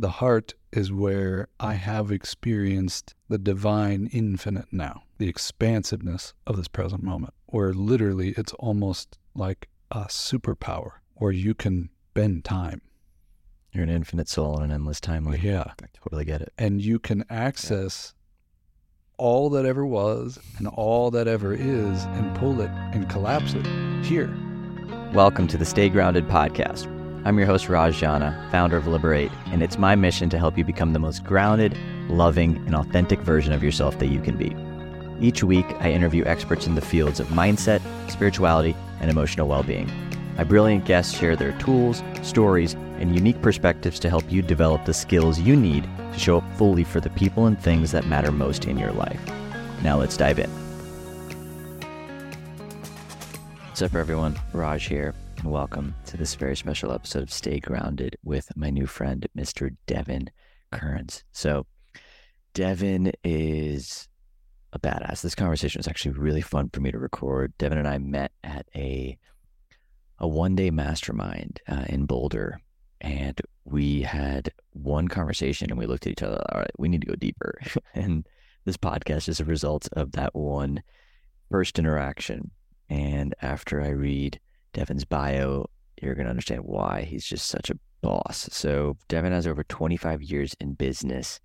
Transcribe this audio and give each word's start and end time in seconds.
The 0.00 0.12
heart 0.12 0.54
is 0.72 0.90
where 0.90 1.48
I 1.60 1.74
have 1.74 2.10
experienced 2.10 3.14
the 3.28 3.36
divine 3.36 4.08
infinite 4.10 4.72
now, 4.72 5.02
the 5.18 5.28
expansiveness 5.28 6.32
of 6.46 6.56
this 6.56 6.68
present 6.68 7.02
moment, 7.02 7.34
where 7.48 7.74
literally 7.74 8.30
it's 8.38 8.54
almost 8.54 9.18
like 9.34 9.68
a 9.90 10.04
superpower 10.04 10.92
where 11.16 11.32
you 11.32 11.52
can 11.52 11.90
bend 12.14 12.46
time. 12.46 12.80
You're 13.72 13.82
an 13.82 13.90
infinite 13.90 14.30
soul 14.30 14.56
in 14.56 14.62
an 14.62 14.72
endless 14.72 15.00
timeline. 15.00 15.42
Yeah. 15.42 15.64
I 15.82 15.86
totally 15.92 16.24
get 16.24 16.40
it. 16.40 16.54
And 16.56 16.80
you 16.80 16.98
can 16.98 17.22
access 17.28 18.14
all 19.18 19.50
that 19.50 19.66
ever 19.66 19.84
was 19.84 20.38
and 20.56 20.66
all 20.66 21.10
that 21.10 21.28
ever 21.28 21.52
is 21.52 22.04
and 22.04 22.34
pull 22.38 22.62
it 22.62 22.70
and 22.94 23.06
collapse 23.10 23.52
it 23.52 23.66
here. 24.06 24.34
Welcome 25.12 25.46
to 25.48 25.58
the 25.58 25.66
Stay 25.66 25.90
Grounded 25.90 26.26
podcast. 26.26 26.99
I'm 27.22 27.36
your 27.36 27.46
host, 27.46 27.68
Raj 27.68 27.98
Jana, 27.98 28.48
founder 28.50 28.78
of 28.78 28.86
Liberate, 28.86 29.30
and 29.48 29.62
it's 29.62 29.76
my 29.76 29.94
mission 29.94 30.30
to 30.30 30.38
help 30.38 30.56
you 30.56 30.64
become 30.64 30.94
the 30.94 30.98
most 30.98 31.22
grounded, 31.22 31.76
loving, 32.08 32.56
and 32.64 32.74
authentic 32.74 33.20
version 33.20 33.52
of 33.52 33.62
yourself 33.62 33.98
that 33.98 34.06
you 34.06 34.20
can 34.20 34.38
be. 34.38 34.56
Each 35.20 35.44
week, 35.44 35.66
I 35.80 35.92
interview 35.92 36.24
experts 36.24 36.66
in 36.66 36.74
the 36.74 36.80
fields 36.80 37.20
of 37.20 37.26
mindset, 37.26 37.82
spirituality, 38.10 38.74
and 39.00 39.10
emotional 39.10 39.48
well 39.48 39.62
being. 39.62 39.90
My 40.38 40.44
brilliant 40.44 40.86
guests 40.86 41.14
share 41.14 41.36
their 41.36 41.52
tools, 41.58 42.02
stories, 42.22 42.72
and 42.72 43.14
unique 43.14 43.42
perspectives 43.42 44.00
to 44.00 44.08
help 44.08 44.24
you 44.32 44.40
develop 44.40 44.86
the 44.86 44.94
skills 44.94 45.38
you 45.38 45.56
need 45.56 45.86
to 46.14 46.18
show 46.18 46.38
up 46.38 46.56
fully 46.56 46.84
for 46.84 47.00
the 47.00 47.10
people 47.10 47.44
and 47.44 47.60
things 47.60 47.92
that 47.92 48.06
matter 48.06 48.32
most 48.32 48.64
in 48.64 48.78
your 48.78 48.92
life. 48.92 49.20
Now, 49.82 49.98
let's 49.98 50.16
dive 50.16 50.38
in. 50.38 50.48
What's 53.68 53.82
up, 53.82 53.94
everyone? 53.94 54.36
Raj 54.54 54.86
here, 54.86 55.14
and 55.42 55.50
welcome 55.50 55.94
to 56.04 56.18
this 56.18 56.34
very 56.34 56.54
special 56.54 56.92
episode 56.92 57.22
of 57.22 57.32
Stay 57.32 57.60
Grounded 57.60 58.14
with 58.22 58.54
my 58.56 58.68
new 58.68 58.86
friend, 58.86 59.26
Mr. 59.34 59.74
Devon 59.86 60.28
Kerns. 60.70 61.24
So, 61.32 61.66
Devon 62.52 63.12
is 63.24 64.06
a 64.74 64.78
badass. 64.78 65.22
This 65.22 65.34
conversation 65.34 65.78
was 65.78 65.88
actually 65.88 66.12
really 66.12 66.42
fun 66.42 66.68
for 66.70 66.80
me 66.80 66.90
to 66.90 66.98
record. 66.98 67.56
Devon 67.56 67.78
and 67.78 67.88
I 67.88 67.96
met 67.96 68.32
at 68.44 68.66
a 68.74 69.16
a 70.18 70.28
one 70.28 70.56
day 70.56 70.70
mastermind 70.70 71.60
uh, 71.66 71.84
in 71.88 72.04
Boulder, 72.04 72.60
and 73.00 73.40
we 73.64 74.02
had 74.02 74.52
one 74.72 75.08
conversation, 75.08 75.70
and 75.70 75.78
we 75.78 75.86
looked 75.86 76.06
at 76.06 76.12
each 76.12 76.22
other. 76.22 76.42
All 76.52 76.60
right, 76.60 76.70
we 76.76 76.88
need 76.88 77.00
to 77.00 77.06
go 77.06 77.16
deeper. 77.16 77.58
and 77.94 78.26
this 78.66 78.76
podcast 78.76 79.26
is 79.26 79.40
a 79.40 79.46
result 79.46 79.88
of 79.92 80.12
that 80.12 80.34
one 80.34 80.82
first 81.50 81.78
interaction. 81.78 82.50
And 82.90 83.34
after 83.40 83.80
I 83.80 83.88
read 83.90 84.38
Devon's 84.72 85.04
bio, 85.04 85.66
you're 86.00 86.14
going 86.14 86.26
to 86.26 86.30
understand 86.30 86.62
why 86.64 87.02
he's 87.02 87.24
just 87.24 87.48
such 87.48 87.70
a 87.70 87.78
boss. 88.00 88.48
So, 88.52 88.96
Devon 89.08 89.32
has 89.32 89.46
over 89.46 89.64
25 89.64 90.22
years 90.22 90.54
in 90.60 90.74
business 90.74 91.40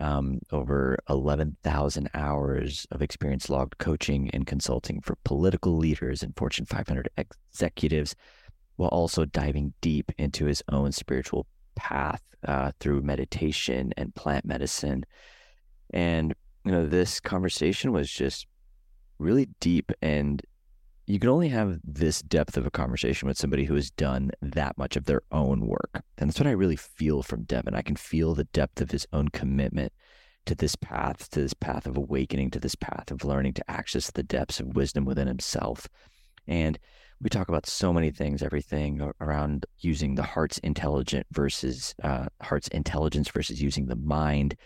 um, 0.00 0.40
over 0.50 0.98
11,000 1.08 2.08
hours 2.14 2.86
of 2.90 3.02
experience 3.02 3.50
logged 3.50 3.78
coaching 3.78 4.30
and 4.30 4.46
consulting 4.46 5.00
for 5.00 5.16
political 5.24 5.76
leaders 5.76 6.22
and 6.22 6.36
Fortune 6.36 6.64
500 6.64 7.08
executives, 7.16 8.14
while 8.76 8.88
also 8.88 9.24
diving 9.24 9.74
deep 9.80 10.10
into 10.18 10.46
his 10.46 10.62
own 10.70 10.92
spiritual 10.92 11.46
path 11.74 12.22
uh, 12.46 12.72
through 12.80 13.02
meditation 13.02 13.92
and 13.96 14.14
plant 14.14 14.44
medicine. 14.44 15.04
And, 15.92 16.34
you 16.64 16.72
know, 16.72 16.86
this 16.86 17.20
conversation 17.20 17.92
was 17.92 18.10
just 18.10 18.46
really 19.18 19.48
deep 19.60 19.92
and 20.00 20.42
you 21.06 21.18
can 21.18 21.30
only 21.30 21.48
have 21.48 21.80
this 21.84 22.22
depth 22.22 22.56
of 22.56 22.66
a 22.66 22.70
conversation 22.70 23.26
with 23.26 23.36
somebody 23.36 23.64
who 23.64 23.74
has 23.74 23.90
done 23.90 24.30
that 24.40 24.78
much 24.78 24.96
of 24.96 25.04
their 25.04 25.22
own 25.32 25.66
work. 25.66 26.02
And 26.18 26.30
that's 26.30 26.38
what 26.38 26.46
I 26.46 26.52
really 26.52 26.76
feel 26.76 27.22
from 27.22 27.42
Devon. 27.42 27.74
I 27.74 27.82
can 27.82 27.96
feel 27.96 28.34
the 28.34 28.44
depth 28.44 28.80
of 28.80 28.92
his 28.92 29.06
own 29.12 29.28
commitment 29.28 29.92
to 30.46 30.54
this 30.54 30.76
path, 30.76 31.28
to 31.30 31.40
this 31.40 31.54
path 31.54 31.86
of 31.86 31.96
awakening, 31.96 32.50
to 32.52 32.60
this 32.60 32.74
path 32.74 33.10
of 33.10 33.24
learning 33.24 33.54
to 33.54 33.70
access 33.70 34.10
the 34.10 34.22
depths 34.22 34.60
of 34.60 34.76
wisdom 34.76 35.04
within 35.04 35.28
himself. 35.28 35.88
And 36.46 36.78
we 37.20 37.30
talk 37.30 37.48
about 37.48 37.66
so 37.66 37.92
many 37.92 38.10
things, 38.10 38.42
everything 38.42 39.12
around 39.20 39.66
using 39.78 40.14
the 40.14 40.24
heart's 40.24 40.58
intelligent 40.58 41.26
versus 41.30 41.94
uh, 42.02 42.26
heart's 42.42 42.68
intelligence 42.68 43.28
versus 43.28 43.62
using 43.62 43.86
the 43.86 43.96
mind 43.96 44.56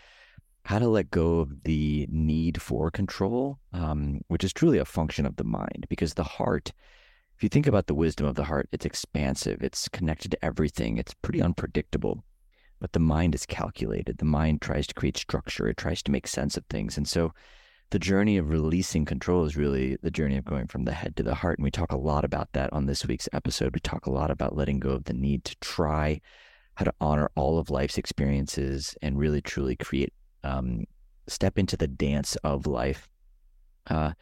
how 0.67 0.79
to 0.79 0.87
let 0.89 1.09
go 1.09 1.39
of 1.39 1.63
the 1.63 2.05
need 2.11 2.61
for 2.61 2.91
control, 2.91 3.57
um, 3.71 4.19
which 4.27 4.43
is 4.43 4.51
truly 4.51 4.77
a 4.77 4.83
function 4.83 5.25
of 5.25 5.37
the 5.37 5.43
mind. 5.45 5.85
Because 5.87 6.13
the 6.13 6.25
heart, 6.25 6.73
if 7.37 7.41
you 7.41 7.47
think 7.47 7.67
about 7.67 7.87
the 7.87 7.95
wisdom 7.95 8.27
of 8.27 8.35
the 8.35 8.43
heart, 8.43 8.67
it's 8.73 8.85
expansive, 8.85 9.63
it's 9.63 9.87
connected 9.87 10.29
to 10.31 10.45
everything, 10.45 10.97
it's 10.97 11.13
pretty 11.13 11.41
unpredictable. 11.41 12.21
But 12.81 12.91
the 12.91 12.99
mind 12.99 13.33
is 13.33 13.45
calculated. 13.45 14.17
The 14.17 14.25
mind 14.25 14.61
tries 14.61 14.87
to 14.87 14.93
create 14.93 15.15
structure, 15.15 15.69
it 15.69 15.77
tries 15.77 16.03
to 16.03 16.11
make 16.11 16.27
sense 16.27 16.57
of 16.57 16.65
things. 16.65 16.97
And 16.97 17.07
so 17.07 17.31
the 17.91 17.97
journey 17.97 18.35
of 18.35 18.49
releasing 18.49 19.05
control 19.05 19.45
is 19.45 19.55
really 19.55 19.95
the 20.03 20.11
journey 20.11 20.35
of 20.35 20.43
going 20.43 20.67
from 20.67 20.83
the 20.83 20.91
head 20.91 21.15
to 21.15 21.23
the 21.23 21.35
heart. 21.35 21.59
And 21.59 21.63
we 21.63 21.71
talk 21.71 21.93
a 21.93 21.97
lot 21.97 22.25
about 22.25 22.49
that 22.51 22.73
on 22.73 22.87
this 22.87 23.05
week's 23.05 23.29
episode. 23.31 23.73
We 23.73 23.79
talk 23.79 24.05
a 24.05 24.11
lot 24.11 24.31
about 24.31 24.57
letting 24.57 24.81
go 24.81 24.89
of 24.89 25.05
the 25.05 25.13
need 25.13 25.45
to 25.45 25.55
try, 25.61 26.19
how 26.75 26.83
to 26.83 26.93
honor 26.99 27.31
all 27.37 27.57
of 27.57 27.69
life's 27.69 27.97
experiences 27.97 28.97
and 29.01 29.17
really 29.17 29.41
truly 29.41 29.77
create 29.77 30.11
um, 30.47 30.85
step 31.27 31.59
into 31.59 31.77
the 31.77 31.87
dance 31.87 32.35
of 32.37 32.67
life, 32.67 33.07
uh, 33.87 34.13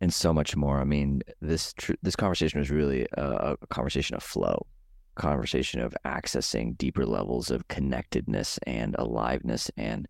and 0.00 0.12
so 0.12 0.32
much 0.32 0.54
more. 0.56 0.80
I 0.80 0.84
mean, 0.84 1.22
this 1.40 1.72
tr- 1.72 1.92
this 2.02 2.16
conversation 2.16 2.60
was 2.60 2.70
really 2.70 3.06
a, 3.14 3.56
a 3.62 3.66
conversation 3.68 4.16
of 4.16 4.22
flow, 4.22 4.66
conversation 5.14 5.80
of 5.80 5.96
accessing 6.04 6.76
deeper 6.76 7.06
levels 7.06 7.50
of 7.50 7.68
connectedness 7.68 8.58
and 8.66 8.94
aliveness 8.98 9.70
and 9.76 10.06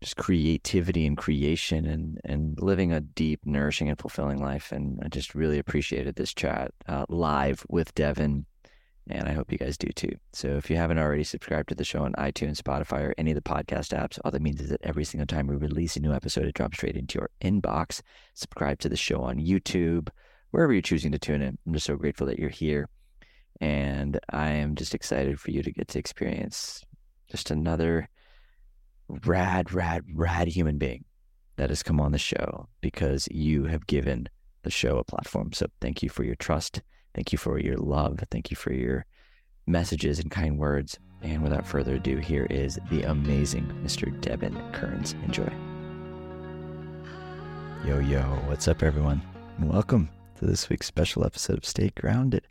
just 0.00 0.16
creativity 0.16 1.06
and 1.06 1.18
creation 1.18 1.84
and, 1.84 2.20
and 2.24 2.56
living 2.62 2.92
a 2.92 3.00
deep, 3.00 3.40
nourishing, 3.44 3.88
and 3.88 3.98
fulfilling 3.98 4.38
life. 4.38 4.70
And 4.70 5.00
I 5.04 5.08
just 5.08 5.34
really 5.34 5.58
appreciated 5.58 6.14
this 6.14 6.32
chat 6.32 6.72
uh, 6.86 7.04
live 7.08 7.66
with 7.68 7.92
Devon 7.96 8.46
and 9.10 9.28
I 9.28 9.32
hope 9.32 9.50
you 9.50 9.58
guys 9.58 9.78
do 9.78 9.88
too. 9.88 10.12
So 10.32 10.48
if 10.56 10.68
you 10.70 10.76
haven't 10.76 10.98
already 10.98 11.24
subscribed 11.24 11.70
to 11.70 11.74
the 11.74 11.84
show 11.84 12.04
on 12.04 12.12
iTunes, 12.14 12.60
Spotify, 12.60 13.04
or 13.04 13.14
any 13.16 13.30
of 13.30 13.36
the 13.36 13.40
podcast 13.40 13.96
apps, 13.96 14.18
all 14.24 14.30
that 14.30 14.42
means 14.42 14.60
is 14.60 14.68
that 14.70 14.82
every 14.82 15.04
single 15.04 15.26
time 15.26 15.46
we 15.46 15.56
release 15.56 15.96
a 15.96 16.00
new 16.00 16.12
episode, 16.12 16.44
it 16.44 16.54
drops 16.54 16.76
straight 16.76 16.96
into 16.96 17.18
your 17.18 17.30
inbox. 17.40 18.02
Subscribe 18.34 18.78
to 18.80 18.88
the 18.88 18.96
show 18.96 19.22
on 19.22 19.38
YouTube, 19.38 20.08
wherever 20.50 20.72
you're 20.72 20.82
choosing 20.82 21.12
to 21.12 21.18
tune 21.18 21.42
in. 21.42 21.58
I'm 21.66 21.72
just 21.72 21.86
so 21.86 21.96
grateful 21.96 22.26
that 22.26 22.38
you're 22.38 22.50
here. 22.50 22.88
And 23.60 24.20
I 24.30 24.50
am 24.50 24.74
just 24.74 24.94
excited 24.94 25.40
for 25.40 25.50
you 25.50 25.62
to 25.62 25.72
get 25.72 25.88
to 25.88 25.98
experience 25.98 26.84
just 27.30 27.50
another 27.50 28.08
rad, 29.08 29.72
rad, 29.72 30.04
rad 30.14 30.48
human 30.48 30.78
being 30.78 31.04
that 31.56 31.70
has 31.70 31.82
come 31.82 32.00
on 32.00 32.12
the 32.12 32.18
show 32.18 32.68
because 32.80 33.26
you 33.30 33.64
have 33.64 33.86
given 33.86 34.28
the 34.62 34.70
show 34.70 34.98
a 34.98 35.04
platform. 35.04 35.52
So 35.52 35.66
thank 35.80 36.02
you 36.02 36.08
for 36.08 36.24
your 36.24 36.36
trust 36.36 36.82
Thank 37.18 37.32
you 37.32 37.38
for 37.38 37.58
your 37.58 37.76
love. 37.76 38.20
Thank 38.30 38.52
you 38.52 38.56
for 38.56 38.72
your 38.72 39.04
messages 39.66 40.20
and 40.20 40.30
kind 40.30 40.56
words. 40.56 41.00
And 41.20 41.42
without 41.42 41.66
further 41.66 41.96
ado, 41.96 42.18
here 42.18 42.46
is 42.48 42.78
the 42.92 43.02
amazing 43.02 43.66
Mr. 43.84 44.08
Devon 44.20 44.56
Kerns. 44.70 45.16
Enjoy. 45.24 45.52
Yo, 47.84 47.98
yo, 47.98 48.20
what's 48.46 48.68
up, 48.68 48.84
everyone? 48.84 49.20
And 49.56 49.68
welcome 49.68 50.08
to 50.36 50.46
this 50.46 50.68
week's 50.68 50.86
special 50.86 51.26
episode 51.26 51.58
of 51.58 51.64
Stay 51.64 51.90
Grounded 52.00 52.46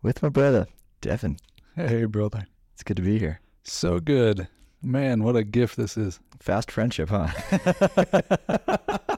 with 0.00 0.22
my 0.22 0.30
brother, 0.30 0.68
Devon. 1.02 1.36
Hey, 1.76 2.06
brother. 2.06 2.46
It's 2.72 2.82
good 2.82 2.96
to 2.96 3.02
be 3.02 3.18
here. 3.18 3.42
So 3.62 4.00
good. 4.00 4.48
Man, 4.80 5.22
what 5.22 5.36
a 5.36 5.44
gift 5.44 5.76
this 5.76 5.98
is. 5.98 6.18
Fast 6.40 6.70
friendship, 6.70 7.10
huh? 7.10 7.28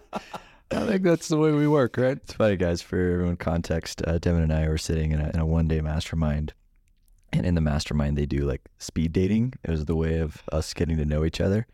I 0.71 0.87
think 0.87 1.03
that's 1.03 1.29
the 1.29 1.37
way 1.37 1.53
we 1.53 1.69
work, 1.69 1.97
right? 1.97 2.17
It's 2.17 2.33
funny, 2.33 2.57
guys. 2.57 2.83
For 2.83 2.97
everyone 2.97 3.37
context, 3.37 4.03
uh, 4.07 4.19
Devon 4.19 4.43
and 4.43 4.53
I 4.53 4.69
were 4.69 4.79
sitting 4.79 5.13
in 5.13 5.21
a, 5.21 5.31
in 5.31 5.41
a 5.41 5.47
one 5.47 5.69
day 5.69 5.81
mastermind, 5.81 6.53
and 7.33 7.47
in 7.47 7.55
the 7.55 7.61
mastermind 7.61 8.17
they 8.17 8.27
do 8.27 8.41
like 8.41 8.63
speed 8.79 9.13
dating. 9.13 9.55
It 9.63 9.71
was 9.71 9.85
the 9.85 9.97
way 9.97 10.19
of 10.19 10.43
us 10.53 10.75
getting 10.75 10.97
to 10.97 11.05
know 11.05 11.25
each 11.25 11.41
other. 11.41 11.67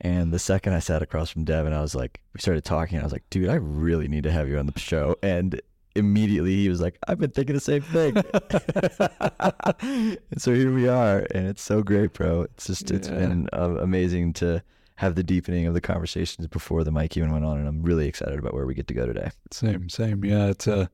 And 0.00 0.32
the 0.32 0.38
second 0.38 0.72
I 0.72 0.80
sat 0.80 1.02
across 1.02 1.30
from 1.30 1.44
Devon, 1.44 1.72
I 1.72 1.80
was 1.80 1.94
like, 1.94 2.20
we 2.34 2.40
started 2.40 2.64
talking. 2.64 2.98
I 2.98 3.04
was 3.04 3.12
like, 3.12 3.28
dude, 3.30 3.48
I 3.48 3.54
really 3.54 4.08
need 4.08 4.24
to 4.24 4.32
have 4.32 4.48
you 4.48 4.58
on 4.58 4.66
the 4.66 4.78
show. 4.78 5.14
And 5.22 5.60
immediately 5.94 6.56
he 6.56 6.68
was 6.68 6.80
like, 6.80 6.98
I've 7.06 7.18
been 7.18 7.30
thinking 7.30 7.54
the 7.54 7.60
same 7.60 7.82
thing. 7.82 8.16
and 10.30 10.42
so 10.42 10.54
here 10.54 10.74
we 10.74 10.88
are, 10.88 11.26
and 11.34 11.46
it's 11.46 11.62
so 11.62 11.82
great, 11.82 12.14
bro. 12.14 12.42
It's 12.42 12.66
just 12.66 12.90
it's 12.90 13.08
been 13.08 13.48
uh, 13.52 13.76
amazing 13.80 14.32
to 14.34 14.62
have 14.96 15.14
the 15.14 15.22
deepening 15.22 15.66
of 15.66 15.74
the 15.74 15.80
conversations 15.80 16.46
before 16.46 16.84
the 16.84 16.92
mic 16.92 17.16
even 17.16 17.32
went 17.32 17.44
on, 17.44 17.58
and 17.58 17.66
I'm 17.66 17.82
really 17.82 18.06
excited 18.06 18.38
about 18.38 18.54
where 18.54 18.66
we 18.66 18.74
get 18.74 18.86
to 18.88 18.94
go 18.94 19.06
today. 19.06 19.30
Same, 19.50 19.88
same. 19.88 20.24
Yeah, 20.24 20.46
it's 20.48 20.66
a, 20.66 20.90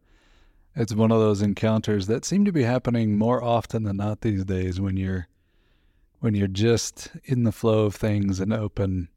it's 0.75 0.95
one 0.95 1.11
of 1.11 1.19
those 1.19 1.43
encounters 1.43 2.07
that 2.07 2.25
seem 2.25 2.45
to 2.45 2.53
be 2.53 2.63
happening 2.63 3.19
more 3.19 3.43
often 3.43 3.83
than 3.83 3.97
not 3.97 4.21
these 4.21 4.45
days. 4.45 4.81
When 4.81 4.97
you're, 4.97 5.27
when 6.21 6.35
you're 6.35 6.47
just 6.47 7.11
in 7.25 7.43
the 7.45 7.53
flow 7.53 7.85
of 7.87 7.95
things 7.95 8.41
and 8.41 8.53
open, 8.53 9.09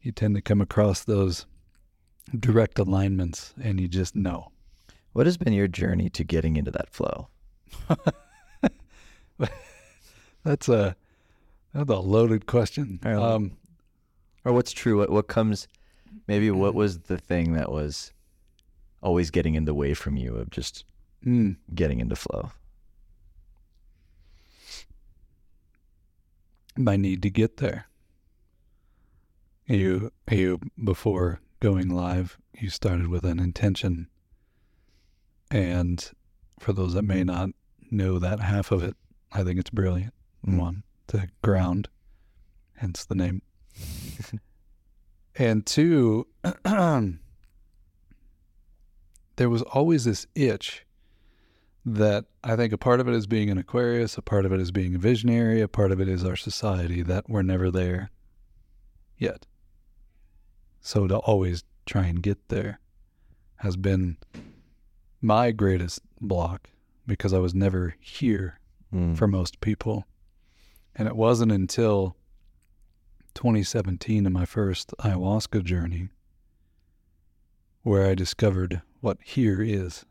you 0.00 0.12
tend 0.12 0.34
to 0.34 0.42
come 0.42 0.60
across 0.60 1.04
those 1.04 1.46
direct 2.38 2.78
alignments, 2.78 3.54
and 3.62 3.80
you 3.80 3.88
just 3.88 4.16
know. 4.16 4.50
What 5.12 5.26
has 5.26 5.36
been 5.36 5.52
your 5.52 5.68
journey 5.68 6.08
to 6.10 6.24
getting 6.24 6.56
into 6.56 6.70
that 6.70 6.90
flow? 6.90 7.28
that's 10.44 10.68
a 10.68 10.96
That's 11.74 11.90
a 11.90 11.96
loaded 12.00 12.46
question. 12.46 13.00
Um, 13.04 13.52
Or 14.44 14.52
what's 14.52 14.72
true? 14.72 14.98
What 14.98 15.10
what 15.10 15.28
comes? 15.28 15.68
Maybe 16.26 16.50
what 16.50 16.74
was 16.74 17.00
the 17.00 17.18
thing 17.18 17.52
that 17.54 17.70
was 17.70 18.12
always 19.02 19.30
getting 19.30 19.54
in 19.54 19.64
the 19.64 19.74
way 19.74 19.94
from 19.94 20.16
you 20.16 20.36
of 20.36 20.50
just 20.50 20.84
mm, 21.24 21.56
getting 21.74 22.00
into 22.00 22.16
flow? 22.16 22.50
my 26.76 26.96
need 26.96 27.22
to 27.22 27.30
get 27.30 27.58
there. 27.58 27.86
You, 29.66 30.12
you 30.30 30.60
before 30.82 31.40
going 31.60 31.88
live, 31.88 32.38
you 32.58 32.68
started 32.68 33.08
with 33.08 33.24
an 33.24 33.38
intention, 33.38 34.08
and 35.50 36.10
for 36.58 36.72
those 36.72 36.94
that 36.94 37.02
may 37.02 37.24
not 37.24 37.50
know 37.90 38.18
that 38.18 38.40
half 38.40 38.72
of 38.72 38.82
it, 38.82 38.96
I 39.32 39.44
think 39.44 39.58
it's 39.58 39.70
brilliant. 39.70 40.14
Mm. 40.46 40.58
One 40.58 40.82
to 41.08 41.28
ground, 41.42 41.88
hence 42.76 43.04
the 43.04 43.14
name, 43.14 43.42
and 45.36 45.64
two, 45.66 46.26
there 49.36 49.48
was 49.48 49.62
always 49.62 50.04
this 50.04 50.26
itch 50.34 50.84
that 51.84 52.26
I 52.44 52.54
think 52.56 52.72
a 52.72 52.78
part 52.78 53.00
of 53.00 53.08
it 53.08 53.14
is 53.14 53.26
being 53.26 53.50
an 53.50 53.58
Aquarius, 53.58 54.16
a 54.16 54.22
part 54.22 54.44
of 54.46 54.52
it 54.52 54.60
is 54.60 54.70
being 54.70 54.94
a 54.94 54.98
visionary, 54.98 55.60
a 55.60 55.68
part 55.68 55.90
of 55.90 56.00
it 56.00 56.08
is 56.08 56.24
our 56.24 56.36
society 56.36 57.02
that 57.02 57.28
we're 57.28 57.42
never 57.42 57.70
there 57.70 58.10
yet. 59.18 59.46
So 60.80 61.06
to 61.08 61.16
always 61.18 61.64
try 61.86 62.06
and 62.06 62.22
get 62.22 62.48
there 62.48 62.78
has 63.56 63.76
been 63.76 64.16
my 65.20 65.50
greatest 65.52 66.00
block 66.20 66.70
because 67.06 67.32
I 67.32 67.38
was 67.38 67.54
never 67.54 67.94
here 68.00 68.58
Mm. 68.92 69.16
for 69.16 69.26
most 69.26 69.60
people. 69.62 70.04
And 70.94 71.08
it 71.08 71.16
wasn't 71.16 71.50
until 71.50 72.14
2017 73.34 74.26
in 74.26 74.32
my 74.32 74.44
first 74.44 74.94
ayahuasca 74.98 75.64
journey 75.64 76.08
where 77.82 78.06
I 78.06 78.14
discovered 78.14 78.82
what 79.00 79.18
here 79.22 79.60
is. 79.60 80.04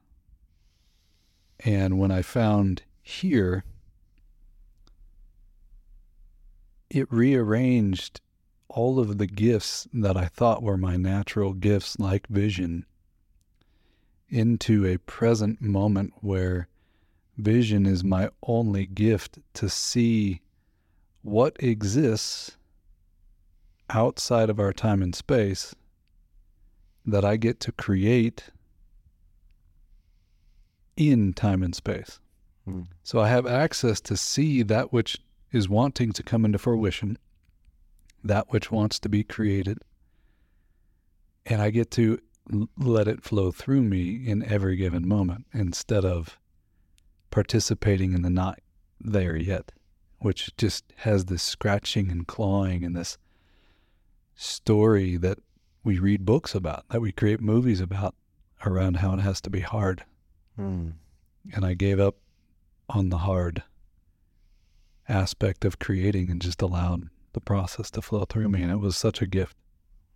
And 1.64 2.00
when 2.00 2.12
I 2.12 2.22
found 2.22 2.84
here, 3.02 3.64
it 6.90 7.12
rearranged 7.12 8.20
all 8.68 9.00
of 9.00 9.18
the 9.18 9.28
gifts 9.28 9.88
that 9.94 10.18
I 10.18 10.26
thought 10.26 10.64
were 10.64 10.78
my 10.78 10.98
natural 10.98 11.54
gifts, 11.54 12.00
like 12.00 12.28
vision, 12.28 12.86
into 14.30 14.86
a 14.86 14.98
present 14.98 15.62
moment 15.62 16.14
where 16.22 16.68
vision 17.38 17.86
is 17.86 18.04
my 18.04 18.30
only 18.44 18.86
gift 18.86 19.40
to 19.54 19.70
see 19.70 20.42
what 21.22 21.56
exists 21.62 22.58
outside 23.94 24.50
of 24.50 24.60
our 24.60 24.74
time 24.74 25.02
and 25.02 25.16
space 25.16 25.76
that 27.06 27.26
I 27.26 27.38
get 27.38 27.60
to 27.62 27.72
create 27.72 28.50
in 30.96 31.34
time 31.34 31.64
and 31.64 31.74
space. 31.74 32.20
Mm. 32.68 32.88
So 33.04 33.20
I 33.20 33.28
have 33.30 33.48
access 33.48 34.00
to 34.02 34.18
see 34.18 34.62
that 34.64 34.94
which 34.94 35.20
is 35.52 35.68
wanting 35.68 36.12
to 36.14 36.24
come 36.24 36.46
into 36.46 36.58
fruition, 36.58 37.18
that 38.24 38.52
which 38.52 38.72
wants 38.72 39.00
to 39.00 39.10
be 39.10 39.24
created, 39.24 39.80
and 41.46 41.62
I 41.62 41.72
get 41.72 41.92
to 41.92 42.20
l- 42.54 42.70
let 42.78 43.08
it 43.08 43.24
flow 43.24 43.52
through 43.52 43.82
me 43.82 44.28
in 44.28 44.44
every 44.44 44.76
given 44.76 45.08
moment 45.08 45.48
instead 45.54 46.06
of 46.06 46.38
participating 47.32 48.14
in 48.14 48.22
the 48.22 48.30
not 48.30 48.60
there 49.00 49.36
yet, 49.36 49.72
which 50.20 50.56
just 50.58 50.94
has 50.98 51.26
this 51.26 51.42
scratching 51.42 52.12
and 52.12 52.28
clawing 52.28 52.84
and 52.84 52.96
this 52.96 53.18
story 54.42 55.18
that 55.18 55.38
we 55.84 56.00
read 56.00 56.26
books 56.26 56.56
about, 56.56 56.86
that 56.90 57.02
we 57.02 57.12
create 57.12 57.42
movies 57.42 57.80
about 57.80 58.16
around 58.66 58.98
how 58.98 59.14
it 59.14 59.20
has 59.20 59.40
to 59.42 59.50
be 59.50 59.62
hard. 59.62 60.04
Mm. 60.60 60.94
And 61.54 61.66
I 61.66 61.74
gave 61.74 62.00
up 62.00 62.16
on 62.90 63.10
the 63.10 63.20
hard 63.20 63.64
aspect 65.08 65.66
of 65.66 65.80
creating 65.80 66.30
and 66.30 66.42
just 66.42 66.62
allowed 66.62 67.10
the 67.34 67.42
process 67.42 67.90
to 67.92 68.02
flow 68.02 68.26
through 68.26 68.50
me. 68.50 68.62
And 68.62 68.72
it 68.72 68.78
was 68.80 68.96
such 68.98 69.22
a 69.22 69.28
gift, 69.28 69.56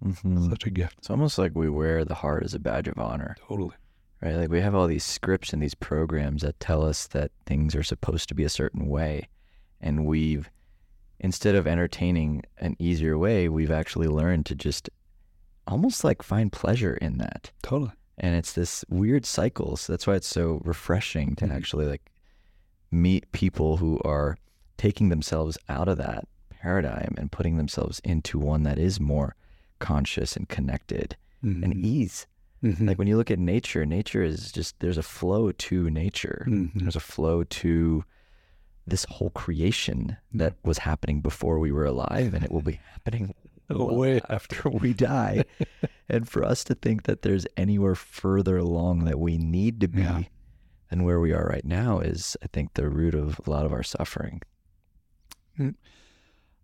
Mhm. 0.04 0.50
such 0.50 0.66
a 0.66 0.70
gift. 0.70 0.98
It's 1.00 1.10
almost 1.10 1.38
like 1.38 1.54
we 1.56 1.70
wear 1.70 2.04
the 2.06 2.16
heart 2.16 2.44
as 2.44 2.54
a 2.54 2.60
badge 2.60 2.88
of 2.88 2.98
honor. 3.00 3.36
Totally. 3.48 3.76
right? 4.22 4.36
Like 4.38 4.50
we 4.50 4.62
have 4.62 4.74
all 4.74 4.88
these 4.88 5.04
scripts 5.04 5.54
and 5.54 5.62
these 5.62 5.76
programs 5.76 6.42
that 6.42 6.60
tell 6.60 6.84
us 6.84 7.06
that 7.08 7.32
things 7.46 7.76
are 7.76 7.84
supposed 7.84 8.28
to 8.30 8.34
be 8.34 8.44
a 8.44 8.50
certain 8.50 8.88
way. 8.88 9.28
And 9.82 10.06
we've, 10.06 10.50
instead 11.20 11.56
of 11.56 11.66
entertaining 11.68 12.44
an 12.60 12.76
easier 12.80 13.18
way, 13.18 13.48
we've 13.50 13.72
actually 13.72 14.08
learned 14.08 14.46
to 14.48 14.56
just 14.56 14.90
almost 15.68 16.04
like 16.04 16.22
find 16.22 16.52
pleasure 16.52 16.96
in 16.96 17.18
that. 17.18 17.52
Totally. 17.64 17.92
And 18.18 18.36
it's 18.36 18.54
this 18.54 18.86
weird 18.90 19.26
cycle. 19.26 19.76
So 19.78 19.92
that's 19.94 20.06
why 20.08 20.16
it's 20.16 20.28
so 20.28 20.62
refreshing 20.64 21.36
to 21.38 21.46
Mhm. 21.48 21.52
actually 21.52 21.86
like 21.86 22.12
meet 22.92 23.30
people 23.32 23.78
who 23.78 24.00
are 24.06 24.38
taking 24.78 25.10
themselves 25.10 25.58
out 25.70 25.88
of 25.88 25.98
that 25.98 26.28
paradigm 26.50 27.16
and 27.18 27.32
putting 27.32 27.58
themselves 27.58 28.00
into 28.04 28.40
one 28.40 28.64
that 28.64 28.78
is 28.78 29.00
more 29.00 29.36
conscious 29.80 30.36
and 30.38 30.48
connected 30.48 31.16
and 31.42 31.64
Mhm. 31.76 31.84
ease. 31.86 32.26
Mhm. 32.64 32.88
Like 32.88 32.98
when 32.98 33.08
you 33.08 33.18
look 33.18 33.30
at 33.30 33.38
nature, 33.38 33.86
nature 33.86 34.24
is 34.24 34.52
just 34.52 34.80
there's 34.80 34.98
a 34.98 35.04
flow 35.04 35.52
to 35.52 35.90
nature. 35.90 36.46
Mhm. 36.48 36.72
There's 36.76 36.96
a 36.96 37.00
flow 37.02 37.44
to 37.44 38.04
this 38.88 39.06
whole 39.06 39.32
creation 39.32 40.18
that 40.34 40.56
was 40.64 40.80
happening 40.80 41.22
before 41.22 41.60
we 41.60 41.72
were 41.72 41.86
alive, 41.86 42.34
and 42.34 42.44
it 42.44 42.52
will 42.52 42.62
be 42.62 42.80
happening 42.94 43.34
well 43.70 43.96
Way 43.96 44.22
after 44.30 44.70
we 44.70 44.94
die. 44.94 45.44
and 46.10 46.30
for 46.30 46.44
us 46.44 46.64
to 46.66 46.76
think 46.76 47.04
that 47.04 47.24
there's 47.24 47.48
anywhere 47.58 47.96
further 47.96 48.58
along 48.58 49.06
that 49.06 49.20
we 49.20 49.38
need 49.38 49.80
to 49.82 49.88
be 49.88 50.02
Yeah. 50.02 50.24
than 50.92 51.04
where 51.04 51.20
we 51.20 51.34
are 51.34 51.48
right 51.48 51.66
now 51.66 52.00
is, 52.00 52.38
I 52.44 52.48
think, 52.54 52.76
the 52.76 52.88
root 52.90 53.16
of 53.16 53.42
a 53.46 53.50
lot 53.50 53.66
of 53.66 53.74
our 53.74 53.82
suffering. 53.84 54.42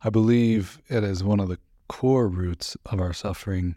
I 0.03 0.09
believe 0.09 0.79
it 0.89 1.03
is 1.03 1.23
one 1.23 1.39
of 1.39 1.47
the 1.49 1.59
core 1.87 2.27
roots 2.27 2.75
of 2.85 2.99
our 2.99 3.13
suffering. 3.13 3.75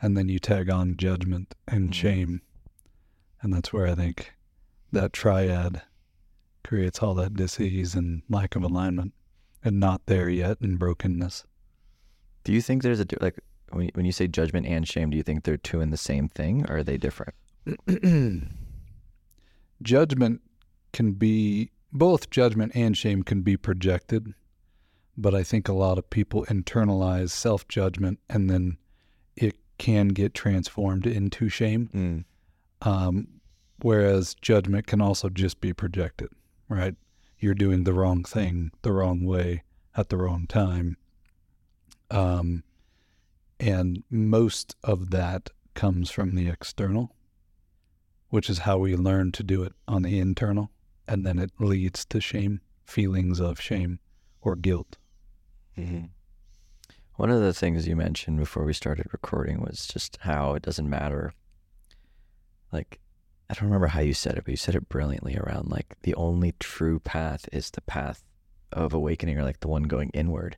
And 0.00 0.16
then 0.16 0.28
you 0.28 0.38
tag 0.38 0.68
on 0.70 0.96
judgment 0.96 1.54
and 1.66 1.90
Mhm. 1.90 1.94
shame. 1.94 2.42
And 3.40 3.52
that's 3.52 3.72
where 3.72 3.86
I 3.86 3.94
think 3.94 4.32
that 4.92 5.12
triad 5.12 5.82
creates 6.66 7.02
all 7.02 7.14
that 7.14 7.34
disease 7.34 7.94
and 7.94 8.22
lack 8.28 8.56
of 8.56 8.62
alignment 8.62 9.14
and 9.62 9.80
not 9.80 10.02
there 10.06 10.28
yet 10.28 10.60
and 10.60 10.78
brokenness. 10.78 11.44
Do 12.44 12.52
you 12.52 12.60
think 12.60 12.82
there's 12.82 13.00
a 13.00 13.06
like 13.20 13.38
when 13.70 13.90
when 13.94 14.04
you 14.04 14.12
say 14.12 14.26
judgment 14.26 14.66
and 14.66 14.86
shame? 14.86 15.10
Do 15.10 15.16
you 15.16 15.22
think 15.22 15.44
they're 15.44 15.56
two 15.56 15.80
in 15.80 15.90
the 15.90 15.96
same 15.96 16.28
thing, 16.28 16.64
or 16.68 16.78
are 16.78 16.82
they 16.82 16.98
different? 16.98 17.34
judgment 19.82 20.40
can 20.92 21.12
be 21.12 21.70
both 21.92 22.30
judgment 22.30 22.72
and 22.74 22.96
shame 22.96 23.22
can 23.22 23.42
be 23.42 23.56
projected, 23.56 24.34
but 25.16 25.34
I 25.34 25.42
think 25.42 25.68
a 25.68 25.72
lot 25.72 25.98
of 25.98 26.10
people 26.10 26.44
internalize 26.46 27.30
self 27.30 27.66
judgment 27.68 28.18
and 28.28 28.50
then 28.50 28.76
it 29.36 29.56
can 29.78 30.08
get 30.08 30.34
transformed 30.34 31.06
into 31.06 31.48
shame. 31.48 31.90
Mm. 32.82 32.88
Um, 32.88 33.28
whereas 33.80 34.34
judgment 34.34 34.86
can 34.86 35.00
also 35.00 35.28
just 35.28 35.60
be 35.60 35.72
projected, 35.72 36.28
right? 36.68 36.94
You're 37.38 37.54
doing 37.54 37.84
the 37.84 37.92
wrong 37.92 38.24
thing 38.24 38.70
the 38.82 38.92
wrong 38.92 39.24
way 39.24 39.62
at 39.96 40.08
the 40.08 40.16
wrong 40.16 40.46
time. 40.46 40.96
Um, 42.10 42.62
and 43.58 44.02
most 44.10 44.76
of 44.84 45.10
that 45.10 45.50
comes 45.74 46.10
from 46.10 46.34
the 46.34 46.48
external, 46.48 47.14
which 48.28 48.48
is 48.50 48.60
how 48.60 48.78
we 48.78 48.96
learn 48.96 49.32
to 49.32 49.42
do 49.42 49.62
it 49.62 49.72
on 49.88 50.02
the 50.02 50.18
internal. 50.18 50.70
And 51.08 51.24
then 51.24 51.38
it 51.38 51.52
leads 51.58 52.04
to 52.06 52.20
shame, 52.20 52.60
feelings 52.84 53.40
of 53.40 53.60
shame 53.60 54.00
or 54.40 54.56
guilt. 54.56 54.96
Mm-hmm. 55.78 56.06
One 57.14 57.30
of 57.30 57.40
the 57.40 57.54
things 57.54 57.88
you 57.88 57.96
mentioned 57.96 58.38
before 58.38 58.64
we 58.64 58.74
started 58.74 59.06
recording 59.12 59.60
was 59.60 59.86
just 59.86 60.18
how 60.20 60.54
it 60.54 60.62
doesn't 60.62 60.88
matter. 60.88 61.32
Like, 62.72 63.00
I 63.48 63.54
don't 63.54 63.64
remember 63.64 63.86
how 63.86 64.00
you 64.00 64.14
said 64.14 64.36
it, 64.36 64.44
but 64.44 64.50
you 64.50 64.56
said 64.56 64.74
it 64.74 64.88
brilliantly 64.88 65.36
around 65.36 65.68
like 65.70 65.96
the 66.02 66.14
only 66.14 66.54
true 66.58 66.98
path 66.98 67.48
is 67.52 67.70
the 67.70 67.80
path 67.82 68.24
of 68.72 68.92
awakening 68.92 69.38
or 69.38 69.44
like 69.44 69.60
the 69.60 69.68
one 69.68 69.84
going 69.84 70.10
inward. 70.10 70.56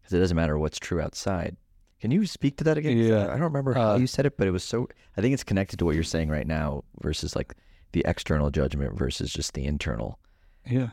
Because 0.00 0.14
it 0.14 0.20
doesn't 0.20 0.36
matter 0.36 0.58
what's 0.58 0.78
true 0.78 1.00
outside. 1.00 1.56
Can 2.00 2.10
you 2.10 2.26
speak 2.26 2.56
to 2.56 2.64
that 2.64 2.78
again? 2.78 2.96
Yeah, 2.96 3.26
I 3.26 3.32
don't 3.32 3.42
remember 3.42 3.74
how 3.74 3.92
uh, 3.92 3.96
you 3.96 4.06
said 4.06 4.26
it, 4.26 4.36
but 4.36 4.48
it 4.48 4.50
was 4.50 4.64
so, 4.64 4.88
I 5.16 5.20
think 5.20 5.34
it's 5.34 5.44
connected 5.44 5.78
to 5.78 5.84
what 5.84 5.94
you're 5.94 6.02
saying 6.02 6.30
right 6.30 6.46
now 6.46 6.82
versus 7.00 7.36
like 7.36 7.54
the 7.92 8.02
external 8.06 8.50
judgment 8.50 8.98
versus 8.98 9.32
just 9.32 9.54
the 9.54 9.64
internal. 9.64 10.18
Yeah. 10.66 10.90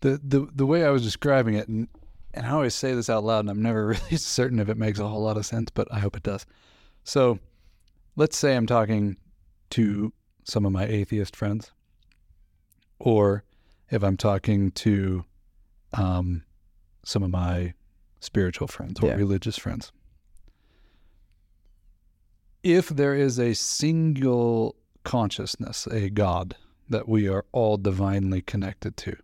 The 0.00 0.20
the 0.24 0.48
the 0.52 0.66
way 0.66 0.84
I 0.84 0.90
was 0.90 1.02
describing 1.04 1.54
it, 1.54 1.68
and 1.68 1.86
and 2.34 2.44
I 2.44 2.50
always 2.50 2.74
say 2.74 2.94
this 2.94 3.08
out 3.08 3.22
loud, 3.22 3.40
and 3.40 3.50
I'm 3.50 3.62
never 3.62 3.86
really 3.88 4.16
certain 4.16 4.58
if 4.58 4.68
it 4.68 4.76
makes 4.76 4.98
a 4.98 5.06
whole 5.06 5.22
lot 5.22 5.36
of 5.36 5.46
sense, 5.46 5.70
but 5.72 5.86
I 5.92 6.00
hope 6.00 6.16
it 6.16 6.24
does. 6.24 6.46
So, 7.04 7.38
let's 8.16 8.36
say 8.36 8.56
I'm 8.56 8.66
talking 8.66 9.16
to 9.70 10.12
some 10.44 10.64
of 10.66 10.72
my 10.72 10.84
atheist 10.84 11.36
friends, 11.36 11.72
or 12.98 13.44
if 13.90 14.02
I'm 14.02 14.16
talking 14.16 14.70
to 14.72 15.24
um, 15.92 16.42
some 17.04 17.22
of 17.22 17.30
my 17.30 17.74
spiritual 18.20 18.66
friends 18.68 19.00
or 19.00 19.08
Yeah. 19.08 19.14
religious 19.16 19.58
friends. 19.58 19.92
If 22.62 22.88
there 22.88 23.14
is 23.14 23.38
a 23.38 23.54
single 23.54 24.76
consciousness, 25.04 25.86
a 25.88 26.08
God 26.10 26.56
that 26.88 27.08
we 27.08 27.28
are 27.28 27.44
all 27.52 27.76
divinely 27.76 28.40
connected 28.40 28.96
to, 28.98 29.16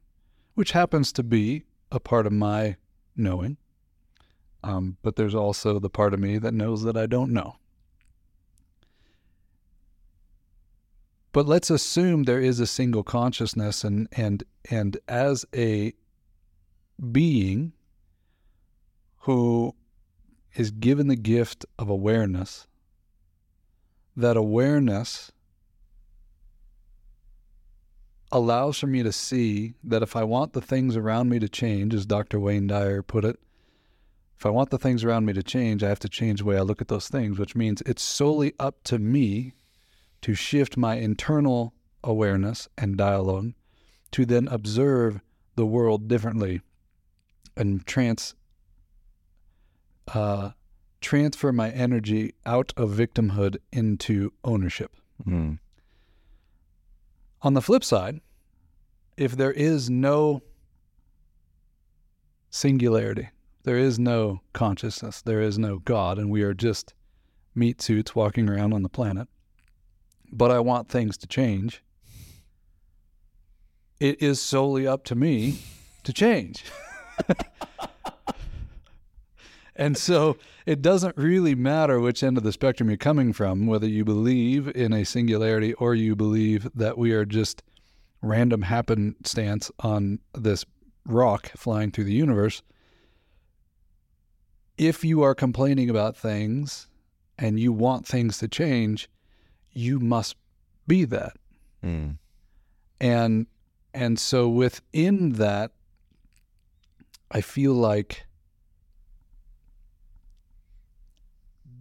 which 0.54 0.72
happens 0.72 1.12
to 1.12 1.22
be 1.22 1.64
a 1.92 2.00
part 2.00 2.26
of 2.26 2.32
my 2.32 2.76
knowing, 3.16 3.56
um, 4.64 4.96
but 5.02 5.14
there's 5.16 5.34
also 5.36 5.78
the 5.78 5.88
part 5.90 6.12
of 6.12 6.18
me 6.20 6.38
that 6.38 6.52
knows 6.52 6.82
that 6.82 6.96
I 6.96 7.06
don't 7.06 7.32
know. 7.32 7.56
But 11.38 11.46
let's 11.46 11.70
assume 11.70 12.24
there 12.24 12.40
is 12.40 12.58
a 12.58 12.66
single 12.66 13.04
consciousness, 13.04 13.84
and 13.84 14.08
and 14.10 14.42
and 14.68 14.96
as 15.06 15.46
a 15.54 15.92
being 17.12 17.74
who 19.18 19.76
is 20.56 20.72
given 20.72 21.06
the 21.06 21.14
gift 21.14 21.64
of 21.78 21.88
awareness, 21.88 22.66
that 24.16 24.36
awareness 24.36 25.30
allows 28.32 28.80
for 28.80 28.88
me 28.88 29.04
to 29.04 29.12
see 29.12 29.74
that 29.84 30.02
if 30.02 30.16
I 30.16 30.24
want 30.24 30.54
the 30.54 30.60
things 30.60 30.96
around 30.96 31.28
me 31.28 31.38
to 31.38 31.48
change, 31.48 31.94
as 31.94 32.04
Dr. 32.04 32.40
Wayne 32.40 32.66
Dyer 32.66 33.00
put 33.00 33.24
it, 33.24 33.38
if 34.36 34.44
I 34.44 34.50
want 34.50 34.70
the 34.70 34.78
things 34.78 35.04
around 35.04 35.24
me 35.24 35.34
to 35.34 35.44
change, 35.44 35.84
I 35.84 35.88
have 35.88 36.00
to 36.00 36.08
change 36.08 36.40
the 36.40 36.46
way 36.46 36.56
I 36.56 36.62
look 36.62 36.80
at 36.80 36.88
those 36.88 37.06
things, 37.06 37.38
which 37.38 37.54
means 37.54 37.80
it's 37.86 38.02
solely 38.02 38.54
up 38.58 38.82
to 38.86 38.98
me 38.98 39.54
to 40.22 40.34
shift 40.34 40.76
my 40.76 40.96
internal 40.96 41.74
awareness 42.02 42.68
and 42.76 42.96
dialogue 42.96 43.52
to 44.10 44.24
then 44.24 44.48
observe 44.48 45.20
the 45.56 45.66
world 45.66 46.08
differently 46.08 46.60
and 47.56 47.86
trans 47.86 48.34
uh, 50.14 50.50
transfer 51.00 51.52
my 51.52 51.70
energy 51.70 52.34
out 52.46 52.72
of 52.76 52.90
victimhood 52.90 53.58
into 53.72 54.32
ownership. 54.44 54.96
Mm. 55.26 55.58
On 57.42 57.54
the 57.54 57.62
flip 57.62 57.84
side, 57.84 58.20
if 59.16 59.36
there 59.36 59.52
is 59.52 59.90
no 59.90 60.42
singularity, 62.50 63.28
there 63.64 63.76
is 63.76 63.98
no 63.98 64.40
consciousness, 64.52 65.22
there 65.22 65.42
is 65.42 65.58
no 65.58 65.78
God, 65.78 66.18
and 66.18 66.30
we 66.30 66.42
are 66.42 66.54
just 66.54 66.94
meat 67.54 67.82
suits 67.82 68.14
walking 68.14 68.48
around 68.48 68.72
on 68.72 68.82
the 68.82 68.88
planet, 68.88 69.28
but 70.32 70.50
I 70.50 70.60
want 70.60 70.88
things 70.88 71.16
to 71.18 71.26
change, 71.26 71.82
it 74.00 74.22
is 74.22 74.40
solely 74.40 74.86
up 74.86 75.04
to 75.04 75.14
me 75.14 75.60
to 76.04 76.12
change. 76.12 76.64
and 79.76 79.96
so 79.96 80.36
it 80.66 80.82
doesn't 80.82 81.16
really 81.16 81.54
matter 81.54 81.98
which 81.98 82.22
end 82.22 82.36
of 82.36 82.44
the 82.44 82.52
spectrum 82.52 82.88
you're 82.88 82.96
coming 82.96 83.32
from, 83.32 83.66
whether 83.66 83.86
you 83.86 84.04
believe 84.04 84.68
in 84.68 84.92
a 84.92 85.04
singularity 85.04 85.72
or 85.74 85.94
you 85.94 86.14
believe 86.14 86.68
that 86.74 86.98
we 86.98 87.12
are 87.12 87.24
just 87.24 87.62
random 88.22 88.62
happenstance 88.62 89.70
on 89.80 90.18
this 90.34 90.64
rock 91.04 91.50
flying 91.56 91.90
through 91.90 92.04
the 92.04 92.12
universe. 92.12 92.62
If 94.76 95.04
you 95.04 95.22
are 95.22 95.34
complaining 95.34 95.90
about 95.90 96.16
things 96.16 96.86
and 97.38 97.58
you 97.58 97.72
want 97.72 98.06
things 98.06 98.38
to 98.38 98.48
change, 98.48 99.08
you 99.72 100.00
must 100.00 100.36
be 100.86 101.04
that. 101.04 101.36
Mm. 101.84 102.16
And 103.00 103.46
and 103.94 104.18
so 104.18 104.48
within 104.48 105.32
that 105.34 105.72
I 107.30 107.40
feel 107.40 107.74
like 107.74 108.26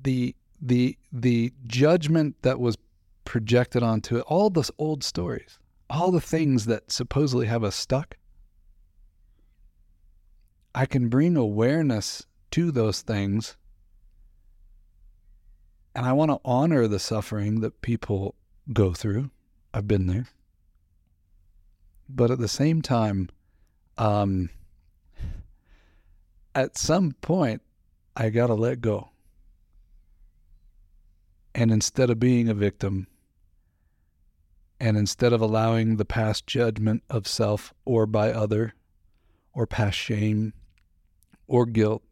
the 0.04 0.36
the 0.62 0.98
the 1.12 1.54
judgment 1.66 2.36
that 2.42 2.60
was 2.60 2.78
projected 3.26 3.84
onto 3.84 4.18
it, 4.18 4.22
all 4.28 4.50
those 4.50 4.72
old 4.78 5.04
stories, 5.04 5.60
all 5.90 6.12
the 6.12 6.22
things 6.22 6.66
that 6.66 6.92
supposedly 6.92 7.48
have 7.48 7.64
us 7.64 7.76
stuck, 7.76 8.18
I 10.74 10.86
can 10.86 11.10
bring 11.10 11.36
awareness 11.36 12.26
to 12.52 12.72
those 12.72 13.02
things. 13.02 13.58
And 15.98 16.06
I 16.06 16.14
want 16.14 16.30
to 16.30 16.40
honor 16.46 16.88
the 16.88 17.00
suffering 17.00 17.62
that 17.62 17.82
people 17.82 18.36
go 18.72 18.94
through. 18.94 19.32
I've 19.74 19.88
been 19.88 20.06
there. 20.06 20.28
But 22.08 22.30
at 22.30 22.38
the 22.38 22.48
same 22.48 22.84
time, 22.84 23.32
um, 23.98 24.52
at 26.54 26.78
some 26.78 27.14
point, 27.14 27.64
I 28.16 28.30
got 28.30 28.48
to 28.48 28.54
let 28.54 28.80
go. 28.80 29.10
And 31.56 31.72
instead 31.72 32.12
of 32.12 32.20
being 32.20 32.48
a 32.48 32.54
victim, 32.54 33.08
and 34.80 34.98
instead 34.98 35.34
of 35.34 35.42
allowing 35.42 35.96
the 35.96 36.06
past 36.06 36.46
judgment 36.46 37.02
of 37.10 37.28
self 37.28 37.74
or 37.86 38.06
by 38.06 38.32
other, 38.32 38.76
or 39.52 39.66
past 39.66 39.98
shame 39.98 40.54
or 41.48 41.66
guilt 41.66 42.04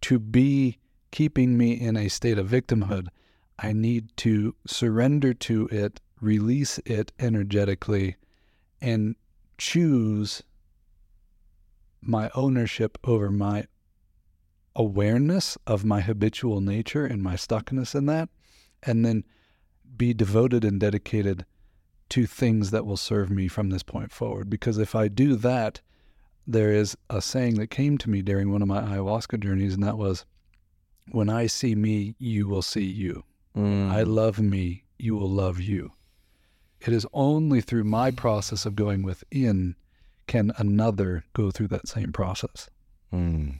to 0.00 0.18
be 0.18 0.78
keeping 1.10 1.56
me 1.56 1.72
in 1.72 1.96
a 1.96 2.08
state 2.08 2.38
of 2.38 2.48
victimhood, 2.48 3.08
I 3.58 3.72
need 3.72 4.16
to 4.18 4.54
surrender 4.66 5.34
to 5.34 5.66
it, 5.72 6.00
release 6.20 6.78
it 6.84 7.12
energetically, 7.18 8.16
and 8.80 9.16
choose 9.56 10.42
my 12.00 12.30
ownership 12.34 12.98
over 13.04 13.30
my 13.30 13.66
awareness 14.76 15.58
of 15.66 15.84
my 15.84 16.00
habitual 16.00 16.60
nature 16.60 17.04
and 17.04 17.22
my 17.22 17.34
stuckness 17.34 17.94
in 17.94 18.06
that, 18.06 18.28
and 18.82 19.04
then 19.04 19.24
be 19.96 20.14
devoted 20.14 20.64
and 20.64 20.78
dedicated 20.78 21.44
to 22.08 22.26
things 22.26 22.70
that 22.70 22.86
will 22.86 22.96
serve 22.96 23.30
me 23.30 23.48
from 23.48 23.70
this 23.70 23.82
point 23.82 24.12
forward. 24.12 24.48
Because 24.48 24.78
if 24.78 24.94
I 24.94 25.08
do 25.08 25.34
that, 25.36 25.80
there 26.46 26.72
is 26.72 26.96
a 27.10 27.20
saying 27.20 27.56
that 27.56 27.70
came 27.70 27.98
to 27.98 28.08
me 28.08 28.22
during 28.22 28.50
one 28.52 28.62
of 28.62 28.68
my 28.68 28.80
ayahuasca 28.80 29.40
journeys, 29.40 29.74
and 29.74 29.82
that 29.82 29.98
was, 29.98 30.24
When 31.10 31.28
I 31.28 31.46
see 31.46 31.74
me, 31.74 32.14
you 32.18 32.46
will 32.46 32.62
see 32.62 32.84
you. 32.84 33.24
Mm. 33.56 33.90
I 33.90 34.02
love 34.02 34.38
me, 34.38 34.84
you 34.98 35.16
will 35.16 35.30
love 35.30 35.60
you. 35.60 35.92
It 36.80 36.92
is 36.92 37.06
only 37.12 37.60
through 37.60 37.84
my 37.84 38.10
process 38.10 38.64
of 38.64 38.76
going 38.76 39.02
within 39.02 39.74
can 40.26 40.52
another 40.58 41.24
go 41.32 41.50
through 41.50 41.68
that 41.68 41.88
same 41.88 42.12
process. 42.12 42.68
Mm. 43.12 43.58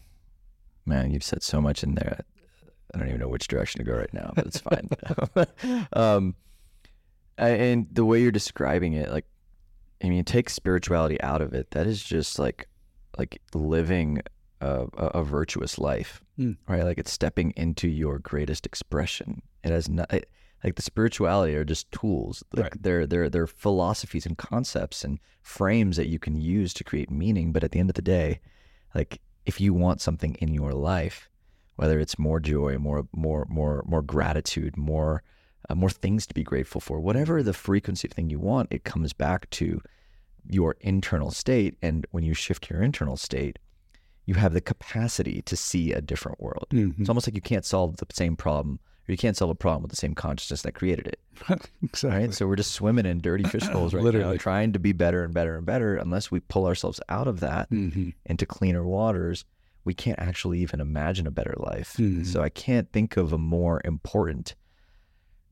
Man, 0.87 1.11
you've 1.11 1.25
said 1.25 1.43
so 1.43 1.61
much 1.61 1.83
in 1.83 1.95
there. 1.95 2.25
I 2.95 2.99
don't 2.99 3.09
even 3.09 3.21
know 3.21 3.29
which 3.29 3.49
direction 3.49 3.79
to 3.79 3.91
go 3.91 3.97
right 3.97 4.13
now, 4.13 4.33
but 4.35 4.47
it's 4.47 4.61
fine. 4.61 4.89
um, 5.93 6.35
and 7.37 7.87
the 7.93 8.05
way 8.05 8.23
you're 8.23 8.33
describing 8.33 8.95
it, 8.95 9.11
like, 9.11 9.27
I 10.03 10.09
mean, 10.09 10.25
take 10.25 10.49
spirituality 10.49 11.21
out 11.21 11.43
of 11.43 11.53
it. 11.55 11.73
That 11.73 11.87
is 11.87 12.03
just 12.03 12.39
like, 12.39 12.69
like 13.19 13.41
living 13.53 14.23
a, 14.61 14.87
a, 14.97 15.23
virtuous 15.25 15.79
life, 15.79 16.23
Mm. 16.39 16.57
right? 16.69 16.85
Like 16.85 16.99
it's 16.99 17.13
stepping 17.13 17.53
into 17.57 17.89
your 17.89 18.19
greatest 18.19 18.67
expression. 18.67 19.43
It 19.65 19.71
has 19.71 19.89
not. 19.89 20.13
It, 20.13 20.29
like 20.65 20.75
the 20.75 20.83
spirituality 20.83 21.55
are 21.55 21.65
just 21.65 21.91
tools. 21.93 22.43
Like 22.53 22.65
Right. 22.65 22.83
They're 22.83 23.07
they're 23.07 23.29
they're 23.29 23.47
philosophies 23.47 24.27
and 24.27 24.37
concepts 24.37 25.05
and 25.05 25.19
frames 25.43 25.97
that 25.97 26.09
you 26.09 26.19
can 26.19 26.37
use 26.41 26.75
to 26.75 26.85
create 26.85 27.11
meaning. 27.11 27.53
But 27.53 27.63
at 27.65 27.71
the 27.73 27.79
end 27.79 27.91
of 27.91 27.95
the 27.95 28.03
day, 28.03 28.41
like 28.95 29.21
if 29.47 29.61
you 29.61 29.73
want 29.75 30.01
something 30.01 30.35
in 30.37 30.53
your 30.55 30.73
life, 30.73 31.29
whether 31.77 32.01
it's 32.01 32.19
more 32.19 32.41
joy, 32.41 32.77
more 32.79 33.07
more 33.15 33.47
more 33.49 33.85
more 33.87 34.03
gratitude, 34.03 34.77
more 34.77 35.23
uh, 35.69 35.75
more 35.75 35.91
things 35.91 36.27
to 36.27 36.35
be 36.35 36.43
grateful 36.43 36.81
for, 36.81 36.99
whatever 37.01 37.43
the 37.43 37.53
frequency 37.53 38.09
of 38.09 38.13
thing 38.13 38.31
you 38.31 38.39
want, 38.41 38.69
it 38.73 38.85
comes 38.85 39.13
back 39.13 39.49
to 39.51 39.81
your 40.49 40.77
internal 40.81 41.31
state. 41.31 41.77
And 41.83 42.07
when 42.11 42.25
you 42.25 42.35
shift 42.35 42.71
your 42.71 42.83
internal 42.83 43.17
state, 43.17 43.59
you 44.29 44.35
have 44.35 44.53
the 44.53 44.61
capacity 44.61 45.41
to 45.43 45.57
see 45.57 45.91
a 45.93 46.03
different 46.03 46.39
world. 46.39 46.67
Mm-hmm. 46.71 47.01
It's 47.01 47.09
almost 47.09 47.27
like 47.27 47.35
you 47.35 47.41
can't 47.41 47.65
solve 47.65 47.97
the 47.97 48.07
same 48.13 48.37
problem, 48.37 48.79
or 49.09 49.13
you 49.13 49.17
can't 49.17 49.35
solve 49.35 49.51
a 49.51 49.55
problem 49.55 49.81
with 49.83 49.91
the 49.91 49.97
same 49.97 50.15
consciousness 50.15 50.61
that 50.63 50.73
created 50.73 51.07
it. 51.07 51.19
exactly. 51.83 52.11
Right? 52.27 52.35
So 52.35 52.47
we're 52.47 52.57
just 52.57 52.73
swimming 52.73 53.07
in 53.07 53.21
dirty 53.23 53.45
fish 53.55 53.63
holes 53.67 53.95
right 53.95 54.01
now, 54.01 54.05
Literally. 54.05 54.37
trying 54.37 54.75
to 54.75 54.79
be 54.79 54.93
better 54.93 55.25
and 55.25 55.33
better 55.33 55.57
and 55.57 55.65
better. 55.65 55.97
Unless 55.97 56.31
we 56.31 56.41
pull 56.41 56.67
ourselves 56.67 57.01
out 57.09 57.27
of 57.27 57.41
that 57.41 57.71
Mm-hmm. 57.71 58.11
into 58.27 58.45
cleaner 58.45 58.85
waters, 58.85 59.47
we 59.85 59.95
can't 59.95 60.19
actually 60.19 60.59
even 60.59 60.79
imagine 60.81 61.27
a 61.27 61.31
better 61.31 61.55
life. 61.57 61.97
Mhm. 61.97 62.27
So 62.27 62.43
I 62.43 62.51
can't 62.51 62.93
think 62.93 63.17
of 63.17 63.33
a 63.33 63.39
more 63.39 63.81
important 63.87 64.55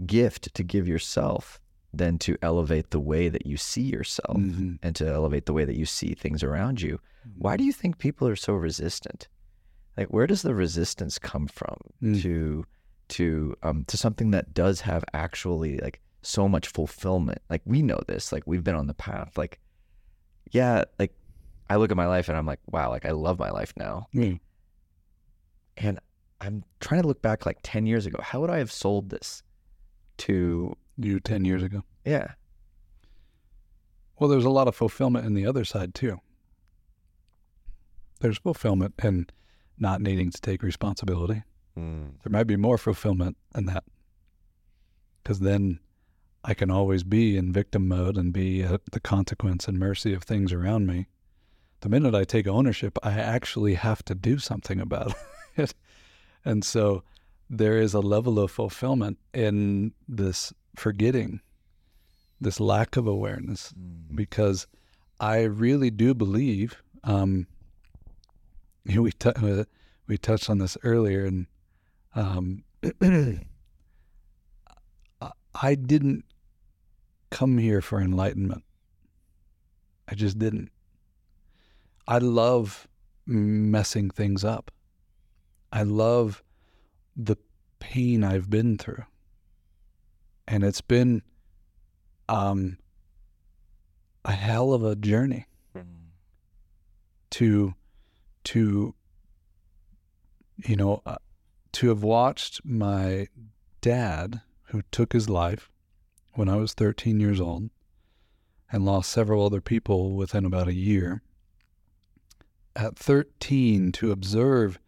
gift 0.04 0.54
to 0.54 0.62
give 0.62 0.86
yourself 0.86 1.60
than 1.96 2.18
to 2.18 2.36
elevate 2.42 2.90
the 2.90 3.00
way 3.00 3.28
that 3.28 3.46
you 3.46 3.56
see 3.56 3.82
yourself 3.82 4.36
Mm-hmm. 4.38 4.74
and 4.82 4.94
to 4.96 5.06
elevate 5.08 5.46
the 5.46 5.52
way 5.52 5.64
that 5.64 5.76
you 5.76 5.86
see 5.86 6.14
things 6.14 6.42
around 6.42 6.80
you. 6.80 7.00
Why 7.38 7.56
do 7.56 7.64
you 7.64 7.72
think 7.72 7.98
people 7.98 8.28
are 8.28 8.36
so 8.36 8.52
resistant? 8.52 9.28
Like, 9.96 10.08
where 10.08 10.26
does 10.26 10.42
the 10.42 10.54
resistance 10.54 11.18
come 11.18 11.46
from 11.48 11.76
Mm. 12.02 12.22
to 12.22 12.64
to 13.08 13.54
um 13.62 13.84
to 13.86 13.96
something 13.96 14.30
that 14.32 14.52
does 14.52 14.80
have 14.82 15.04
actually 15.14 15.78
like 15.78 16.00
so 16.22 16.48
much 16.48 16.68
fulfillment? 16.68 17.40
Like 17.50 17.62
we 17.64 17.82
know 17.82 18.00
this. 18.06 18.32
Like 18.32 18.44
we've 18.46 18.64
been 18.64 18.74
on 18.76 18.86
the 18.88 18.94
path. 18.94 19.36
Like, 19.38 19.58
yeah, 20.52 20.84
like 20.98 21.12
I 21.70 21.76
look 21.76 21.90
at 21.90 21.96
my 21.96 22.06
life 22.06 22.28
and 22.28 22.36
I'm 22.38 22.46
like, 22.46 22.60
wow, 22.70 22.90
like 22.90 23.04
I 23.06 23.10
love 23.12 23.38
my 23.38 23.50
life 23.50 23.72
now. 23.76 24.06
Mm. 24.14 24.38
And 25.78 25.98
I'm 26.40 26.64
trying 26.80 27.02
to 27.02 27.08
look 27.08 27.22
back 27.22 27.46
like 27.46 27.58
10 27.62 27.86
years 27.86 28.06
ago. 28.06 28.18
How 28.22 28.40
would 28.40 28.50
I 28.50 28.58
have 28.58 28.70
sold 28.72 29.10
this 29.10 29.42
to, 30.18 30.76
You 30.98 31.20
10 31.20 31.44
years 31.44 31.62
ago. 31.62 31.82
yeah, 32.04 32.32
Well, 34.18 34.30
there's 34.30 34.44
a 34.46 34.50
lot 34.50 34.68
of 34.68 34.74
fulfillment 34.74 35.26
in 35.26 35.34
the 35.34 35.46
other 35.46 35.64
side 35.64 35.94
too. 35.94 36.20
There's 38.20 38.38
fulfillment 38.38 38.94
in 39.02 39.26
not 39.78 40.00
needing 40.00 40.30
to 40.30 40.40
take 40.40 40.62
responsibility. 40.62 41.42
Hmm. 41.74 42.06
There 42.24 42.30
might 42.30 42.46
be 42.46 42.56
more 42.56 42.78
fulfillment 42.78 43.36
in 43.54 43.66
that. 43.66 43.84
Because 45.22 45.40
then 45.40 45.80
I 46.42 46.54
can 46.54 46.70
always 46.70 47.02
be 47.02 47.36
in 47.36 47.52
victim 47.52 47.88
mode 47.88 48.16
and 48.16 48.32
be 48.32 48.62
at 48.62 48.80
the 48.92 49.00
consequence 49.00 49.68
and 49.68 49.78
mercy 49.78 50.14
of 50.14 50.22
things 50.22 50.52
around 50.52 50.86
me. 50.86 51.08
The 51.80 51.90
minute 51.90 52.14
I 52.14 52.24
take 52.24 52.46
ownership, 52.46 52.96
I 53.02 53.12
actually 53.12 53.74
have 53.74 54.02
to 54.06 54.14
do 54.14 54.38
something 54.38 54.80
about 54.80 55.12
it. 55.56 55.74
and 56.44 56.64
so 56.64 57.02
there 57.50 57.76
is 57.78 57.92
a 57.92 58.00
level 58.00 58.38
of 58.38 58.50
fulfillment 58.50 59.18
in 59.34 59.92
this 60.08 60.54
forgetting, 60.76 61.40
this 62.40 62.60
lack 62.60 62.96
of 62.96 63.06
awareness, 63.06 63.72
because 64.14 64.66
I 65.20 65.42
really 65.42 65.90
do 65.90 66.14
believe. 66.14 66.82
Um, 67.04 67.46
we 68.84 69.12
t- 69.12 69.30
uh, 69.30 69.64
we 70.06 70.18
touched 70.18 70.48
on 70.50 70.58
this 70.58 70.76
earlier, 70.82 71.24
and 71.24 71.46
um, 72.14 72.64
I- 75.20 75.32
I 75.54 75.74
didn't 75.74 76.24
come 77.30 77.58
here 77.58 77.80
for 77.80 78.00
enlightenment. 78.00 78.62
I 80.08 80.14
just 80.14 80.38
didn't. 80.38 80.70
I 82.06 82.18
love 82.18 82.86
messing 83.26 84.10
things 84.10 84.44
up. 84.44 84.70
I 85.72 85.82
love 85.82 86.44
the 87.16 87.36
pain 87.80 88.22
I've 88.22 88.48
been 88.48 88.78
through, 88.78 89.04
and 90.48 90.64
it's 90.64 90.80
been 90.80 91.22
um, 92.28 92.78
a 94.24 94.32
hell 94.32 94.72
of 94.72 94.84
a 94.84 94.96
journey 94.96 95.46
to 97.30 97.74
to 98.44 98.94
you 100.64 100.76
know 100.76 101.02
uh, 101.04 101.16
to 101.72 101.88
have 101.88 102.02
watched 102.02 102.60
my 102.64 103.28
dad 103.80 104.40
who 104.70 104.82
took 104.90 105.12
his 105.12 105.28
life 105.28 105.70
when 106.34 106.48
I 106.48 106.56
was 106.56 106.72
13 106.72 107.20
years 107.20 107.40
old 107.40 107.70
and 108.72 108.84
lost 108.84 109.10
several 109.10 109.44
other 109.44 109.60
people 109.60 110.14
within 110.14 110.44
about 110.44 110.68
a 110.68 110.74
year 110.74 111.22
at 112.74 112.96
13 112.96 113.92
to 113.92 114.12
observe 114.12 114.78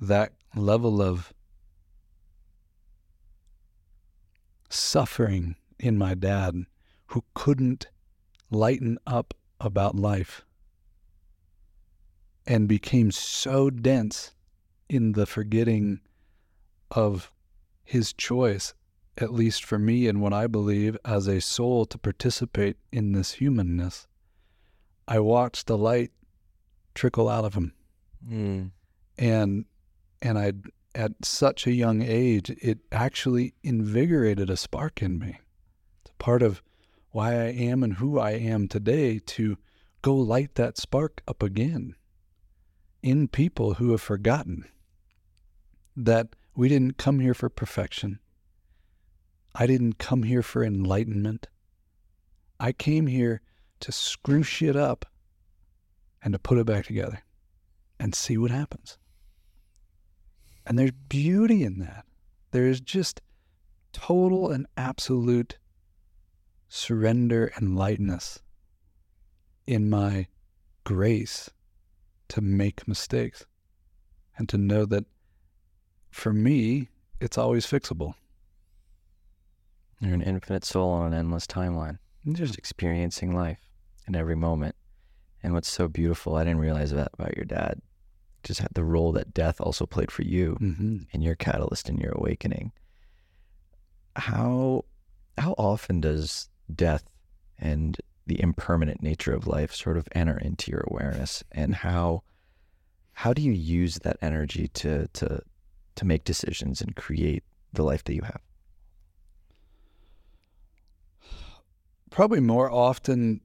that 0.00 0.32
level 0.54 1.00
of 1.00 1.32
suffering 4.70 5.56
in 5.78 5.98
my 5.98 6.14
dad 6.14 6.64
who 7.06 7.24
couldn't 7.34 7.88
lighten 8.50 8.98
up 9.06 9.34
about 9.60 9.96
life 9.96 10.44
and 12.46 12.68
became 12.68 13.10
so 13.10 13.70
dense 13.70 14.34
in 14.88 15.12
the 15.12 15.26
forgetting 15.26 16.00
of 16.90 17.32
his 17.84 18.12
choice, 18.12 18.74
at 19.18 19.32
least 19.32 19.64
for 19.64 19.78
me 19.78 20.08
and 20.08 20.20
what 20.20 20.32
I 20.32 20.46
believe 20.46 20.96
as 21.04 21.26
a 21.26 21.40
soul 21.40 21.84
to 21.86 21.98
participate 21.98 22.76
in 22.90 23.12
this 23.12 23.34
humanness. 23.34 24.06
I 25.06 25.20
watched 25.20 25.66
the 25.66 25.78
light 25.78 26.12
trickle 26.94 27.28
out 27.28 27.44
of 27.44 27.54
him, 27.54 27.72
hmm. 28.26 28.66
and 29.18 29.64
and 30.22 30.38
I 30.38 30.52
at 30.94 31.24
such 31.24 31.66
a 31.66 31.72
young 31.72 32.02
age, 32.02 32.50
it 32.50 32.78
actually 32.90 33.54
invigorated 33.62 34.50
a 34.50 34.56
spark 34.56 35.02
in 35.02 35.18
me. 35.18 35.38
It's 36.02 36.12
part 36.18 36.42
of 36.42 36.62
why 37.10 37.34
I 37.34 37.46
am 37.46 37.82
and 37.82 37.94
who 37.94 38.18
I 38.18 38.32
am 38.32 38.68
today 38.68 39.18
to 39.18 39.56
go 40.02 40.14
light 40.14 40.54
that 40.54 40.78
spark 40.78 41.22
up 41.28 41.42
again 41.42 41.94
in 43.02 43.28
people 43.28 43.74
who 43.74 43.90
have 43.90 44.00
forgotten 44.00 44.64
that 45.96 46.28
we 46.54 46.68
didn't 46.68 46.98
come 46.98 47.20
here 47.20 47.34
for 47.34 47.48
perfection. 47.48 48.18
I 49.54 49.66
didn't 49.66 49.98
come 49.98 50.22
here 50.22 50.42
for 50.42 50.62
enlightenment. 50.62 51.48
I 52.58 52.72
came 52.72 53.06
here 53.06 53.40
to 53.80 53.92
screw 53.92 54.42
shit 54.42 54.76
up 54.76 55.06
and 56.22 56.32
to 56.32 56.38
put 56.38 56.58
it 56.58 56.66
back 56.66 56.86
together 56.86 57.22
and 57.98 58.14
see 58.14 58.36
what 58.36 58.50
happens. 58.50 58.98
And 60.70 60.78
there's 60.78 60.92
beauty 60.92 61.64
in 61.64 61.80
that. 61.80 62.06
There 62.52 62.68
is 62.68 62.80
just 62.80 63.20
total 63.92 64.52
and 64.52 64.68
absolute 64.76 65.58
surrender 66.68 67.50
and 67.56 67.76
lightness 67.76 68.38
in 69.66 69.90
my 69.90 70.28
grace 70.84 71.50
to 72.28 72.40
make 72.40 72.86
mistakes 72.86 73.46
and 74.38 74.48
to 74.48 74.56
know 74.56 74.84
that 74.86 75.06
for 76.08 76.32
me, 76.32 76.88
it's 77.20 77.36
always 77.36 77.66
fixable. 77.66 78.14
You're 79.98 80.14
an 80.14 80.22
infinite 80.22 80.64
soul 80.64 80.90
on 80.90 81.12
an 81.12 81.18
endless 81.18 81.48
timeline, 81.48 81.98
just 82.30 82.56
experiencing 82.56 83.34
life 83.34 83.58
in 84.06 84.14
every 84.14 84.36
moment. 84.36 84.76
And 85.42 85.52
what's 85.52 85.68
so 85.68 85.88
beautiful, 85.88 86.36
I 86.36 86.44
didn't 86.44 86.60
realize 86.60 86.92
that 86.92 87.10
about 87.14 87.36
your 87.36 87.44
dad, 87.44 87.82
just 88.42 88.60
had 88.60 88.70
the 88.74 88.84
role 88.84 89.12
that 89.12 89.34
death 89.34 89.60
also 89.60 89.86
played 89.86 90.10
for 90.10 90.22
you 90.22 90.56
Mm-hmm. 90.60 90.98
and 91.12 91.22
your 91.22 91.34
catalyst 91.34 91.88
in 91.88 91.98
your 91.98 92.12
awakening. 92.12 92.72
How 94.16 94.84
how 95.38 95.54
often 95.56 96.00
does 96.00 96.48
death 96.74 97.04
and 97.58 97.96
the 98.26 98.40
impermanent 98.40 99.02
nature 99.02 99.32
of 99.34 99.46
life 99.46 99.72
sort 99.74 99.96
of 99.96 100.08
enter 100.12 100.38
into 100.38 100.70
your 100.70 100.84
awareness 100.88 101.42
and 101.52 101.74
how 101.74 102.22
how 103.12 103.32
do 103.32 103.42
you 103.42 103.52
use 103.52 103.98
that 104.00 104.16
energy 104.22 104.68
to 104.68 105.06
to 105.08 105.40
to 105.96 106.04
make 106.04 106.24
decisions 106.24 106.80
and 106.80 106.96
create 106.96 107.44
the 107.72 107.82
life 107.82 108.04
that 108.04 108.14
you 108.14 108.22
have? 108.22 108.40
Probably 112.10 112.40
more 112.40 112.70
often, 112.70 113.40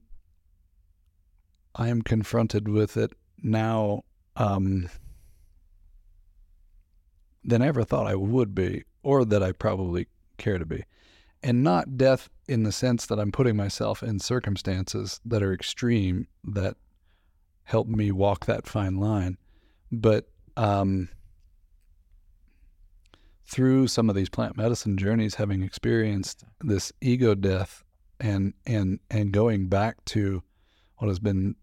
I 1.74 1.88
am 1.88 2.02
confronted 2.02 2.68
with 2.68 2.96
it 2.96 3.12
now 3.42 4.02
um, 4.36 4.88
than 7.44 7.62
I 7.62 7.66
ever 7.68 7.84
thought 7.84 8.06
I 8.06 8.14
would 8.14 8.54
be, 8.54 8.84
or 9.02 9.24
that 9.24 9.42
I 9.42 9.52
probably 9.52 10.08
care 10.36 10.58
to 10.58 10.66
be. 10.66 10.84
And 11.42 11.62
not 11.62 11.96
death 11.96 12.28
in 12.48 12.64
the 12.64 12.72
sense 12.72 13.06
that 13.06 13.18
I'm 13.18 13.32
putting 13.32 13.56
myself 13.56 14.02
in 14.02 14.18
circumstances 14.18 15.20
that 15.24 15.42
are 15.42 15.52
extreme 15.52 16.26
that 16.44 16.76
help 17.64 17.88
me 17.88 18.10
walk 18.10 18.46
that 18.46 18.66
fine 18.66 18.96
line, 18.96 19.38
but 19.90 20.28
um, 20.56 21.08
through 23.46 23.88
some 23.88 24.08
of 24.08 24.16
these 24.16 24.28
plant 24.28 24.56
medicine 24.56 24.96
journeys, 24.96 25.36
having 25.36 25.62
experienced 25.62 26.44
this 26.60 26.92
ego 27.00 27.34
death 27.34 27.84
and 28.18 28.54
and 28.66 28.98
and 29.10 29.32
going 29.32 29.68
back 29.68 30.04
to 30.06 30.42
what 30.98 31.08
has 31.08 31.18
been 31.18 31.54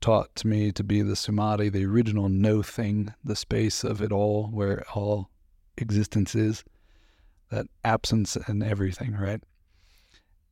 taught 0.00 0.34
to 0.36 0.46
me 0.46 0.72
to 0.72 0.84
be 0.84 1.02
the 1.02 1.16
samadhi, 1.16 1.68
the 1.68 1.84
original 1.84 2.28
no 2.28 2.62
thing, 2.62 3.14
the 3.24 3.36
space 3.36 3.84
of 3.84 4.00
it 4.02 4.12
all, 4.12 4.48
where 4.48 4.84
all 4.94 5.30
existence 5.76 6.34
is, 6.34 6.64
that 7.50 7.66
absence 7.84 8.36
and 8.46 8.62
everything, 8.62 9.14
right? 9.14 9.42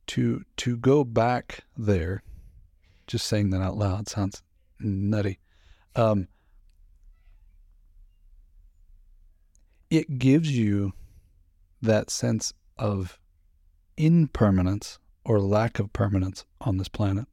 To 0.07 0.43
to 0.57 0.77
go 0.77 1.03
back 1.03 1.61
there, 1.77 2.21
just 3.07 3.27
saying 3.27 3.49
that 3.51 3.61
out 3.61 3.77
loud 3.77 4.07
sounds 4.07 4.43
nutty. 4.79 5.39
Um, 5.95 6.27
it 9.89 10.17
gives 10.19 10.55
you 10.55 10.93
that 11.81 12.09
sense 12.09 12.53
of 12.77 13.19
impermanence 13.97 14.99
or 15.23 15.39
lack 15.39 15.79
of 15.79 15.93
permanence 15.93 16.45
on 16.61 16.77
this 16.77 16.89
planet. 16.89 17.27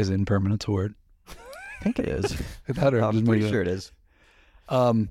Is 0.00 0.10
impermanence 0.10 0.66
a 0.66 0.70
word? 0.70 0.94
I 1.28 1.34
think 1.82 1.98
it 1.98 2.08
is. 2.08 2.36
Or 2.68 3.00
I'm 3.00 3.24
pretty 3.24 3.48
sure 3.50 3.60
it 3.62 3.68
is. 3.68 3.92
Um, 4.68 5.10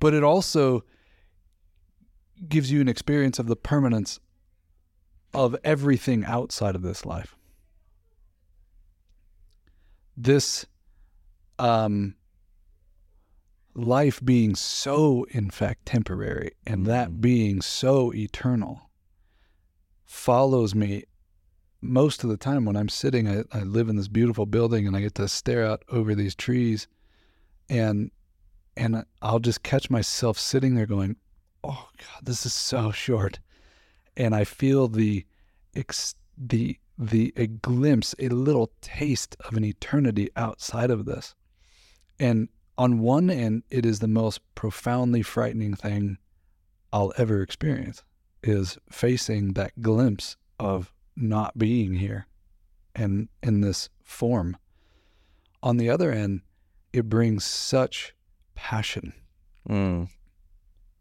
but 0.00 0.14
it 0.14 0.22
also 0.24 0.84
gives 2.48 2.70
you 2.70 2.80
an 2.80 2.88
experience 2.88 3.38
of 3.38 3.46
the 3.46 3.56
permanence 3.56 4.20
of 5.32 5.56
everything 5.64 6.24
outside 6.24 6.74
of 6.74 6.82
this 6.82 7.04
life. 7.04 7.36
This 10.16 10.66
um, 11.58 12.14
life 13.74 14.20
being 14.24 14.54
so, 14.54 15.24
in 15.30 15.50
fact, 15.50 15.86
temporary 15.86 16.52
and 16.66 16.86
that 16.86 17.10
Mhm. 17.10 17.20
being 17.20 17.60
so 17.62 18.12
eternal 18.14 18.90
follows 20.04 20.74
me 20.74 21.04
most 21.84 22.24
of 22.24 22.30
the 22.30 22.36
time 22.36 22.64
when 22.64 22.76
I'm 22.76 22.88
sitting, 22.88 23.28
I, 23.28 23.44
I 23.52 23.62
live 23.62 23.88
in 23.88 23.96
this 23.96 24.08
beautiful 24.08 24.46
building 24.46 24.86
and 24.86 24.96
I 24.96 25.00
get 25.00 25.14
to 25.16 25.28
stare 25.28 25.64
out 25.64 25.84
over 25.88 26.14
these 26.14 26.34
trees 26.34 26.88
and 27.68 28.10
and 28.76 29.04
I'll 29.22 29.38
just 29.38 29.62
catch 29.62 29.88
myself 29.88 30.38
sitting 30.38 30.74
there 30.74 30.86
going, 30.86 31.16
"Oh 31.62 31.88
God, 31.96 32.24
this 32.24 32.44
is 32.44 32.52
so 32.52 32.90
short," 32.90 33.38
and 34.16 34.34
I 34.34 34.44
feel 34.44 34.88
the 34.88 35.24
ex- 35.74 36.16
the 36.36 36.78
the 36.98 37.32
a 37.36 37.46
glimpse, 37.46 38.14
a 38.18 38.28
little 38.28 38.72
taste 38.80 39.36
of 39.48 39.56
an 39.56 39.64
eternity 39.64 40.28
outside 40.36 40.90
of 40.90 41.04
this, 41.04 41.34
and 42.18 42.48
on 42.76 42.98
one 42.98 43.30
end, 43.30 43.62
it 43.70 43.86
is 43.86 44.00
the 44.00 44.08
most 44.08 44.40
profoundly 44.54 45.22
frightening 45.22 45.74
thing 45.74 46.18
I'll 46.92 47.12
ever 47.16 47.40
experience 47.42 48.02
is 48.42 48.78
facing 48.90 49.52
that 49.54 49.80
glimpse 49.80 50.36
of 50.58 50.92
not 51.16 51.56
being 51.58 51.94
here 51.94 52.26
and 52.94 53.28
in 53.42 53.60
this 53.60 53.88
form. 54.02 54.56
On 55.62 55.76
the 55.76 55.88
other 55.90 56.12
end, 56.12 56.42
it 56.92 57.08
brings 57.08 57.44
such 57.44 58.14
passion 58.54 59.12
Mm. 59.68 60.08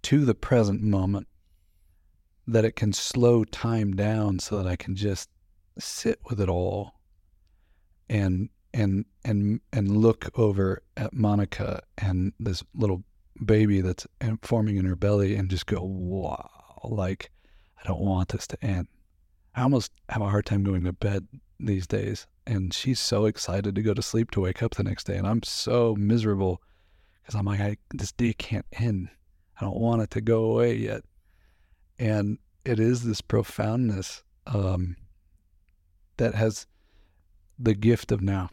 to 0.03 0.23
the 0.25 0.33
present 0.33 0.81
moment 0.81 1.27
that 2.47 2.63
it 2.65 2.75
can 2.77 2.93
slow 2.93 3.43
time 3.43 3.93
down 3.93 4.39
so 4.39 4.57
that 4.57 4.67
I 4.67 4.75
can 4.77 4.95
just 4.95 5.29
sit 5.77 6.19
with 6.29 6.39
it 6.39 6.47
all 6.49 6.93
and 8.09 8.49
and 8.73 9.05
and 9.25 9.59
and 9.71 9.97
look 9.97 10.29
over 10.39 10.81
at 10.95 11.13
Monica 11.13 11.81
and 11.97 12.33
this 12.39 12.63
little 12.73 13.03
baby 13.43 13.81
that's 13.81 14.07
forming 14.41 14.77
in 14.77 14.85
her 14.85 14.95
belly 14.95 15.35
and 15.35 15.49
just 15.49 15.65
go 15.65 15.81
wow 15.81 16.49
like 16.83 17.31
I 17.83 17.87
don't 17.87 18.01
want 18.01 18.29
this 18.29 18.47
to 18.47 18.65
end. 18.65 18.87
I 19.55 19.61
almost 19.61 19.91
have 20.09 20.21
a 20.21 20.29
hard 20.29 20.45
time 20.45 20.63
going 20.63 20.83
to 20.83 20.93
bed 20.93 21.27
these 21.59 21.87
days 21.87 22.27
and 22.45 22.73
she's 22.73 22.99
so 22.99 23.25
excited 23.25 23.75
to 23.75 23.81
go 23.81 23.93
to 23.93 24.01
sleep 24.01 24.31
to 24.31 24.41
wake 24.41 24.63
up 24.63 24.75
the 24.75 24.83
next 24.83 25.05
day 25.05 25.15
and 25.15 25.27
I'm 25.27 25.43
so 25.43 25.95
miserable 25.95 26.61
because 27.21 27.35
I'm 27.35 27.45
like 27.45 27.59
I, 27.59 27.77
this 27.93 28.11
day 28.11 28.33
can't 28.33 28.65
end. 28.73 29.09
I 29.59 29.65
don't 29.65 29.79
want 29.79 30.01
it 30.01 30.11
to 30.11 30.21
go 30.21 30.45
away 30.45 30.75
yet. 30.75 31.03
And 31.99 32.39
it 32.65 32.79
is 32.79 33.03
this 33.03 33.21
profoundness 33.21 34.23
um, 34.47 34.95
that 36.17 36.35
has 36.35 36.65
the 37.59 37.75
gift 37.75 38.11
of 38.11 38.21
now. 38.21 38.49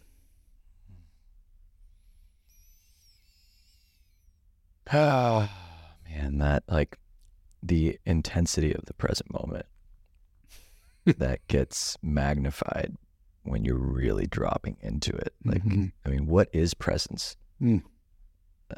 Ah, 4.92 5.50
man, 6.08 6.38
that 6.38 6.64
like 6.68 6.98
the 7.62 7.98
intensity 8.04 8.74
of 8.74 8.84
the 8.86 8.94
present 8.94 9.32
moment 9.32 9.66
that 11.06 11.46
gets 11.48 11.96
magnified 12.02 12.94
when 13.42 13.64
you're 13.64 13.76
really 13.76 14.26
dropping 14.26 14.76
into 14.80 15.12
it. 15.16 15.34
Like, 15.44 15.64
Mhm. 15.64 15.92
I 16.04 16.08
mean, 16.10 16.26
what 16.26 16.48
is 16.52 16.74
presence? 16.74 17.36
Mm. 17.60 17.82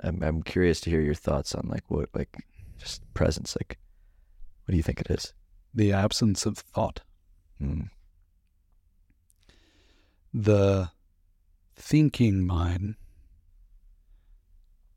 I'm, 0.03 0.23
I'm 0.23 0.43
curious 0.43 0.81
to 0.83 0.91
hear 0.91 1.01
your 1.01 1.15
thoughts 1.15 1.55
on 1.55 1.69
like 1.69 1.91
what, 1.91 2.09
like, 2.15 2.37
just 2.79 3.03
presence. 3.15 3.57
Like, 3.61 3.79
what 4.65 4.73
do 4.73 4.77
you 4.77 4.83
think 4.83 5.01
it 5.01 5.11
is? 5.11 5.35
The 5.75 5.93
absence 5.93 6.47
of 6.47 6.59
thought. 6.59 7.01
Mm. 7.61 7.91
The 10.33 10.91
thinking 11.77 12.47
mind 12.47 12.95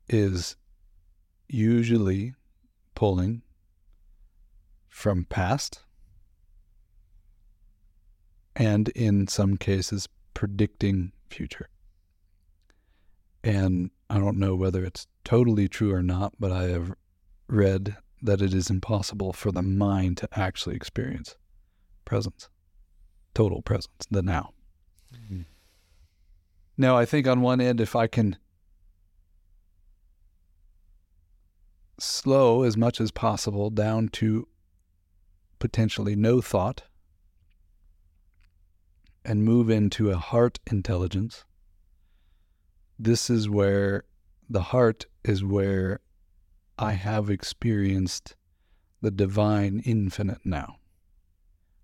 is 0.08 0.56
usually 1.48 2.34
pulling 2.94 3.42
from 4.88 5.24
past 5.24 5.80
and 8.56 8.88
in 8.90 9.28
some 9.28 9.56
cases 9.56 10.08
predicting 10.34 11.12
future. 11.28 11.68
And 13.44 13.90
I 14.10 14.18
don't 14.18 14.38
know 14.38 14.56
whether 14.56 14.84
it's 14.84 15.06
totally 15.24 15.68
true 15.68 15.92
or 15.92 16.02
not, 16.02 16.32
but 16.40 16.50
I 16.50 16.64
have 16.64 16.94
read 17.48 17.96
that 18.22 18.40
it 18.40 18.54
is 18.54 18.70
impossible 18.70 19.32
for 19.32 19.52
the 19.52 19.62
mind 19.62 20.16
to 20.18 20.28
actually 20.32 20.74
experience 20.74 21.36
presence, 22.04 22.48
total 23.34 23.62
presence, 23.62 24.06
the 24.10 24.22
now. 24.22 24.52
Mm-hmm. 25.14 25.42
Now, 26.78 26.96
I 26.96 27.04
think 27.04 27.26
on 27.28 27.40
one 27.40 27.60
end, 27.60 27.80
if 27.80 27.94
I 27.94 28.06
can 28.06 28.36
slow 31.98 32.62
as 32.62 32.76
much 32.76 33.00
as 33.00 33.10
possible 33.10 33.70
down 33.70 34.08
to 34.08 34.48
potentially 35.58 36.16
no 36.16 36.40
thought 36.40 36.82
and 39.26 39.44
move 39.44 39.68
into 39.68 40.10
a 40.10 40.16
heart 40.16 40.58
intelligence, 40.70 41.44
this 42.98 43.28
is 43.28 43.48
where 43.48 44.04
the 44.48 44.62
heart 44.62 45.06
is 45.24 45.44
where 45.44 46.00
I 46.78 46.92
have 46.92 47.28
experienced 47.28 48.36
the 49.02 49.10
divine 49.10 49.82
infinite 49.84 50.38
now, 50.44 50.76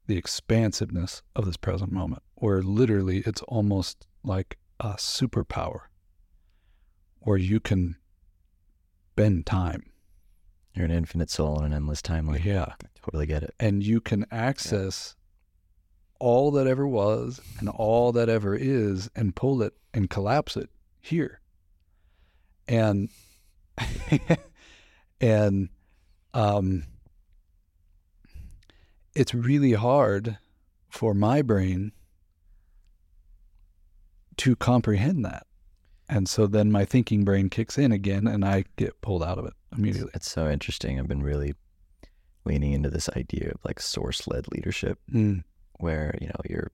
the 0.06 0.16
expansiveness 0.16 1.22
of 1.34 1.44
this 1.44 1.56
present 1.56 1.92
moment, 1.92 2.22
where 2.36 2.62
literally 2.62 3.18
it's 3.26 3.42
almost 3.42 4.06
like 4.22 4.58
a 4.80 4.94
superpower 4.94 5.80
where 7.20 7.38
you 7.38 7.60
can 7.60 7.96
bend 9.16 9.46
time. 9.46 9.84
You're 10.74 10.86
an 10.86 10.90
infinite 10.90 11.30
soul 11.30 11.58
in 11.58 11.66
an 11.66 11.74
endless 11.74 12.00
timeline. 12.00 12.44
Yeah. 12.44 12.66
I 12.82 12.86
totally 13.04 13.26
get 13.26 13.42
it. 13.42 13.54
And 13.60 13.84
you 13.84 14.00
can 14.00 14.24
access 14.30 15.16
all 16.22 16.52
that 16.52 16.68
ever 16.68 16.86
was 16.86 17.40
and 17.58 17.68
all 17.68 18.12
that 18.12 18.28
ever 18.28 18.54
is 18.54 19.10
and 19.16 19.34
pull 19.34 19.60
it 19.60 19.74
and 19.92 20.08
collapse 20.08 20.56
it 20.56 20.70
here. 21.00 21.40
And 22.68 23.08
and 25.20 25.68
um 26.32 26.84
it's 29.16 29.34
really 29.34 29.72
hard 29.72 30.38
for 30.88 31.12
my 31.12 31.42
brain 31.42 31.90
to 34.36 34.54
comprehend 34.54 35.24
that. 35.24 35.48
And 36.08 36.28
so 36.28 36.46
then 36.46 36.70
my 36.70 36.84
thinking 36.84 37.24
brain 37.24 37.50
kicks 37.50 37.76
in 37.76 37.90
again 37.90 38.28
and 38.28 38.44
I 38.44 38.66
get 38.76 39.00
pulled 39.00 39.24
out 39.24 39.38
of 39.38 39.46
it 39.46 39.54
immediately. 39.76 40.12
It's 40.14 40.30
so 40.30 40.48
interesting. 40.48 41.00
I've 41.00 41.08
been 41.08 41.24
really 41.24 41.54
leaning 42.44 42.74
into 42.74 42.90
this 42.90 43.08
idea 43.16 43.50
of 43.50 43.64
like 43.64 43.80
source 43.80 44.28
led 44.28 44.46
leadership 44.52 45.00
Mm. 45.12 45.42
Where, 45.82 46.14
you 46.20 46.28
know, 46.28 46.40
you're 46.48 46.70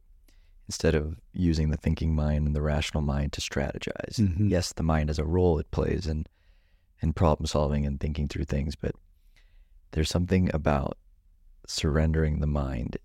instead 0.69 0.95
of 0.95 1.17
using 1.33 1.71
the 1.71 1.77
thinking 1.79 2.15
mind 2.15 2.47
and 2.47 2.55
the 2.55 2.61
rational 2.63 3.03
mind 3.03 3.33
to 3.33 3.41
strategize. 3.41 4.17
Mhm. 4.17 4.51
Yes, 4.51 4.73
the 4.75 4.83
mind 4.83 5.09
has 5.09 5.19
a 5.19 5.25
role 5.25 5.59
it 5.59 5.71
plays 5.71 6.07
in 6.07 6.27
in 7.01 7.13
problem 7.13 7.47
solving 7.47 7.87
and 7.87 8.01
thinking 8.01 8.29
through 8.29 8.45
things, 8.45 8.75
but 8.77 8.95
there's 9.93 10.11
something 10.11 10.51
about 10.53 10.99
surrendering 11.67 12.41
the 12.41 12.47
mind 12.47 12.99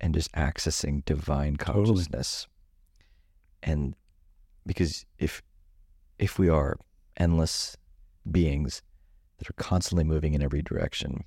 and 0.00 0.14
just 0.14 0.30
accessing 0.32 1.04
divine 1.04 1.56
Totally. 1.56 1.86
consciousness. 1.86 2.46
And 3.62 3.94
because 4.66 5.04
if 5.18 5.42
if 6.18 6.38
we 6.38 6.48
are 6.48 6.76
endless 7.16 7.76
beings 8.30 8.82
that 9.38 9.48
are 9.48 9.54
constantly 9.54 10.04
moving 10.04 10.34
in 10.34 10.42
every 10.42 10.62
direction, 10.62 11.24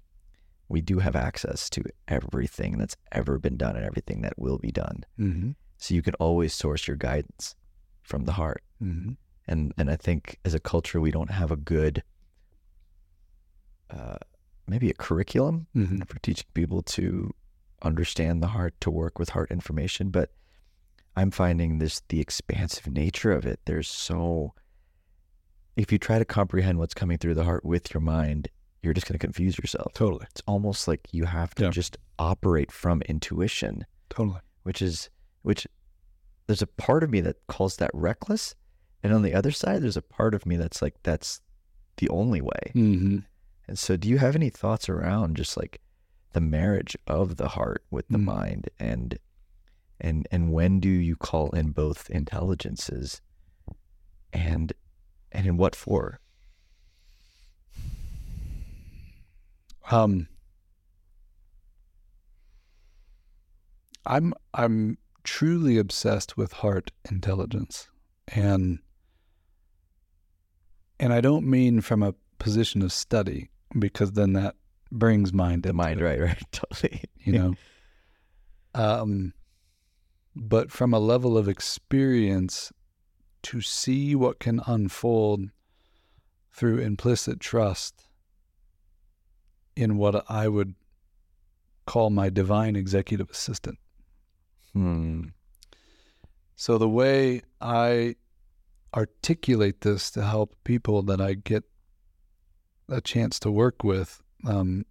we 0.69 0.82
do 0.82 0.99
have 0.99 1.15
access 1.15 1.69
to 1.71 1.84
everything 2.08 2.78
that's 2.78 2.95
ever 3.12 3.38
been 3.38 3.58
done 3.58 3.76
and 3.76 3.86
everything 3.86 4.21
that 4.21 4.34
will 4.38 4.58
be 4.58 4.71
done. 4.71 5.04
Mm-hmm. 5.19 5.52
So 5.78 5.93
you 5.93 6.02
can 6.02 6.13
always 6.15 6.54
source 6.54 6.88
your 6.88 6.97
guidance 6.97 7.56
from 8.02 8.26
the 8.26 8.34
heart. 8.34 8.63
Mm-hmm. 8.82 9.12
And 9.47 9.73
and 9.78 9.89
I 9.91 9.95
think 9.95 10.39
as 10.45 10.54
a 10.54 10.60
culture 10.60 11.02
we 11.02 11.12
don't 11.12 11.32
have 11.32 11.52
a 11.52 11.58
good 11.58 12.04
uh, 13.89 14.17
maybe 14.67 14.89
a 14.89 14.93
curriculum 14.93 15.67
Mm-hmm. 15.76 16.02
for 16.04 16.17
teaching 16.19 16.47
people 16.54 16.82
to 16.84 17.34
understand 17.82 18.41
the 18.41 18.47
heart, 18.47 18.73
to 18.82 18.89
work 18.89 19.19
with 19.19 19.30
heart 19.30 19.52
information. 19.52 20.10
But 20.10 20.32
I'm 21.15 21.32
finding 21.32 21.78
this 21.80 22.02
the 22.10 22.21
expansive 22.21 22.88
nature 22.88 23.32
of 23.32 23.45
it. 23.45 23.60
There's 23.65 23.89
so 23.89 24.54
if 25.76 25.91
you 25.91 25.97
try 25.97 26.19
to 26.19 26.26
comprehend 26.26 26.80
what's 26.80 26.93
coming 26.93 27.17
through 27.17 27.34
the 27.36 27.43
heart 27.43 27.65
with 27.65 27.93
your 27.93 28.02
mind, 28.02 28.47
you're 28.84 28.93
just 28.93 29.08
going 29.08 29.17
to 29.17 29.26
confuse 29.26 29.58
yourself. 29.58 29.93
Totally. 29.93 30.26
It's 30.30 30.41
almost 30.48 30.88
like 30.88 31.08
you 31.12 31.26
have 31.26 31.56
to 31.56 31.63
Yeah. 31.65 31.69
just 31.72 31.98
operate 32.19 32.72
from 32.72 33.02
intuition, 33.04 33.86
Totally. 34.10 34.39
which 34.63 34.82
is 34.82 35.10
which 35.41 35.65
there's 36.48 36.62
a 36.62 36.67
part 36.67 37.04
of 37.04 37.10
me 37.10 37.22
that 37.22 37.38
calls 37.48 37.78
that 37.78 37.91
reckless, 37.93 38.54
and 39.02 39.13
on 39.13 39.22
the 39.24 39.34
other 39.34 39.52
side 39.52 39.82
there's 39.82 39.98
a 39.98 40.02
part 40.02 40.34
of 40.36 40.46
me 40.46 40.58
that's 40.58 40.82
like 40.82 40.96
that's 41.04 41.41
the 41.98 42.10
only 42.10 42.41
way. 42.41 42.72
Mm-hmm. 42.76 43.19
And 43.67 43.80
so, 43.80 43.96
do 43.96 44.10
you 44.10 44.17
have 44.17 44.36
any 44.36 44.50
thoughts 44.50 44.89
around 44.89 45.38
just 45.38 45.56
like 45.58 45.80
the 46.34 46.41
marriage 46.41 46.98
of 47.08 47.38
the 47.38 47.50
heart 47.50 47.84
with 47.91 48.08
the 48.10 48.17
Mm. 48.17 48.24
mind, 48.26 48.69
and 48.80 49.17
and 50.02 50.28
and 50.32 50.52
when 50.52 50.80
do 50.82 50.89
you 50.89 51.15
call 51.15 51.50
in 51.52 51.72
both 51.72 52.10
intelligences, 52.10 53.22
and 54.34 54.74
and 55.32 55.48
in 55.48 55.58
what 55.58 55.76
for? 55.76 56.19
Um, 59.91 60.28
I'm 64.06 64.34
I'm 64.54 64.98
truly 65.24 65.78
obsessed 65.78 66.38
with 66.38 66.54
heart 66.54 66.91
intelligence. 67.10 67.89
And 68.28 68.80
and 71.00 71.13
I 71.13 71.22
don't 71.22 71.46
mean 71.46 71.82
from 71.82 72.04
a 72.04 72.15
position 72.39 72.82
of 72.82 72.91
study 72.91 73.50
because 73.78 74.13
then 74.13 74.34
that 74.34 74.56
brings 74.91 75.34
mind 75.34 75.65
into 75.65 75.74
mind, 75.74 76.02
it, 76.02 76.04
right, 76.04 76.19
right, 76.22 76.43
totally. 76.52 77.04
you 77.17 77.34
know. 77.34 77.54
um 78.76 79.34
but 80.36 80.72
from 80.72 80.93
a 80.93 81.00
level 81.00 81.38
of 81.38 81.48
experience 81.48 82.72
to 83.43 83.62
see 83.62 84.15
what 84.15 84.39
can 84.39 84.62
unfold 84.65 85.50
through 86.52 86.80
implicit 86.80 87.39
trust 87.39 88.08
in 89.76 89.98
what 89.98 90.30
I 90.30 90.48
would 90.48 90.76
call 91.86 92.10
my 92.10 92.30
divine 92.30 92.76
executive 92.76 93.30
assistant. 93.30 93.78
Hmm. 94.74 95.30
So 96.56 96.78
the 96.78 96.90
way 96.90 97.42
I 97.60 98.16
articulate 98.96 99.82
this 99.82 100.12
to 100.12 100.24
help 100.24 100.56
people 100.64 101.02
that 101.04 101.20
I 101.20 101.34
get 101.34 101.64
a 102.88 103.02
chance 103.02 103.40
to 103.40 103.52
work 103.52 103.84
with 103.84 104.22
um, 104.46 104.86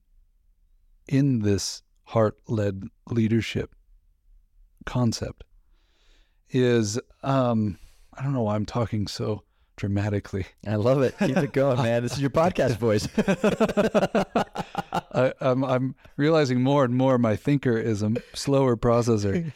in 1.09 1.40
this 1.40 1.83
heart-led 2.05 2.85
leadership 3.11 3.75
concept 4.85 5.45
is 6.51 6.99
um, 7.23 7.79
I 8.12 8.23
don't 8.23 8.33
know 8.33 8.42
why 8.42 8.57
I'm 8.57 8.66
talking 8.66 9.07
so 9.07 9.45
dramatically. 9.83 10.47
I 10.66 10.77
love 10.77 11.03
it. 11.03 11.18
Keep 11.18 11.37
it 11.38 11.53
going, 11.53 11.83
man. 11.83 12.05
This 12.05 12.12
is 12.12 12.21
your 12.21 12.31
podcast 12.31 12.77
voice. 12.79 13.09
I, 15.12 15.33
I'm, 15.40 15.64
I'm 15.64 15.97
realizing 16.16 16.62
more 16.62 16.85
and 16.85 16.95
more 16.95 17.18
my 17.18 17.35
thinker 17.35 17.77
is 17.77 18.01
a 18.05 18.12
slower 18.33 18.77
processor, 18.77 19.53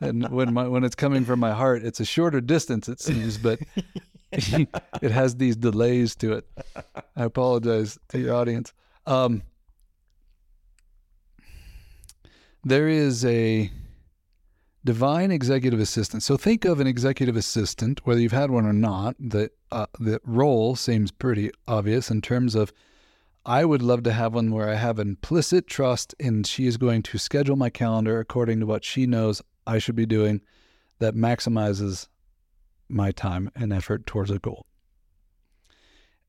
and 0.00 0.28
when 0.30 0.52
my 0.52 0.66
when 0.66 0.82
it's 0.82 0.96
coming 0.96 1.24
from 1.24 1.38
my 1.38 1.52
heart, 1.52 1.84
it's 1.84 2.00
a 2.00 2.04
shorter 2.04 2.40
distance 2.40 2.88
it 2.88 3.00
seems, 3.00 3.38
but 3.38 3.60
it 4.32 5.10
has 5.12 5.36
these 5.36 5.54
delays 5.54 6.16
to 6.16 6.32
it. 6.32 6.46
I 7.16 7.22
apologize 7.24 8.00
to 8.08 8.18
your 8.18 8.34
audience. 8.34 8.72
Um, 9.06 9.42
there 12.64 12.88
is 12.88 13.24
a 13.24 13.70
divine 14.88 15.30
executive 15.30 15.80
assistant. 15.80 16.22
So 16.22 16.38
think 16.38 16.64
of 16.64 16.80
an 16.80 16.86
executive 16.86 17.36
assistant, 17.36 18.00
whether 18.06 18.22
you've 18.22 18.32
had 18.32 18.50
one 18.50 18.64
or 18.64 18.72
not. 18.72 19.16
The 19.20 19.50
uh, 19.70 19.84
the 20.00 20.18
role 20.24 20.76
seems 20.76 21.10
pretty 21.10 21.50
obvious 21.66 22.10
in 22.10 22.22
terms 22.22 22.54
of. 22.54 22.72
I 23.44 23.66
would 23.66 23.82
love 23.82 24.02
to 24.04 24.12
have 24.12 24.34
one 24.34 24.50
where 24.50 24.70
I 24.70 24.76
have 24.76 24.98
implicit 24.98 25.66
trust 25.66 26.14
in 26.18 26.42
she 26.44 26.66
is 26.66 26.78
going 26.78 27.02
to 27.02 27.18
schedule 27.18 27.56
my 27.56 27.68
calendar 27.68 28.18
according 28.18 28.60
to 28.60 28.66
what 28.66 28.82
she 28.82 29.06
knows 29.06 29.42
I 29.66 29.78
should 29.78 29.94
be 29.94 30.06
doing 30.06 30.40
that 31.00 31.14
maximizes 31.14 32.08
my 32.88 33.10
time 33.10 33.50
and 33.54 33.74
effort 33.74 34.06
towards 34.06 34.30
a 34.30 34.38
goal. 34.38 34.64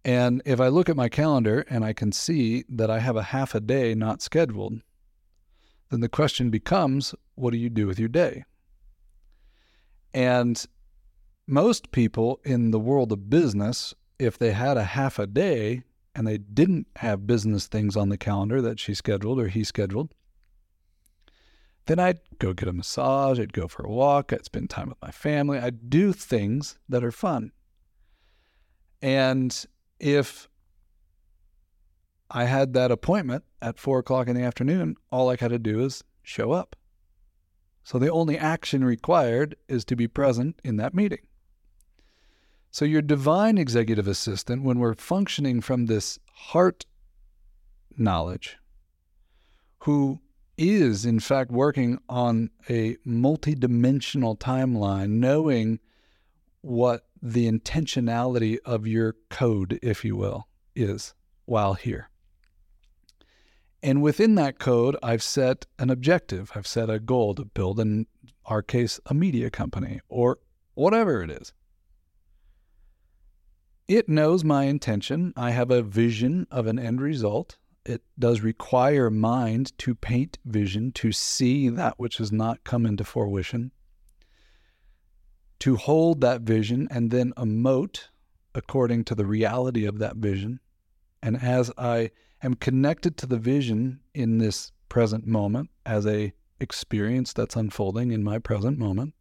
And 0.04 0.41
if 0.45 0.60
I 0.60 0.67
look 0.67 0.89
at 0.89 0.98
my 0.98 1.08
calendar 1.08 1.65
and 1.69 1.86
I 1.86 1.93
can 1.93 2.12
see 2.12 2.65
that 2.67 2.89
I 2.89 3.00
have 3.00 3.15
a 3.15 3.24
half 3.24 3.56
a 3.56 3.62
day 3.62 3.95
not 3.95 4.22
scheduled, 4.22 4.82
then 5.89 6.02
the 6.02 6.10
question 6.10 6.49
becomes 6.49 7.15
what 7.36 7.52
do 7.52 7.58
you 7.58 7.69
do 7.69 7.88
with 7.88 7.99
your 7.99 8.10
day? 8.10 8.45
And 10.13 10.63
most 11.47 11.91
people 11.91 12.39
in 12.43 12.71
the 12.71 12.80
world 12.80 13.12
of 13.12 13.30
business, 13.30 13.93
if 14.17 14.38
they 14.38 14.52
had 14.52 14.78
a 14.78 14.84
half 14.84 15.19
a 15.19 15.28
day 15.28 15.84
and 16.13 16.28
they 16.28 16.38
didn't 16.38 16.88
have 16.97 17.28
business 17.28 17.67
things 17.67 17.95
on 17.95 18.10
the 18.10 18.17
calendar 18.17 18.62
that 18.62 18.80
she 18.80 18.93
scheduled 18.93 19.39
or 19.39 19.47
he 19.47 19.63
scheduled, 19.63 20.13
then 21.86 21.99
I'd 21.99 22.19
go 22.38 22.54
get 22.54 22.69
a 22.69 22.73
massage, 22.73 23.39
I'd 23.39 23.54
go 23.54 23.67
for 23.67 23.84
a 23.84 23.89
walk, 23.89 24.32
I'd 24.32 24.45
spend 24.45 24.69
time 24.69 24.89
with 24.89 25.02
my 25.02 25.12
family, 25.12 25.58
I'd 25.58 25.89
do 25.89 26.13
things 26.13 26.78
that 26.88 27.04
are 27.04 27.12
fun. 27.12 27.52
And 29.02 29.65
if 29.99 30.49
I 32.32 32.46
had 32.46 32.74
that 32.74 32.92
appointment 32.92 33.44
at 33.62 33.80
four 33.80 34.00
o'clock 34.00 34.28
in 34.28 34.36
the 34.36 34.44
afternoon, 34.44 34.96
all 35.12 35.30
I 35.30 35.36
had 35.39 35.50
to 35.50 35.60
do 35.60 35.84
is 35.84 36.04
show 36.22 36.52
up. 36.52 36.76
So 37.84 37.98
the 37.98 38.12
only 38.12 38.38
action 38.38 38.84
required 38.84 39.56
is 39.68 39.84
to 39.86 39.96
be 39.96 40.08
present 40.08 40.60
in 40.63 40.78
that 40.78 40.94
meeting. 40.94 41.26
So, 42.72 42.86
your 42.86 43.02
divine 43.02 43.58
executive 43.58 44.08
assistant, 44.08 44.62
when 44.62 44.78
we're 44.78 44.94
functioning 44.94 45.60
from 45.60 45.88
this 45.88 46.20
heart 46.32 46.86
knowledge, 47.98 48.58
who 49.80 50.20
is 50.56 51.04
in 51.04 51.20
fact 51.20 51.50
working 51.50 51.98
on 52.08 52.52
a 52.70 52.96
multidimensional 52.98 54.38
timeline, 54.38 55.12
knowing 55.12 55.80
what 56.62 57.08
the 57.24 57.50
intentionality 57.50 58.60
of 58.65 58.86
your 58.86 59.15
code, 59.30 59.80
if 59.82 60.06
you 60.06 60.15
will, 60.15 60.48
is 60.76 61.15
while 61.46 61.74
here. 61.74 62.10
And 63.82 64.02
within 64.02 64.36
that 64.36 64.60
code, 64.60 64.98
I've 65.02 65.24
set 65.24 65.65
an 65.78 65.89
objective. 65.89 66.52
I've 66.54 66.68
set 66.68 66.89
a 66.89 67.00
goal 67.00 67.36
to 67.36 67.46
build, 67.46 67.80
in 67.80 68.08
our 68.46 68.62
case, 68.62 69.00
a 69.06 69.13
media 69.13 69.50
company 69.50 70.02
or 70.10 70.39
whatever 70.74 71.24
it 71.24 71.32
is. 71.32 71.54
It 73.88 74.10
knows 74.10 74.44
my 74.44 74.65
intention. 74.65 75.34
I 75.36 75.52
have 75.52 75.72
a 75.72 75.82
vision 75.82 76.46
of 76.52 76.68
an 76.68 76.78
end 76.78 77.02
result. 77.02 77.58
It 77.86 78.04
does 78.20 78.42
require 78.42 79.10
mind 79.10 79.76
to 79.80 79.96
paint 79.96 80.38
vision, 80.46 80.92
to 80.94 81.12
see 81.12 81.70
that 81.70 81.98
which 81.98 82.18
has 82.18 82.32
not 82.32 82.63
come 82.63 82.86
into 82.86 83.04
fruition, 83.04 83.72
to 85.60 85.76
hold 85.78 86.22
that 86.22 86.42
vision 86.42 86.88
and 86.92 87.10
then 87.10 87.34
emote 87.38 88.10
according 88.54 89.06
to 89.06 89.15
the 89.15 89.26
reality 89.26 89.86
of 89.86 90.00
that 90.00 90.18
vision. 90.18 90.60
And 91.24 91.42
as 91.42 91.72
I 91.78 92.12
am 92.43 92.56
connected 92.56 93.17
to 93.17 93.25
the 93.25 93.38
vision 93.38 93.99
in 94.13 94.38
this 94.38 94.71
present 94.88 95.28
moment 95.28 95.69
as 95.86 96.06
a 96.06 96.34
experience 96.60 97.34
that's 97.34 97.56
unfolding 97.56 98.12
in 98.12 98.23
my 98.23 98.39
present 98.39 98.78
moment, 98.78 99.13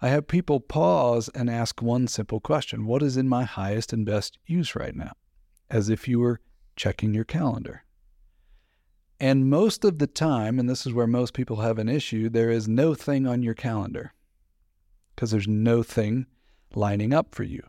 I 0.00 0.08
have 0.08 0.28
people 0.28 0.60
pause 0.60 1.30
and 1.34 1.48
ask 1.48 1.80
one 1.80 2.06
simple 2.06 2.40
question 2.40 2.86
What 2.86 3.02
is 3.02 3.16
in 3.16 3.28
my 3.28 3.44
highest 3.44 3.92
and 3.92 4.04
best 4.04 4.38
use 4.46 4.76
right 4.76 4.94
now? 4.94 5.12
As 5.70 5.88
if 5.88 6.06
you 6.06 6.20
were 6.20 6.40
checking 6.76 7.14
your 7.14 7.24
calendar. 7.24 7.84
And 9.18 9.48
most 9.48 9.84
of 9.84 9.98
the 9.98 10.06
time, 10.06 10.58
and 10.58 10.68
this 10.68 10.86
is 10.86 10.92
where 10.92 11.06
most 11.06 11.32
people 11.32 11.56
have 11.56 11.78
an 11.78 11.88
issue, 11.88 12.28
there 12.28 12.50
is 12.50 12.68
no 12.68 12.94
thing 12.94 13.26
on 13.26 13.42
your 13.42 13.54
calendar 13.54 14.12
because 15.14 15.30
there's 15.30 15.48
no 15.48 15.82
thing 15.82 16.26
lining 16.74 17.14
up 17.14 17.34
for 17.34 17.42
you. 17.42 17.62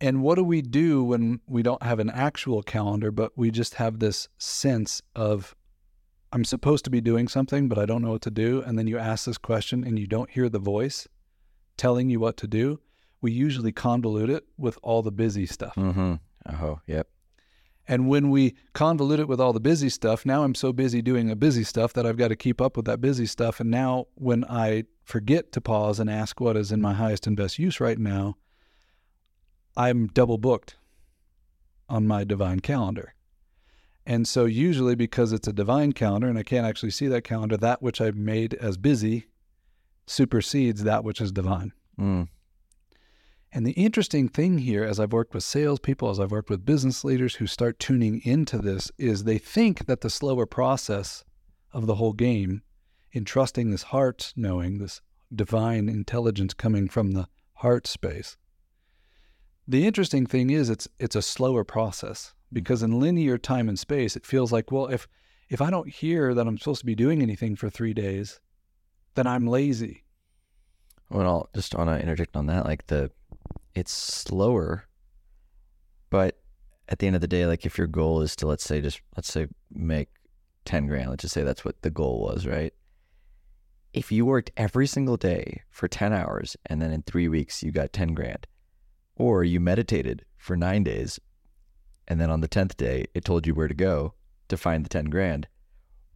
And 0.00 0.22
what 0.22 0.34
do 0.34 0.44
we 0.44 0.60
do 0.62 1.02
when 1.02 1.40
we 1.46 1.62
don't 1.62 1.82
have 1.82 1.98
an 1.98 2.10
actual 2.10 2.62
calendar, 2.62 3.10
but 3.10 3.32
we 3.36 3.50
just 3.50 3.74
have 3.74 3.98
this 3.98 4.28
sense 4.38 5.00
of 5.14 5.54
I'm 6.32 6.44
supposed 6.44 6.84
to 6.84 6.90
be 6.90 7.00
doing 7.00 7.28
something, 7.28 7.68
but 7.68 7.78
I 7.78 7.86
don't 7.86 8.02
know 8.02 8.10
what 8.10 8.22
to 8.22 8.30
do. 8.30 8.60
And 8.60 8.78
then 8.78 8.86
you 8.86 8.98
ask 8.98 9.24
this 9.24 9.38
question 9.38 9.84
and 9.84 9.98
you 9.98 10.06
don't 10.06 10.30
hear 10.30 10.48
the 10.48 10.58
voice 10.58 11.08
telling 11.76 12.10
you 12.10 12.20
what 12.20 12.36
to 12.38 12.46
do. 12.46 12.80
We 13.22 13.32
usually 13.32 13.72
convolute 13.72 14.28
it 14.28 14.44
with 14.58 14.78
all 14.82 15.02
the 15.02 15.12
busy 15.12 15.46
stuff. 15.46 15.74
Mm-hmm. 15.76 16.14
Oh, 16.50 16.80
yep. 16.86 17.08
And 17.88 18.08
when 18.08 18.30
we 18.30 18.54
convolute 18.74 19.20
it 19.20 19.28
with 19.28 19.40
all 19.40 19.52
the 19.52 19.60
busy 19.60 19.88
stuff, 19.88 20.26
now 20.26 20.42
I'm 20.42 20.54
so 20.54 20.72
busy 20.72 21.00
doing 21.00 21.28
the 21.28 21.36
busy 21.36 21.62
stuff 21.62 21.92
that 21.92 22.04
I've 22.04 22.16
got 22.16 22.28
to 22.28 22.36
keep 22.36 22.60
up 22.60 22.76
with 22.76 22.86
that 22.86 23.00
busy 23.00 23.26
stuff. 23.26 23.60
And 23.60 23.70
now 23.70 24.06
when 24.16 24.44
I 24.44 24.84
forget 25.04 25.52
to 25.52 25.60
pause 25.60 26.00
and 26.00 26.10
ask 26.10 26.40
what 26.40 26.56
is 26.56 26.72
in 26.72 26.80
my 26.80 26.94
highest 26.94 27.26
and 27.26 27.36
best 27.36 27.58
use 27.58 27.80
right 27.80 27.98
now, 27.98 28.36
I'm 29.76 30.06
double 30.08 30.38
booked 30.38 30.76
on 31.88 32.06
my 32.06 32.24
divine 32.24 32.60
calendar. 32.60 33.14
And 34.04 34.26
so, 34.26 34.44
usually, 34.44 34.94
because 34.94 35.32
it's 35.32 35.48
a 35.48 35.52
divine 35.52 35.92
calendar 35.92 36.28
and 36.28 36.38
I 36.38 36.44
can't 36.44 36.66
actually 36.66 36.92
see 36.92 37.08
that 37.08 37.24
calendar, 37.24 37.56
that 37.56 37.82
which 37.82 38.00
I've 38.00 38.16
made 38.16 38.54
as 38.54 38.76
busy 38.76 39.26
supersedes 40.06 40.84
that 40.84 41.02
which 41.02 41.20
is 41.20 41.32
divine. 41.32 41.72
Mm. 41.98 42.28
And 43.52 43.66
the 43.66 43.72
interesting 43.72 44.28
thing 44.28 44.58
here, 44.58 44.84
as 44.84 45.00
I've 45.00 45.12
worked 45.12 45.34
with 45.34 45.42
salespeople, 45.42 46.10
as 46.10 46.20
I've 46.20 46.30
worked 46.30 46.50
with 46.50 46.64
business 46.64 47.04
leaders 47.04 47.36
who 47.36 47.46
start 47.46 47.78
tuning 47.78 48.20
into 48.24 48.58
this, 48.58 48.92
is 48.98 49.24
they 49.24 49.38
think 49.38 49.86
that 49.86 50.02
the 50.02 50.10
slower 50.10 50.46
process 50.46 51.24
of 51.72 51.86
the 51.86 51.96
whole 51.96 52.12
game 52.12 52.62
in 53.12 53.24
trusting 53.24 53.70
this 53.70 53.84
heart 53.84 54.32
knowing, 54.36 54.78
this 54.78 55.00
divine 55.34 55.88
intelligence 55.88 56.54
coming 56.54 56.88
from 56.88 57.12
the 57.12 57.28
heart 57.54 57.86
space. 57.86 58.36
The 59.68 59.86
interesting 59.86 60.26
thing 60.26 60.50
is 60.50 60.70
it's 60.70 60.88
it's 60.98 61.16
a 61.16 61.22
slower 61.22 61.64
process 61.64 62.34
hmm. 62.50 62.54
because 62.54 62.82
in 62.82 63.00
linear 63.00 63.38
time 63.38 63.68
and 63.68 63.78
space 63.78 64.16
it 64.16 64.26
feels 64.26 64.52
like 64.52 64.70
well 64.70 64.86
if 64.86 65.08
if 65.48 65.60
I 65.60 65.70
don't 65.70 65.88
hear 65.88 66.34
that 66.34 66.46
I'm 66.46 66.58
supposed 66.58 66.80
to 66.80 66.86
be 66.86 66.94
doing 66.94 67.22
anything 67.22 67.54
for 67.56 67.70
3 67.70 67.94
days 67.94 68.40
then 69.16 69.26
I'm 69.26 69.46
lazy. 69.46 70.04
Well, 71.10 71.26
I'll 71.26 71.50
just 71.54 71.74
want 71.74 71.90
to 71.90 72.00
interject 72.00 72.36
on 72.36 72.46
that. 72.46 72.64
Like 72.64 72.86
the, 72.86 73.10
it's 73.74 73.92
slower, 73.92 74.84
but 76.10 76.38
at 76.88 76.98
the 76.98 77.06
end 77.06 77.16
of 77.16 77.22
the 77.22 77.28
day, 77.28 77.46
like 77.46 77.66
if 77.66 77.78
your 77.78 77.86
goal 77.86 78.22
is 78.22 78.36
to 78.36 78.46
let's 78.46 78.64
say 78.64 78.80
just 78.80 79.00
let's 79.16 79.32
say 79.32 79.48
make 79.72 80.08
10 80.64 80.86
grand. 80.86 81.10
Let's 81.10 81.22
just 81.22 81.34
say 81.34 81.42
that's 81.42 81.64
what 81.64 81.82
the 81.82 81.90
goal 81.90 82.20
was, 82.20 82.46
right? 82.46 82.72
If 83.92 84.12
you 84.12 84.26
worked 84.26 84.50
every 84.56 84.86
single 84.86 85.16
day 85.16 85.62
for 85.70 85.88
10 85.88 86.12
hours 86.12 86.56
and 86.66 86.82
then 86.82 86.92
in 86.92 87.02
three 87.02 87.28
weeks 87.28 87.62
you 87.62 87.72
got 87.72 87.92
10 87.92 88.14
grand, 88.14 88.46
or 89.16 89.44
you 89.44 89.60
meditated 89.60 90.24
for 90.36 90.56
nine 90.56 90.84
days 90.84 91.18
and 92.08 92.20
then 92.20 92.30
on 92.30 92.40
the 92.40 92.48
10th 92.48 92.76
day 92.76 93.06
it 93.14 93.24
told 93.24 93.46
you 93.46 93.54
where 93.54 93.68
to 93.68 93.74
go 93.74 94.14
to 94.48 94.56
find 94.56 94.84
the 94.84 94.88
10 94.88 95.06
grand, 95.06 95.48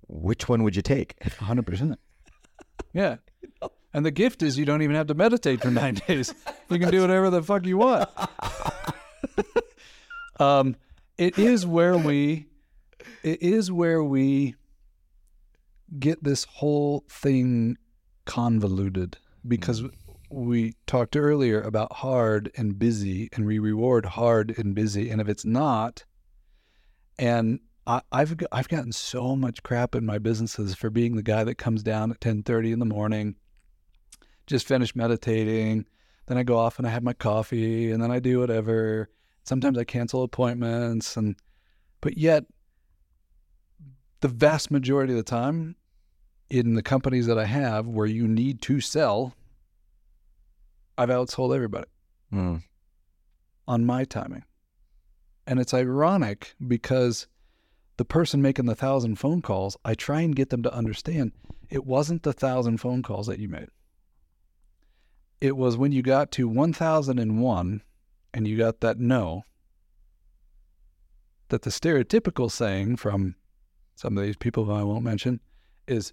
which 0.08 0.48
one 0.48 0.62
would 0.62 0.76
you 0.76 0.82
take? 0.82 1.18
100%. 1.20 1.96
Yeah. 2.92 3.16
And 3.92 4.04
the 4.04 4.10
gift 4.10 4.42
is 4.42 4.58
you 4.58 4.64
don't 4.64 4.82
even 4.82 4.96
have 4.96 5.06
to 5.08 5.14
meditate 5.14 5.60
for 5.60 5.70
nine 5.70 5.94
days. 6.08 6.34
You 6.68 6.78
can 6.78 6.90
do 6.90 7.02
whatever 7.02 7.30
the 7.30 7.42
fuck 7.42 7.66
you 7.66 7.78
want. 7.78 8.08
um, 10.40 10.76
it 11.18 11.38
is 11.38 11.66
where 11.66 11.96
we, 11.96 12.46
it 13.22 13.42
is 13.42 13.70
where 13.70 14.02
we 14.02 14.56
get 15.98 16.24
this 16.24 16.44
whole 16.44 17.04
thing 17.08 17.76
convoluted 18.24 19.18
because 19.46 19.84
we 20.30 20.74
talked 20.86 21.16
earlier 21.16 21.60
about 21.60 21.92
hard 21.92 22.50
and 22.56 22.78
busy, 22.78 23.28
and 23.32 23.46
we 23.46 23.58
reward 23.58 24.06
hard 24.06 24.56
and 24.56 24.74
busy. 24.74 25.10
And 25.10 25.20
if 25.20 25.28
it's 25.28 25.44
not, 25.44 26.04
and 27.18 27.60
I, 27.86 28.00
have 28.12 28.36
I've 28.52 28.68
gotten 28.68 28.92
so 28.92 29.34
much 29.34 29.62
crap 29.62 29.94
in 29.94 30.06
my 30.06 30.18
businesses 30.18 30.74
for 30.74 30.90
being 30.90 31.16
the 31.16 31.22
guy 31.22 31.42
that 31.44 31.56
comes 31.56 31.82
down 31.82 32.10
at 32.12 32.20
ten 32.20 32.42
thirty 32.42 32.70
in 32.70 32.78
the 32.78 32.84
morning, 32.86 33.34
just 34.46 34.68
finished 34.68 34.94
meditating, 34.94 35.86
then 36.26 36.38
I 36.38 36.44
go 36.44 36.56
off 36.56 36.78
and 36.78 36.86
I 36.86 36.90
have 36.90 37.02
my 37.02 37.12
coffee, 37.12 37.90
and 37.90 38.02
then 38.02 38.10
I 38.10 38.20
do 38.20 38.38
whatever. 38.38 39.08
Sometimes 39.44 39.76
I 39.78 39.84
cancel 39.84 40.22
appointments, 40.22 41.16
and 41.16 41.34
but 42.00 42.16
yet 42.16 42.44
the 44.20 44.28
vast 44.28 44.70
majority 44.70 45.12
of 45.12 45.16
the 45.16 45.22
time 45.24 45.74
in 46.50 46.74
the 46.74 46.82
companies 46.82 47.26
that 47.26 47.38
I 47.38 47.46
have 47.46 47.86
where 47.86 48.06
you 48.06 48.28
need 48.28 48.62
to 48.62 48.80
sell, 48.80 49.34
I've 51.00 51.08
outsold 51.08 51.54
everybody 51.54 51.88
Mm. 52.30 52.62
on 53.66 53.86
my 53.86 54.04
timing. 54.04 54.44
And 55.46 55.58
it's 55.58 55.72
ironic 55.72 56.54
because 56.66 57.26
the 57.96 58.04
person 58.04 58.42
making 58.42 58.66
the 58.66 58.74
thousand 58.74 59.16
phone 59.16 59.40
calls, 59.40 59.78
I 59.82 59.94
try 59.94 60.20
and 60.20 60.36
get 60.36 60.50
them 60.50 60.62
to 60.62 60.74
understand 60.74 61.32
it 61.70 61.86
wasn't 61.86 62.22
the 62.22 62.34
thousand 62.34 62.78
phone 62.78 63.02
calls 63.02 63.26
that 63.28 63.38
you 63.38 63.48
made. 63.48 63.68
It 65.40 65.56
was 65.56 65.76
when 65.78 65.90
you 65.92 66.02
got 66.02 66.30
to 66.32 66.46
1001 66.46 67.82
and 68.34 68.46
you 68.46 68.58
got 68.58 68.80
that 68.80 68.98
no, 68.98 69.44
that 71.48 71.62
the 71.62 71.70
stereotypical 71.70 72.50
saying 72.50 72.96
from 72.96 73.36
some 73.94 74.18
of 74.18 74.22
these 74.24 74.36
people 74.36 74.66
who 74.66 74.72
I 74.72 74.82
won't 74.82 75.04
mention 75.04 75.40
is 75.86 76.12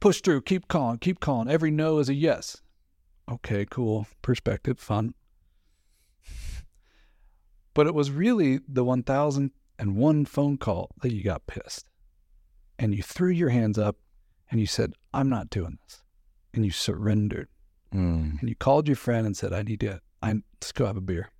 push 0.00 0.20
through, 0.20 0.42
keep 0.42 0.66
calling, 0.68 0.98
keep 0.98 1.20
calling. 1.20 1.48
Every 1.48 1.70
no 1.70 1.98
is 2.00 2.08
a 2.08 2.14
yes. 2.14 2.60
Okay, 3.30 3.66
cool. 3.66 4.06
Perspective, 4.22 4.78
fun. 4.78 5.14
But 7.74 7.86
it 7.86 7.94
was 7.94 8.10
really 8.10 8.58
the 8.66 8.82
1001 8.82 10.24
phone 10.24 10.58
call 10.58 10.90
that 11.00 11.12
you 11.12 11.22
got 11.22 11.46
pissed. 11.46 11.88
And 12.76 12.92
you 12.92 13.04
threw 13.04 13.30
your 13.30 13.50
hands 13.50 13.78
up 13.78 13.98
and 14.50 14.58
you 14.58 14.66
said, 14.66 14.94
I'm 15.14 15.28
not 15.28 15.48
doing 15.48 15.78
this. 15.84 16.02
And 16.52 16.64
you 16.64 16.72
surrendered. 16.72 17.46
Mm. 17.94 18.40
And 18.40 18.48
you 18.48 18.56
called 18.56 18.88
your 18.88 18.96
friend 18.96 19.26
and 19.26 19.36
said, 19.36 19.52
I 19.52 19.62
need 19.62 19.78
to, 19.80 20.00
I, 20.20 20.42
let's 20.54 20.72
go 20.72 20.86
have 20.86 20.96
a 20.96 21.00
beer. 21.00 21.30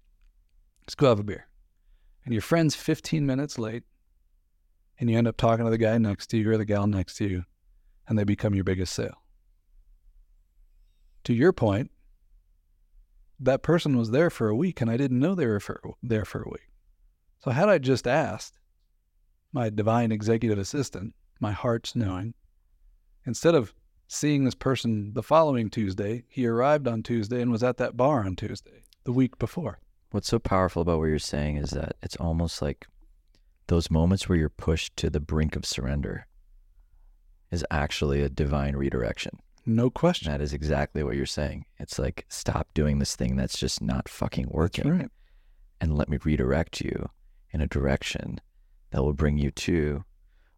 Let's 0.82 0.94
go 0.94 1.08
have 1.08 1.18
a 1.18 1.24
beer. 1.24 1.48
And 2.24 2.32
your 2.32 2.42
friend's 2.42 2.76
15 2.76 3.26
minutes 3.26 3.58
late. 3.58 3.82
And 5.00 5.10
you 5.10 5.18
end 5.18 5.26
up 5.26 5.36
talking 5.36 5.64
to 5.64 5.70
the 5.70 5.78
guy 5.78 5.98
next 5.98 6.28
to 6.28 6.38
you 6.38 6.50
or 6.50 6.56
the 6.56 6.64
gal 6.64 6.86
next 6.86 7.16
to 7.16 7.26
you. 7.26 7.44
And 8.06 8.18
they 8.18 8.24
become 8.24 8.54
your 8.54 8.64
biggest 8.64 8.94
sale. 8.94 9.22
To 11.24 11.34
your 11.34 11.52
point, 11.52 11.90
that 13.40 13.62
person 13.62 13.96
was 13.96 14.10
there 14.10 14.30
for 14.30 14.48
a 14.48 14.56
week 14.56 14.80
and 14.80 14.90
I 14.90 14.96
didn't 14.96 15.20
know 15.20 15.34
they 15.34 15.46
were 15.46 15.60
for, 15.60 15.80
there 16.02 16.24
for 16.24 16.42
a 16.42 16.48
week. 16.48 16.68
So 17.40 17.50
had 17.50 17.68
I 17.68 17.78
just 17.78 18.06
asked 18.06 18.58
my 19.52 19.70
divine 19.70 20.10
executive 20.12 20.58
assistant, 20.58 21.14
my 21.40 21.52
heart's 21.52 21.94
knowing, 21.94 22.34
instead 23.26 23.54
of 23.54 23.74
seeing 24.08 24.44
this 24.44 24.54
person 24.54 25.12
the 25.12 25.22
following 25.22 25.70
Tuesday, 25.70 26.24
he 26.28 26.46
arrived 26.46 26.88
on 26.88 27.02
Tuesday 27.02 27.40
and 27.40 27.50
was 27.50 27.62
at 27.62 27.76
that 27.76 27.96
bar 27.96 28.24
on 28.24 28.34
Tuesday 28.34 28.82
the 29.04 29.12
week 29.12 29.38
before. 29.38 29.78
What's 30.10 30.28
so 30.28 30.38
powerful 30.38 30.82
about 30.82 30.98
what 30.98 31.06
you're 31.06 31.18
saying 31.18 31.56
is 31.58 31.70
that 31.70 31.96
it's 32.02 32.16
almost 32.16 32.62
like 32.62 32.86
those 33.68 33.90
moments 33.90 34.28
where 34.28 34.38
you're 34.38 34.48
pushed 34.48 34.96
to 34.96 35.10
the 35.10 35.20
brink 35.20 35.54
of 35.54 35.66
surrender 35.66 36.26
is 37.50 37.64
actually 37.70 38.22
a 38.22 38.28
divine 38.28 38.74
redirection. 38.74 39.38
No 39.68 39.90
question. 39.90 40.32
That 40.32 40.40
is 40.40 40.54
exactly 40.54 41.02
what 41.02 41.14
you're 41.14 41.26
saying. 41.26 41.66
It's 41.78 41.98
like 41.98 42.24
stop 42.30 42.68
doing 42.72 42.98
this 42.98 43.14
thing 43.14 43.36
that's 43.36 43.58
just 43.58 43.82
not 43.82 44.08
fucking 44.08 44.46
working 44.48 44.88
right. 44.88 45.10
and 45.78 45.94
let 45.94 46.08
me 46.08 46.16
redirect 46.24 46.80
you 46.80 47.10
in 47.50 47.60
a 47.60 47.66
direction 47.66 48.40
that 48.92 49.02
will 49.02 49.12
bring 49.12 49.36
you 49.36 49.50
to 49.50 50.04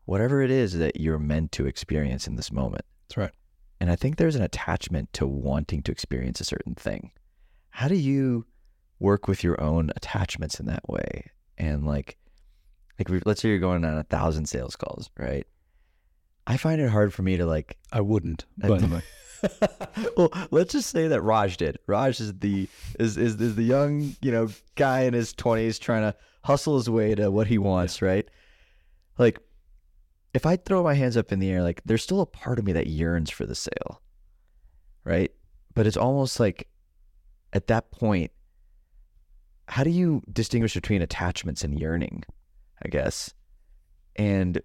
whatever 0.04 0.42
it 0.42 0.50
is 0.52 0.78
that 0.78 1.00
you're 1.00 1.18
meant 1.18 1.50
to 1.52 1.66
experience 1.66 2.28
in 2.28 2.36
this 2.36 2.52
moment. 2.52 2.84
That's 3.08 3.16
right. 3.16 3.32
And 3.80 3.90
I 3.90 3.96
think 3.96 4.16
there's 4.16 4.36
an 4.36 4.42
attachment 4.42 5.12
to 5.14 5.26
wanting 5.26 5.82
to 5.82 5.90
experience 5.90 6.40
a 6.40 6.44
certain 6.44 6.76
thing. 6.76 7.10
How 7.70 7.88
do 7.88 7.96
you 7.96 8.46
work 9.00 9.26
with 9.26 9.42
your 9.42 9.60
own 9.60 9.90
attachments 9.96 10.60
in 10.60 10.66
that 10.66 10.88
way? 10.88 11.32
And 11.58 11.84
like, 11.84 12.16
like 12.96 13.26
let's 13.26 13.40
say 13.40 13.48
you're 13.48 13.58
going 13.58 13.84
on 13.84 13.98
a 13.98 14.04
thousand 14.04 14.46
sales 14.46 14.76
calls, 14.76 15.10
right? 15.18 15.48
I 16.46 16.56
find 16.56 16.80
it 16.80 16.88
hard 16.90 17.12
for 17.14 17.22
me 17.22 17.36
to 17.36 17.46
like. 17.46 17.76
I 17.92 18.00
wouldn't. 18.00 18.44
I- 18.62 18.68
But 18.68 18.82
anyway, 18.82 19.02
well, 20.16 20.32
let's 20.50 20.72
just 20.72 20.90
say 20.90 21.08
that 21.08 21.22
Raj 21.22 21.56
did. 21.56 21.78
Raj 21.86 22.20
is 22.20 22.38
the 22.38 22.68
is, 22.98 23.16
is 23.16 23.40
is 23.40 23.54
the 23.56 23.62
young 23.62 24.14
you 24.20 24.32
know 24.32 24.48
guy 24.76 25.02
in 25.02 25.14
his 25.14 25.32
twenties 25.32 25.78
trying 25.78 26.02
to 26.02 26.16
hustle 26.44 26.76
his 26.76 26.88
way 26.90 27.14
to 27.14 27.30
what 27.30 27.46
he 27.46 27.58
wants, 27.58 28.00
right? 28.02 28.28
Like, 29.18 29.38
if 30.34 30.46
I 30.46 30.56
throw 30.56 30.82
my 30.82 30.94
hands 30.94 31.16
up 31.16 31.32
in 31.32 31.38
the 31.38 31.50
air, 31.50 31.62
like 31.62 31.82
there's 31.84 32.02
still 32.02 32.20
a 32.20 32.26
part 32.26 32.58
of 32.58 32.64
me 32.64 32.72
that 32.72 32.86
yearns 32.86 33.30
for 33.30 33.44
the 33.46 33.54
sale, 33.54 34.00
right? 35.04 35.30
But 35.74 35.86
it's 35.86 35.96
almost 35.96 36.40
like 36.40 36.68
at 37.52 37.66
that 37.68 37.90
point, 37.92 38.30
how 39.68 39.84
do 39.84 39.90
you 39.90 40.22
distinguish 40.32 40.74
between 40.74 41.02
attachments 41.02 41.62
and 41.62 41.78
yearning? 41.78 42.24
I 42.82 42.88
guess, 42.88 43.34
and 44.16 44.60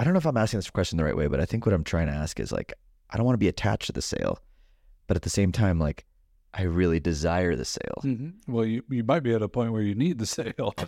I 0.00 0.04
don't 0.04 0.14
know 0.14 0.18
if 0.18 0.24
I'm 0.26 0.38
asking 0.38 0.56
this 0.58 0.70
question 0.70 0.96
the 0.96 1.04
right 1.04 1.14
way, 1.16 1.26
but 1.26 1.40
I 1.40 1.44
think 1.44 1.66
what 1.66 1.74
I'm 1.74 1.84
trying 1.84 2.06
to 2.06 2.14
ask 2.14 2.40
is 2.40 2.50
like, 2.50 2.72
I 3.10 3.18
don't 3.18 3.26
want 3.26 3.34
to 3.34 3.38
be 3.38 3.48
attached 3.48 3.84
to 3.88 3.92
the 3.92 4.00
sale, 4.00 4.38
but 5.06 5.14
at 5.14 5.22
the 5.24 5.28
same 5.28 5.52
time, 5.52 5.78
like, 5.78 6.06
I 6.54 6.62
really 6.62 7.00
desire 7.00 7.54
the 7.54 7.66
sale. 7.66 8.00
Mhm. 8.02 8.32
well, 8.48 8.64
you, 8.64 8.82
you 8.88 9.04
might 9.04 9.20
be 9.20 9.34
at 9.34 9.42
a 9.42 9.48
point 9.48 9.72
where 9.72 9.82
you 9.82 9.94
need 9.94 10.18
the 10.18 10.24
sale, 10.24 10.74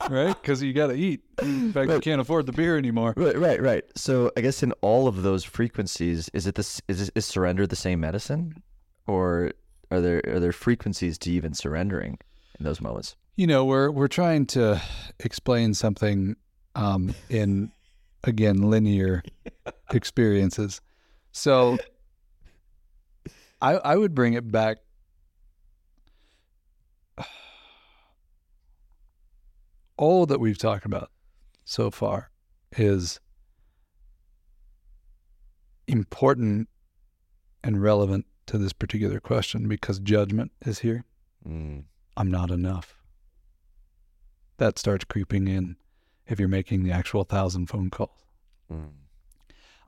right? 0.10 0.36
Because 0.40 0.62
you 0.62 0.74
got 0.74 0.88
to 0.88 0.94
eat. 0.94 1.22
In 1.40 1.72
fact, 1.72 1.90
you 1.90 1.98
can't 2.00 2.20
afford 2.20 2.44
the 2.44 2.52
beer 2.52 2.76
anymore. 2.76 3.14
Right, 3.16 3.38
right, 3.38 3.60
right. 3.62 3.84
So 3.96 4.30
I 4.36 4.42
guess 4.42 4.62
in 4.62 4.72
all 4.82 5.08
of 5.08 5.22
those 5.22 5.44
frequencies, 5.44 6.28
is 6.34 6.46
it 6.46 6.56
this 6.56 6.82
is 6.88 7.10
is 7.14 7.24
surrender 7.24 7.66
the 7.66 7.74
same 7.74 8.00
medicine, 8.00 8.62
or 9.06 9.52
are 9.90 10.00
there 10.02 10.20
are 10.28 10.40
there 10.40 10.52
frequencies 10.52 11.16
to 11.18 11.30
even 11.32 11.54
surrendering 11.54 12.18
in 12.58 12.64
those 12.64 12.80
moments? 12.82 13.16
You 13.36 13.46
know, 13.46 13.64
we're 13.64 13.90
we're 13.90 14.08
trying 14.08 14.46
to 14.46 14.80
explain 15.20 15.74
something 15.74 16.36
um, 16.74 17.14
in 17.28 17.70
again 18.24 18.70
linear 18.70 19.22
experiences. 19.92 20.80
So 21.32 21.78
I 23.60 23.74
I 23.74 23.96
would 23.96 24.14
bring 24.14 24.34
it 24.34 24.50
back. 24.50 24.78
All 29.96 30.26
that 30.26 30.40
we've 30.40 30.58
talked 30.58 30.84
about 30.84 31.10
so 31.64 31.90
far 31.90 32.30
is 32.76 33.20
important 35.86 36.68
and 37.62 37.80
relevant 37.82 38.26
to 38.46 38.58
this 38.58 38.72
particular 38.72 39.20
question 39.20 39.68
because 39.68 39.98
judgment 39.98 40.52
is 40.64 40.80
here. 40.80 41.04
Mm. 41.48 41.84
I'm 42.16 42.30
not 42.30 42.50
enough. 42.50 42.98
That 44.58 44.78
starts 44.78 45.04
creeping 45.04 45.48
in 45.48 45.76
if 46.26 46.38
you're 46.38 46.48
making 46.48 46.82
the 46.82 46.92
actual 46.92 47.24
thousand 47.24 47.66
phone 47.66 47.90
calls. 47.90 48.24
Mm. 48.72 48.90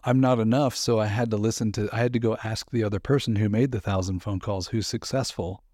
I'm 0.05 0.21
not 0.21 0.39
enough, 0.39 0.77
so 0.77 1.01
I 1.01 1.07
had 1.07 1.31
to 1.31 1.37
listen 1.37 1.73
to, 1.73 1.89
I 1.93 1.99
had 1.99 2.13
to 2.13 2.19
go 2.21 2.37
ask 2.45 2.71
the 2.71 2.85
other 2.85 3.01
person 3.01 3.37
who 3.37 3.49
made 3.49 3.73
the 3.73 3.81
thousand 3.81 4.21
phone 4.21 4.39
calls 4.39 4.69
who's 4.69 4.87
successful. 4.87 5.65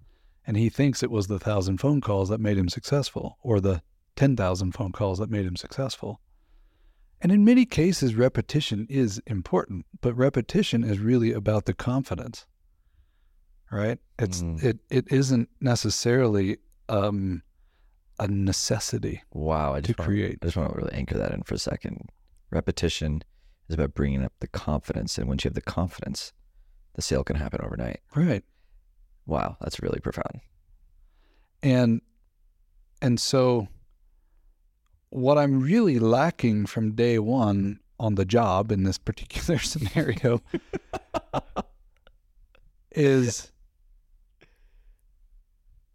And 0.47 0.57
he 0.57 0.69
thinks 0.71 1.03
it 1.03 1.11
was 1.11 1.27
the 1.27 1.39
thousand 1.39 1.79
phone 1.79 2.01
calls 2.01 2.29
that 2.31 2.41
made 2.41 2.57
him 2.59 2.69
successful 2.69 3.39
or 3.43 3.61
the 3.61 3.83
10,000 4.17 4.73
phone 4.73 4.93
calls 4.93 5.19
that 5.19 5.31
made 5.31 5.47
him 5.47 5.57
successful. 5.57 6.21
And 7.21 7.31
in 7.31 7.45
many 7.45 7.65
cases, 7.65 8.15
repetition 8.17 8.87
is 8.91 9.21
important, 9.27 9.87
but 10.01 10.15
repetition 10.15 10.83
is 10.83 10.99
really 10.99 11.33
about 11.33 11.67
the 11.67 11.75
confidence, 11.75 12.47
right? 13.71 13.99
It's 14.19 14.43
Mm. 14.43 14.63
it 14.63 14.79
it 14.91 15.13
isn't 15.13 15.49
necessarily 15.61 16.59
um, 16.89 17.43
a 18.23 18.29
necessity 18.29 19.23
Wow. 19.33 19.75
I 19.75 19.81
to 19.81 19.89
just 19.89 19.99
want, 19.99 20.09
create. 20.09 20.39
I 20.43 20.47
just 20.47 20.57
want 20.57 20.71
to 20.73 20.79
really 20.79 20.93
anchor 20.95 21.19
that 21.19 21.33
in 21.33 21.43
for 21.43 21.55
a 21.55 21.59
second. 21.59 22.11
Repetition 22.51 23.23
is 23.69 23.75
about 23.75 23.95
bringing 23.95 24.23
up 24.23 24.33
the 24.41 24.47
confidence, 24.47 25.19
and 25.19 25.29
once 25.29 25.45
you 25.45 25.49
have 25.49 25.55
the 25.55 25.61
confidence, 25.61 26.33
the 26.95 27.03
sale 27.03 27.25
can 27.25 27.37
happen 27.37 27.61
overnight. 27.63 28.01
Right. 28.15 28.45
Wow, 29.27 29.57
that's 29.61 29.81
really 29.83 30.01
profound. 30.01 30.41
And 31.63 32.01
and 33.01 33.21
so 33.21 33.69
what 35.11 35.37
I'm 35.37 35.61
really 35.61 35.99
lacking 35.99 36.67
from 36.67 36.95
day 36.95 37.19
one 37.19 37.81
on 37.99 38.15
the 38.15 38.25
job 38.25 38.71
in 38.71 38.85
this 38.85 38.99
particular 39.11 39.59
scenario 39.59 40.41
is 42.93 43.51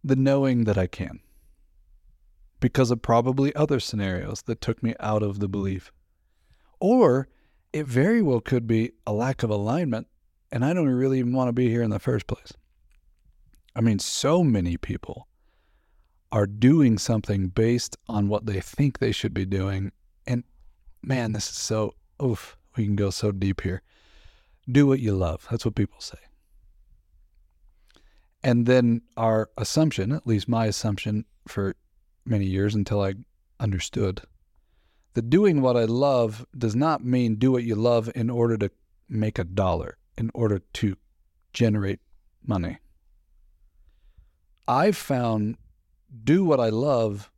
the 0.03 0.15
knowing 0.15 0.65
that 0.65 0.78
I 0.78 0.88
can. 0.88 1.19
Because 2.60 2.91
of 2.91 3.01
probably 3.01 3.55
other 3.55 3.80
scenarios 3.80 4.41
that 4.43 4.62
took 4.62 4.82
me 4.82 4.95
out 4.99 5.22
of 5.24 5.39
the 5.39 5.47
belief. 5.47 5.91
Or 6.80 7.28
it 7.74 7.86
very 7.86 8.22
well 8.22 8.39
could 8.39 8.66
be 8.68 8.93
a 9.05 9.14
lack 9.14 9.43
of 9.43 9.49
alignment, 9.49 10.08
and 10.51 10.66
I 10.66 10.74
don't 10.74 10.88
really 10.88 11.20
even 11.20 11.34
want 11.34 11.49
to 11.49 11.53
be 11.53 11.70
here 11.70 11.84
in 11.84 11.89
the 11.89 11.99
first 11.99 12.28
place. 12.28 12.53
I 13.76 13.82
mean, 13.82 13.99
so 13.99 14.43
many 14.43 14.78
people 14.78 15.28
are 16.32 16.47
doing 16.47 16.97
something 16.97 17.47
based 17.47 17.95
on 18.08 18.28
what 18.28 18.45
they 18.45 18.60
think 18.60 18.99
they 18.99 19.12
should 19.12 19.34
be 19.34 19.45
doing. 19.45 19.91
And 20.26 20.43
man, 21.03 21.34
this 21.34 21.49
is 21.49 21.58
so, 21.58 21.93
oof, 22.22 22.58
we 22.76 22.86
can 22.86 22.95
go 22.95 23.12
so 23.12 23.32
deep 23.32 23.62
here. 23.62 23.82
Do 24.70 24.88
what 24.88 24.99
you 24.99 25.14
love. 25.14 25.47
That's 25.49 25.64
what 25.64 25.76
people 25.76 26.01
say. 26.01 26.18
And 28.43 28.66
then 28.66 29.01
our 29.16 29.49
assumption, 29.58 30.12
at 30.12 30.28
least 30.28 30.49
my 30.49 30.66
assumption 30.66 31.26
for 31.47 31.76
many 32.28 32.45
years 32.45 32.75
until 32.75 33.01
I 33.01 33.15
understood 33.59 34.21
that 35.13 35.30
doing 35.30 35.61
what 35.61 35.75
I 35.75 35.86
love 35.86 36.45
does 36.55 36.75
not 36.75 37.03
mean 37.03 37.36
do 37.36 37.51
what 37.51 37.63
you 37.63 37.75
love 37.75 38.09
in 38.15 38.30
order 38.30 38.57
to 38.57 38.69
make 39.09 39.39
a 39.39 39.43
dollar, 39.43 39.97
in 40.17 40.30
order 40.34 40.59
to 40.73 40.95
generate 41.53 41.99
money. 42.45 42.78
I've 44.67 44.97
found 44.97 45.57
do 46.23 46.43
what 46.43 46.59
I 46.59 46.69
love 46.69 47.32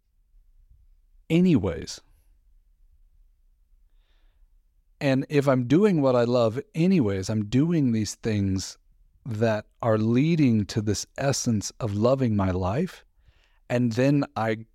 anyways. 1.29 2.01
And 5.01 5.25
if 5.29 5.47
I'm 5.47 5.65
doing 5.65 6.01
what 6.01 6.15
I 6.15 6.25
love 6.25 6.59
anyways, 6.75 7.29
I'm 7.29 7.45
doing 7.45 7.91
these 7.91 8.15
things 8.15 8.77
that 9.25 9.65
are 9.81 9.97
leading 9.97 10.65
to 10.65 10.81
this 10.81 11.05
essence 11.17 11.71
of 11.79 11.93
loving 11.93 12.35
my 12.35 12.51
life. 12.51 13.05
And 13.69 13.93
then 13.93 14.25
I 14.35 14.65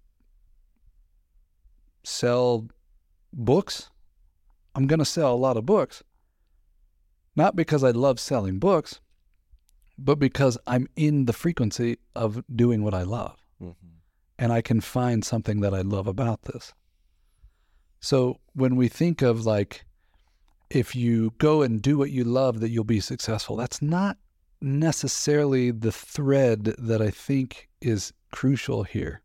sell 2.05 2.69
books. 3.33 3.91
I'm 4.75 4.87
going 4.87 4.99
to 4.99 5.05
sell 5.05 5.35
a 5.35 5.37
lot 5.37 5.57
of 5.57 5.67
books. 5.67 6.03
Not 7.37 7.57
because 7.57 7.83
I 7.83 7.91
love 7.91 8.21
selling 8.21 8.59
books, 8.59 9.01
but 9.99 10.19
because 10.19 10.57
I'm 10.67 10.89
in 10.97 11.25
the 11.25 11.33
frequency 11.33 11.99
of 12.15 12.43
doing 12.55 12.83
what 12.83 12.95
I 12.95 13.03
love 13.03 13.45
mm-hmm. 13.63 13.89
and 14.39 14.53
I 14.53 14.61
can 14.61 14.81
find 14.81 15.25
something 15.25 15.61
that 15.61 15.75
I 15.75 15.81
love 15.81 16.07
about 16.07 16.43
this. 16.43 16.73
So 18.01 18.39
when 18.55 18.77
we 18.77 18.89
think 18.89 19.23
of 19.23 19.47
like, 19.47 19.85
if 20.71 20.95
you 20.95 21.33
go 21.39 21.63
and 21.63 21.81
do 21.81 21.97
what 21.97 22.11
you 22.11 22.25
love, 22.25 22.61
that 22.61 22.71
you'll 22.71 22.85
be 22.85 23.01
successful, 23.01 23.57
that's 23.57 23.81
not 23.81 24.17
necessarily 24.61 25.71
the 25.71 25.93
thread 25.93 26.65
that 26.79 27.01
I 27.01 27.11
think 27.11 27.69
is 27.81 28.13
crucial 28.33 28.83
here. 28.83 29.23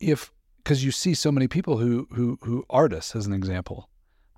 If, 0.00 0.32
because 0.58 0.84
you 0.84 0.90
see 0.90 1.14
so 1.14 1.32
many 1.32 1.48
people 1.48 1.78
who, 1.78 2.08
who, 2.12 2.38
who 2.42 2.64
artists, 2.68 3.16
as 3.16 3.26
an 3.26 3.32
example, 3.32 3.88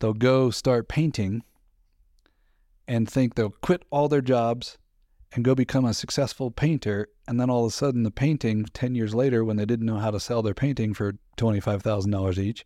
they'll 0.01 0.13
go 0.13 0.51
start 0.51 0.89
painting 0.89 1.43
and 2.87 3.09
think 3.09 3.35
they'll 3.35 3.51
quit 3.51 3.83
all 3.91 4.09
their 4.09 4.21
jobs 4.21 4.79
and 5.33 5.45
go 5.45 5.55
become 5.55 5.85
a 5.85 5.95
successful 5.95 6.51
painter. 6.51 7.09
And 7.27 7.39
then 7.39 7.51
all 7.51 7.67
of 7.67 7.73
a 7.73 7.75
sudden, 7.75 8.03
the 8.03 8.11
painting 8.11 8.65
10 8.73 8.95
years 8.95 9.15
later, 9.15 9.45
when 9.45 9.57
they 9.57 9.67
didn't 9.67 9.87
know 9.87 9.99
how 9.99 10.11
to 10.11 10.21
sell 10.21 10.43
their 10.43 10.55
painting 10.55 10.95
for 10.95 11.15
$25,000 11.37 12.39
each, 12.39 12.65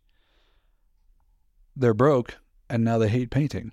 they're 1.75 1.95
broke 1.95 2.37
and 2.71 2.85
now 2.85 2.99
they 2.99 3.09
hate 3.09 3.31
painting. 3.31 3.73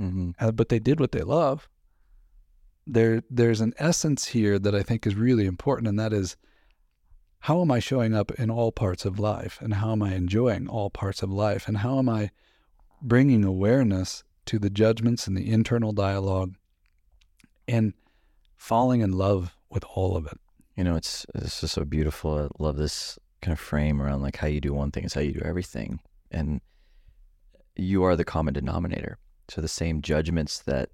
Mm-hmm. 0.00 0.30
Uh, 0.38 0.52
but 0.52 0.68
they 0.68 0.78
did 0.78 1.00
what 1.00 1.12
they 1.12 1.22
love. 1.22 1.68
There, 2.86 3.22
there's 3.30 3.60
an 3.60 3.74
essence 3.78 4.26
here 4.26 4.58
that 4.58 4.74
I 4.74 4.82
think 4.82 5.06
is 5.06 5.14
really 5.14 5.46
important, 5.46 5.88
and 5.88 5.98
that 5.98 6.12
is 6.12 6.36
how 7.40 7.60
am 7.60 7.70
I 7.70 7.78
showing 7.78 8.14
up 8.14 8.32
in 8.32 8.50
all 8.50 8.72
parts 8.72 9.04
of 9.04 9.18
life, 9.18 9.58
and 9.60 9.74
how 9.74 9.92
am 9.92 10.02
I 10.02 10.14
enjoying 10.14 10.68
all 10.68 10.90
parts 10.90 11.22
of 11.22 11.30
life, 11.30 11.68
and 11.68 11.78
how 11.78 11.98
am 11.98 12.08
I 12.08 12.30
bringing 13.00 13.44
awareness 13.44 14.24
to 14.46 14.58
the 14.58 14.70
judgments 14.70 15.26
and 15.26 15.36
the 15.36 15.50
internal 15.50 15.92
dialogue 15.92 16.54
and 17.68 17.92
falling 18.56 19.02
in 19.02 19.12
love 19.12 19.56
with 19.70 19.84
all 19.94 20.16
of 20.16 20.26
it. 20.26 20.38
You 20.74 20.84
know, 20.84 20.96
it's 20.96 21.26
it's 21.34 21.60
just 21.60 21.74
so 21.74 21.84
beautiful. 21.84 22.38
I 22.38 22.62
love 22.62 22.76
this 22.76 23.18
kind 23.42 23.52
of 23.52 23.60
frame 23.60 24.00
around 24.00 24.22
like 24.22 24.36
how 24.36 24.46
you 24.46 24.60
do 24.60 24.72
one 24.72 24.90
thing 24.90 25.04
is 25.04 25.14
how 25.14 25.20
you 25.20 25.32
do 25.32 25.42
everything, 25.44 26.00
and 26.30 26.60
you 27.76 28.02
are 28.04 28.16
the 28.16 28.24
common 28.24 28.54
denominator. 28.54 29.18
So 29.48 29.60
the 29.60 29.68
same 29.68 30.02
judgments 30.02 30.60
that 30.60 30.90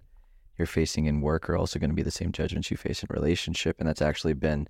you're 0.58 0.66
facing 0.66 1.06
in 1.06 1.20
work 1.20 1.48
are 1.48 1.56
also 1.56 1.78
going 1.78 1.90
to 1.90 1.96
be 1.96 2.02
the 2.02 2.10
same 2.10 2.32
judgments 2.32 2.70
you 2.70 2.76
face 2.76 3.02
in 3.02 3.08
relationship, 3.10 3.76
and 3.78 3.88
that's 3.88 4.02
actually 4.02 4.34
been, 4.34 4.68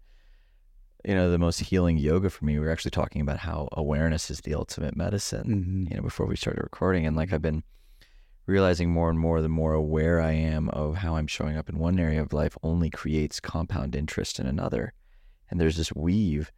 you 1.04 1.14
know, 1.14 1.30
the 1.30 1.38
most 1.38 1.60
healing 1.60 1.98
yoga 1.98 2.30
for 2.30 2.44
me. 2.44 2.54
We 2.58 2.64
were 2.64 2.70
actually 2.72 2.90
talking 2.92 3.20
about 3.20 3.38
how 3.38 3.68
awareness 3.72 4.30
is 4.30 4.40
the 4.40 4.54
ultimate 4.54 4.96
medicine. 4.96 5.44
Mm-hmm. 5.46 5.90
You 5.90 5.96
know, 5.96 6.02
before 6.02 6.26
we 6.26 6.36
started 6.36 6.62
recording, 6.62 7.06
and 7.06 7.16
like 7.16 7.32
I've 7.32 7.42
been 7.42 7.62
realizing 8.46 8.90
more 8.90 9.08
and 9.10 9.18
more 9.18 9.40
the 9.40 9.48
more 9.48 9.72
aware 9.72 10.20
I 10.20 10.32
am 10.32 10.68
of 10.70 10.96
how 10.96 11.16
I'm 11.16 11.26
showing 11.26 11.56
up 11.56 11.68
in 11.68 11.78
one 11.78 11.98
area 11.98 12.20
of 12.20 12.32
life 12.32 12.56
only 12.62 12.90
creates 12.90 13.40
compound 13.40 13.96
interest 13.96 14.38
in 14.38 14.46
another. 14.46 14.92
And 15.50 15.60
there's 15.60 15.76
this 15.76 15.94
weave. 15.94 16.52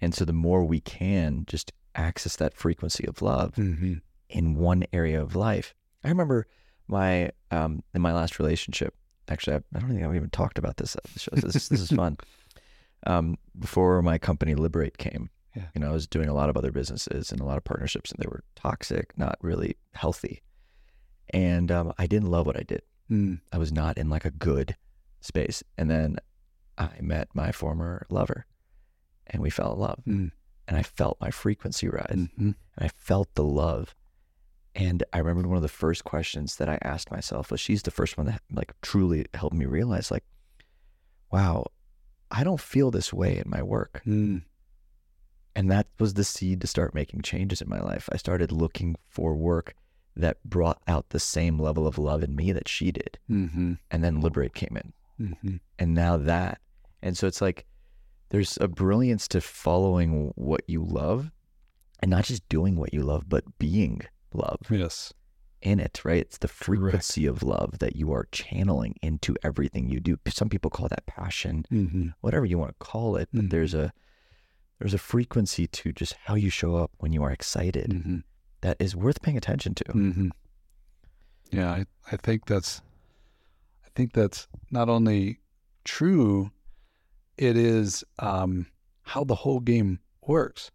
And 0.00 0.14
so 0.14 0.24
the 0.24 0.32
more 0.32 0.64
we 0.64 0.80
can 0.80 1.44
just 1.46 1.72
access 1.94 2.36
that 2.36 2.54
frequency 2.54 3.06
of 3.06 3.22
love 3.22 3.54
Mm-hmm. 3.54 3.94
in 4.30 4.54
one 4.54 4.84
area 4.92 5.20
of 5.20 5.34
life. 5.36 5.74
I 6.04 6.08
remember 6.08 6.46
my 6.86 7.30
um 7.50 7.82
in 7.94 8.00
my 8.02 8.12
last 8.12 8.38
relationship, 8.38 8.94
actually 9.28 9.54
I, 9.56 9.60
I 9.74 9.80
don't 9.80 9.90
think 9.90 10.02
I've 10.04 10.14
even 10.14 10.30
talked 10.30 10.58
about 10.58 10.76
this. 10.76 10.96
show. 11.16 11.30
This, 11.34 11.68
this 11.68 11.80
is 11.80 11.90
fun. 12.02 12.16
Um, 13.06 13.36
before 13.58 14.02
my 14.02 14.18
company 14.18 14.54
Liberate 14.54 14.98
came, 14.98 15.30
Yeah. 15.54 15.66
you 15.74 15.80
know, 15.80 15.88
I 15.88 15.92
was 15.92 16.06
doing 16.06 16.28
a 16.28 16.34
lot 16.34 16.50
of 16.50 16.56
other 16.56 16.72
businesses 16.72 17.30
and 17.32 17.40
a 17.40 17.44
lot 17.44 17.56
of 17.56 17.64
partnerships 17.64 18.10
and 18.10 18.18
they 18.22 18.28
were 18.28 18.44
toxic, 18.54 19.16
not 19.16 19.38
really 19.40 19.76
healthy 19.92 20.42
and 21.30 21.70
um, 21.70 21.92
I 21.98 22.06
didn't 22.06 22.30
love 22.30 22.46
what 22.46 22.56
I 22.56 22.62
did. 22.62 22.80
Mm. 23.10 23.40
I 23.52 23.58
was 23.58 23.70
not 23.70 23.98
in 23.98 24.08
like 24.08 24.24
a 24.24 24.30
good 24.30 24.76
space. 25.20 25.62
And 25.76 25.90
then 25.90 26.16
I 26.78 26.90
met 27.00 27.28
my 27.34 27.52
former 27.52 28.06
lover, 28.08 28.46
and 29.26 29.42
we 29.42 29.50
fell 29.50 29.74
in 29.74 29.78
love, 29.78 30.02
Mm. 30.06 30.30
and 30.66 30.76
I 30.78 30.82
felt 30.82 31.20
my 31.20 31.30
frequency 31.30 31.86
rise, 31.88 32.06
Mhm. 32.16 32.38
and 32.38 32.54
I 32.78 32.88
felt 32.88 33.34
the 33.34 33.44
love. 33.44 33.94
And 34.74 35.02
I 35.12 35.18
remember 35.18 35.48
one 35.48 35.56
of 35.58 35.62
the 35.62 35.68
first 35.68 36.04
questions 36.04 36.56
that 36.56 36.68
I 36.70 36.78
asked 36.80 37.10
myself 37.10 37.50
was, 37.50 37.60
"She's 37.60 37.82
the 37.82 37.90
first 37.90 38.16
one 38.16 38.26
that 38.28 38.40
like 38.50 38.72
truly 38.80 39.26
helped 39.34 39.56
me 39.56 39.66
realize, 39.66 40.10
like, 40.10 40.24
wow, 41.30 41.66
I 42.30 42.44
don't 42.44 42.60
feel 42.60 42.90
this 42.90 43.12
way 43.12 43.38
in 43.38 43.48
my 43.48 43.62
work." 43.62 44.02
Mm. 44.06 44.42
And 45.54 45.70
that 45.70 45.88
was 45.98 46.14
the 46.14 46.24
seed 46.24 46.60
to 46.60 46.66
start 46.66 46.94
making 46.94 47.22
changes 47.22 47.60
in 47.60 47.68
my 47.68 47.80
life. 47.80 48.08
I 48.12 48.16
started 48.16 48.52
looking 48.52 48.94
for 49.08 49.34
work 49.34 49.74
that 50.14 50.36
brought 50.44 50.80
out 50.86 51.08
the 51.08 51.20
same 51.20 51.58
level 51.58 51.86
of 51.86 51.98
love 51.98 52.22
in 52.22 52.36
me 52.36 52.52
that 52.52 52.68
she 52.68 52.92
did. 52.92 53.18
Mm-hmm. 53.30 53.74
And 53.90 54.04
then 54.04 54.20
Liberate 54.20 54.54
came 54.54 54.76
in. 54.76 54.92
Mm-hmm. 55.28 55.56
And 55.78 55.94
now 55.94 56.16
that. 56.16 56.60
And 57.02 57.16
so 57.16 57.26
it's 57.26 57.40
like 57.40 57.66
there's 58.28 58.58
a 58.60 58.68
brilliance 58.68 59.26
to 59.28 59.40
following 59.40 60.32
what 60.34 60.62
you 60.66 60.84
love 60.84 61.30
and 62.00 62.10
not 62.10 62.24
just 62.24 62.48
doing 62.48 62.76
what 62.76 62.92
you 62.92 63.02
love, 63.02 63.28
but 63.28 63.44
being 63.58 64.02
love 64.32 64.58
Yes. 64.70 65.12
In 65.62 65.80
it, 65.80 66.00
right? 66.04 66.20
It's 66.22 66.38
the 66.38 66.48
Correct. 66.48 66.64
frequency 66.64 67.26
of 67.26 67.42
love 67.42 67.78
that 67.80 67.96
you 67.96 68.12
are 68.12 68.26
channeling 68.32 68.94
into 69.02 69.36
everything 69.42 69.88
you 69.88 70.00
do. 70.00 70.18
Some 70.28 70.48
people 70.48 70.70
call 70.70 70.88
that 70.88 71.06
passion, 71.06 71.64
Mm-hmm. 71.70 72.08
whatever 72.20 72.44
you 72.46 72.58
want 72.58 72.70
to 72.78 72.84
call 72.84 73.16
it, 73.16 73.28
but 73.32 73.44
Mhm. 73.46 73.50
there's 73.50 73.74
a 73.74 73.92
there's 74.78 74.94
a 74.94 74.98
frequency 74.98 75.66
to 75.66 75.92
just 75.92 76.14
how 76.26 76.36
you 76.36 76.50
show 76.50 76.76
up 76.76 76.92
when 76.98 77.12
you 77.12 77.22
are 77.24 77.32
excited 77.32 77.90
Mm-hmm. 77.90 78.18
that 78.60 78.76
is 78.80 78.94
worth 78.94 79.20
paying 79.22 79.36
attention 79.36 79.74
to. 79.74 79.84
Mm-hmm. 79.84 80.28
Yeah, 81.50 81.70
I, 81.72 81.86
I 82.12 82.16
think 82.16 82.46
that's 82.46 82.80
I 83.84 83.88
think 83.96 84.12
that's 84.12 84.46
not 84.70 84.88
only 84.88 85.40
true, 85.84 86.52
it 87.36 87.56
is 87.56 88.04
um, 88.20 88.66
how 89.02 89.24
the 89.24 89.34
whole 89.34 89.58
game 89.60 89.98
works. 90.22 90.70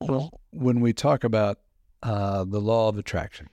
Well, 0.00 0.40
when 0.50 0.80
we 0.80 0.92
talk 0.92 1.24
about 1.24 1.58
uh, 2.04 2.44
the 2.44 2.60
law 2.60 2.88
of 2.88 2.96
attraction, 2.98 3.48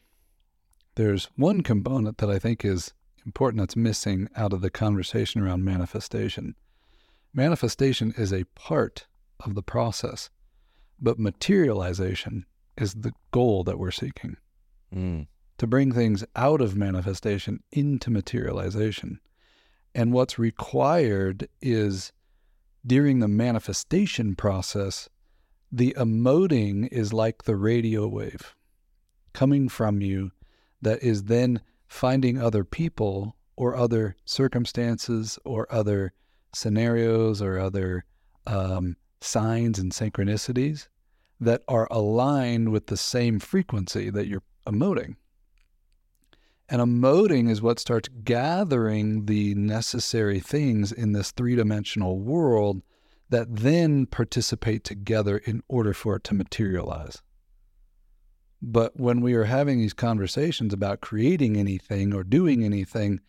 there's 0.95 1.30
one 1.36 1.62
component 1.62 2.18
that 2.20 2.30
I 2.30 2.38
think 2.38 2.64
is 2.64 2.93
important 3.26 3.62
that's 3.62 3.76
missing 3.76 4.28
out 4.36 4.54
of 4.54 4.62
the 4.62 4.70
conversation 4.70 5.41
around 5.41 5.64
manifestation. 5.64 6.56
Manifestation 7.34 8.14
is 8.18 8.34
a 8.34 8.43
part 8.56 9.08
of 9.39 9.56
the 9.56 9.64
process, 9.64 10.30
but 10.99 11.18
materialization 11.18 12.45
is 12.78 12.93
the 12.93 13.14
goal 13.32 13.64
that 13.64 13.80
we're 13.80 13.91
seeking 13.91 14.38
Mm. 14.93 15.28
to 15.58 15.68
bring 15.68 15.93
things 15.93 16.26
out 16.36 16.60
of 16.60 16.76
manifestation 16.76 17.64
into 17.72 18.12
materialization. 18.12 19.22
And 19.95 20.12
what's 20.12 20.38
required 20.38 21.47
is 21.62 22.12
during 22.86 23.20
the 23.20 23.28
manifestation 23.30 24.36
process, 24.36 25.08
the 25.72 25.95
emoting 25.97 26.88
is 26.91 27.13
like 27.13 27.43
the 27.43 27.55
radio 27.55 28.07
wave 28.07 28.55
coming 29.34 29.69
from 29.69 30.01
you 30.01 30.32
that 30.82 31.01
is 31.01 31.24
then 31.24 31.61
finding 31.88 32.38
other 32.38 32.63
people 32.63 33.36
or 33.55 33.76
other 33.76 34.15
circumstances 34.26 35.39
or 35.45 35.72
other 35.72 36.13
scenarios 36.53 37.41
or 37.41 37.59
other 37.59 38.03
um, 38.47 38.97
signs 39.22 39.80
and 39.80 39.91
synchronicities 39.91 40.88
that 41.39 41.61
are 41.67 41.88
aligned 41.89 42.69
with 42.69 42.88
the 42.88 42.97
same 42.97 43.39
frequency 43.39 44.09
that 44.09 44.28
you're 44.28 44.43
emoting. 44.67 45.15
And 46.69 46.82
emoting 46.82 47.49
is 47.49 47.61
what 47.61 47.80
starts 47.80 48.09
gathering 48.24 49.26
the 49.26 49.53
necessary 49.55 50.39
things 50.39 50.91
in 50.91 51.13
this 51.13 51.32
three 51.32 51.55
dimensional 51.55 52.19
world 52.19 52.82
that 53.32 53.48
then 53.50 54.06
participate 54.06 54.84
together 54.84 55.38
in 55.38 55.64
order 55.68 55.94
for 55.94 56.18
it 56.18 56.24
to 56.26 56.36
materialize. 56.36 57.22
But 58.62 59.00
when 59.00 59.22
we 59.22 59.34
are 59.34 59.46
having 59.46 59.80
these 59.80 59.94
conversations 59.94 60.74
about 60.74 61.02
creating 61.02 61.58
anything 61.58 62.14
or 62.14 62.24
doing 62.24 62.64
anything, 62.64 63.22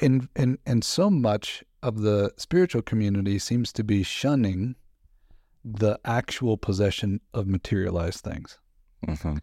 and 0.00 0.28
and 0.34 0.58
and 0.66 0.82
so 0.82 1.10
much 1.10 1.62
of 1.82 2.00
the 2.00 2.32
spiritual 2.36 2.82
community 2.82 3.38
seems 3.38 3.72
to 3.74 3.84
be 3.84 4.02
shunning 4.02 4.74
the 5.64 6.00
actual 6.04 6.56
possession 6.56 7.20
of 7.34 7.46
materialized 7.46 8.20
things. 8.20 8.58
hmm 9.04 9.36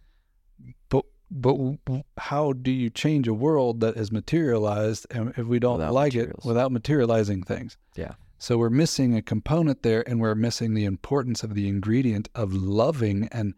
But 0.89 1.05
but 1.31 1.53
w- 1.53 2.03
how 2.17 2.53
do 2.53 2.71
you 2.71 2.89
change 2.89 3.27
a 3.27 3.33
world 3.33 3.79
that 3.81 3.95
is 3.97 4.11
materialized 4.11 5.05
and 5.11 5.29
if 5.37 5.45
we 5.45 5.59
don't 5.59 5.77
Without 5.77 5.93
like 5.93 6.13
materials. 6.13 6.45
it 6.45 6.47
without 6.47 6.71
materializing 6.71 7.43
things? 7.43 7.77
Yeah. 7.95 8.13
So 8.37 8.57
we're 8.57 8.69
missing 8.69 9.15
a 9.15 9.21
component 9.21 9.83
there 9.83 10.07
and 10.07 10.19
we're 10.21 10.33
missing 10.35 10.73
the 10.73 10.85
importance 10.85 11.43
of 11.43 11.53
the 11.55 11.67
ingredient 11.67 12.29
of 12.33 12.53
loving 12.53 13.27
and 13.31 13.53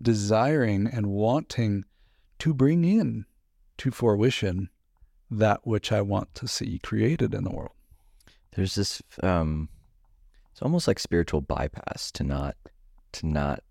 desiring 0.00 0.86
and 0.86 1.06
wanting 1.06 1.84
to 2.38 2.52
bring 2.52 2.84
in 2.84 3.24
to 3.78 3.90
fruition 3.90 4.68
that 5.30 5.66
which 5.66 5.90
I 5.90 6.02
want 6.02 6.34
to 6.36 6.46
see 6.46 6.78
created 6.78 7.34
in 7.34 7.44
the 7.44 7.50
world. 7.50 7.72
There's 8.54 8.74
this. 8.74 9.02
Um, 9.22 9.68
it's 10.52 10.62
almost 10.62 10.86
like 10.86 10.98
spiritual 10.98 11.40
bypass 11.40 12.10
to 12.12 12.22
not 12.24 12.56
to 13.12 13.26
not 13.26 13.62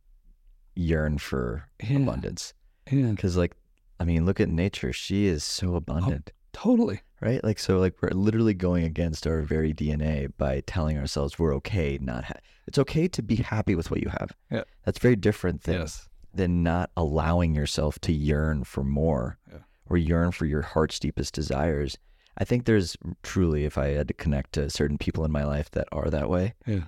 yearn 0.75 1.17
for 1.19 1.67
Yeah. 1.81 1.97
abundance. 1.99 2.53
Yeah, 2.91 3.11
Because 3.11 3.35
like, 3.37 3.55
I 3.99 4.03
mean, 4.05 4.25
look 4.25 4.39
at 4.39 4.49
nature. 4.49 4.93
She 4.93 5.25
is 5.25 5.43
so 5.43 5.73
oh, 5.73 5.75
abundant. 5.75 6.31
totally. 6.53 7.01
right? 7.21 7.43
Like 7.43 7.59
so, 7.59 7.79
like 7.79 7.95
we're 8.01 8.09
literally 8.09 8.53
going 8.53 8.83
against 8.83 9.25
our 9.25 9.41
very 9.41 9.73
DNA 9.73 10.31
by 10.37 10.61
telling 10.67 10.97
ourselves 10.97 11.39
we're 11.39 11.55
okay. 11.55 11.97
Not 12.01 12.25
ha- 12.25 12.39
it's 12.67 12.77
okay 12.79 13.07
to 13.07 13.21
be 13.23 13.37
happy 13.37 13.73
with 13.75 13.89
what 13.91 14.01
you 14.01 14.09
have. 14.09 14.31
Yeah. 14.51 14.63
that's 14.83 14.99
very 14.99 15.15
different 15.15 15.63
than 15.63 15.79
Yes. 15.79 16.07
than 16.33 16.63
not 16.63 16.91
allowing 16.97 17.55
yourself 17.55 17.97
to 17.99 18.11
yearn 18.11 18.63
for 18.65 18.83
more 18.83 19.37
Yeah. 19.51 19.59
or 19.89 19.97
yearn 19.97 20.31
for 20.31 20.45
your 20.45 20.61
heart's 20.61 20.99
deepest 20.99 21.33
desires. 21.33 21.97
I 22.37 22.43
think 22.43 22.65
there's 22.65 22.97
truly, 23.23 23.63
if 23.63 23.77
I 23.77 23.87
had 23.91 24.09
to 24.09 24.13
connect 24.13 24.51
to 24.53 24.69
certain 24.69 24.97
people 24.97 25.23
in 25.23 25.31
my 25.31 25.45
life 25.45 25.71
that 25.71 25.87
are 25.93 26.09
that 26.09 26.29
way, 26.29 26.53
Yeah. 26.67 26.83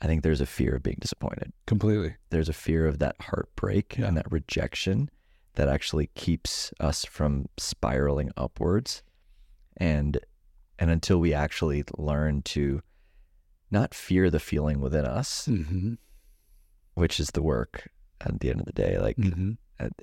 I 0.00 0.06
think 0.06 0.22
there's 0.22 0.40
a 0.40 0.46
fear 0.46 0.76
of 0.76 0.82
being 0.82 0.96
disappointed. 1.00 1.52
Completely. 1.66 2.14
There's 2.30 2.48
a 2.48 2.52
fear 2.54 2.86
of 2.86 2.98
that 3.00 3.16
heartbreak 3.20 3.98
Yeah. 3.98 4.06
and 4.06 4.16
that 4.16 4.30
rejection 4.32 5.10
that 5.58 5.68
actually 5.68 6.06
keeps 6.14 6.72
us 6.78 7.04
from 7.04 7.46
spiraling 7.58 8.30
upwards. 8.36 9.02
And 9.76 10.18
and 10.78 10.88
until 10.90 11.18
we 11.18 11.34
actually 11.34 11.82
learn 11.98 12.42
to 12.54 12.80
not 13.70 13.92
fear 13.92 14.30
the 14.30 14.38
feeling 14.40 14.80
within 14.80 15.04
us, 15.04 15.46
Mm-hmm. 15.48 15.94
which 16.94 17.18
is 17.20 17.28
the 17.32 17.42
work 17.42 17.88
at 18.20 18.38
the 18.40 18.50
end 18.50 18.60
of 18.60 18.66
the 18.66 18.72
day, 18.72 18.98
like 18.98 19.16
Mm-hmm. 19.16 19.52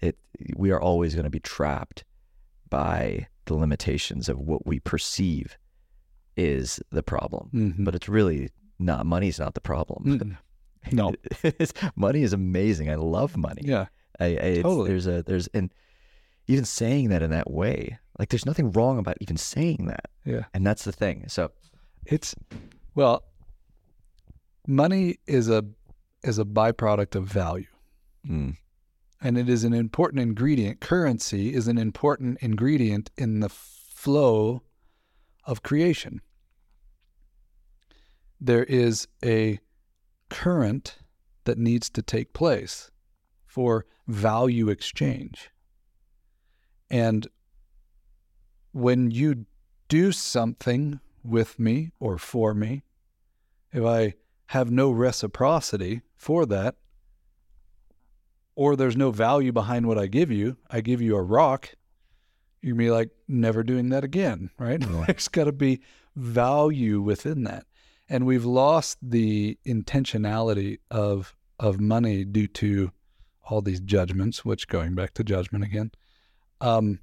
it 0.01 0.17
we 0.57 0.71
are 0.71 0.81
always 0.81 1.15
going 1.15 1.23
to 1.23 1.29
be 1.29 1.39
trapped 1.39 2.03
by 2.69 3.27
the 3.45 3.53
limitations 3.55 4.27
of 4.27 4.37
what 4.39 4.65
we 4.67 4.79
perceive 4.81 5.57
is 6.35 6.81
the 6.91 7.03
problem. 7.03 7.49
Mm-hmm. 7.53 7.83
But 7.85 7.95
it's 7.95 8.09
really 8.09 8.49
not 8.77 9.05
money's 9.05 9.39
not 9.39 9.53
the 9.53 9.61
problem. 9.61 10.37
No. 10.91 11.13
Money 11.95 12.21
is 12.23 12.33
amazing. 12.33 12.89
I 12.91 12.95
love 12.95 13.37
money. 13.37 13.61
Yeah. 13.65 13.85
I, 14.19 14.25
I 14.25 14.61
Totally. 14.61 14.89
there's 14.89 15.07
a 15.07 15.23
there's 15.23 15.47
and 15.47 15.73
even 16.47 16.65
saying 16.65 17.09
that 17.09 17.21
in 17.23 17.31
that 17.31 17.49
way, 17.49 17.97
like 18.19 18.29
there's 18.29 18.45
nothing 18.45 18.71
wrong 18.71 18.99
about 18.99 19.17
even 19.19 19.35
saying 19.37 19.85
that, 19.87 20.05
Yeah. 20.25 20.43
and 20.53 20.65
that's 20.65 20.83
the 20.83 20.91
thing. 20.91 21.25
So 21.27 21.51
It's 22.05 22.35
well, 22.93 23.23
money 24.67 25.17
is 25.27 25.49
a 25.49 25.65
is 26.23 26.39
a 26.39 26.45
byproduct 26.45 27.15
of 27.15 27.25
value. 27.27 27.67
mm, 28.27 28.55
and 29.21 29.37
it 29.37 29.49
is 29.49 29.63
an 29.63 29.73
important 29.73 30.21
ingredient. 30.21 30.79
Currency 30.81 31.53
is 31.53 31.67
an 31.67 31.77
important 31.77 32.37
ingredient 32.41 33.11
in 33.17 33.39
the 33.41 33.49
flow 33.49 34.61
of 35.45 35.61
creation. 35.63 36.21
There 38.39 38.63
is 38.63 39.07
a 39.23 39.59
current 40.29 40.97
that 41.45 41.57
needs 41.57 41.89
to 41.91 42.01
take 42.01 42.33
place 42.33 42.91
for 43.55 43.85
value 44.05 44.67
exchange. 44.67 45.49
And 46.89 47.25
when 48.73 49.11
you 49.11 49.45
do 49.87 50.11
something 50.11 50.99
with 51.23 51.57
me 51.57 51.91
or 51.97 52.17
for 52.17 52.53
me, 52.53 52.83
if 53.71 53.81
I 53.85 54.15
have 54.47 54.69
no 54.69 54.91
reciprocity 54.91 56.01
for 56.17 56.45
that, 56.47 56.75
or 58.55 58.75
there's 58.75 58.97
no 58.97 59.11
value 59.11 59.53
behind 59.53 59.87
what 59.87 59.97
I 59.97 60.07
give 60.07 60.31
you, 60.31 60.57
I 60.69 60.81
give 60.81 61.01
you 61.01 61.15
a 61.15 61.23
rock, 61.23 61.75
you're 62.61 62.75
gonna 62.75 62.83
be 62.83 62.91
like, 62.91 63.11
never 63.29 63.63
doing 63.63 63.87
that 63.87 64.03
again, 64.03 64.49
right? 64.59 64.81
Yeah. 64.81 65.05
There's 65.07 65.29
got 65.29 65.45
to 65.45 65.53
be 65.53 65.79
value 66.13 66.99
within 66.99 67.45
that, 67.45 67.65
and 68.09 68.25
we've 68.25 68.43
lost 68.43 68.97
the 69.01 69.57
intentionality 69.65 70.79
of 70.91 71.33
of 71.57 71.79
money 71.79 72.25
due 72.25 72.47
to 72.47 72.91
all 73.45 73.61
these 73.61 73.79
judgments. 73.79 74.43
Which, 74.43 74.67
going 74.67 74.95
back 74.95 75.13
to 75.15 75.23
judgment 75.23 75.63
again, 75.63 75.91
um, 76.61 76.99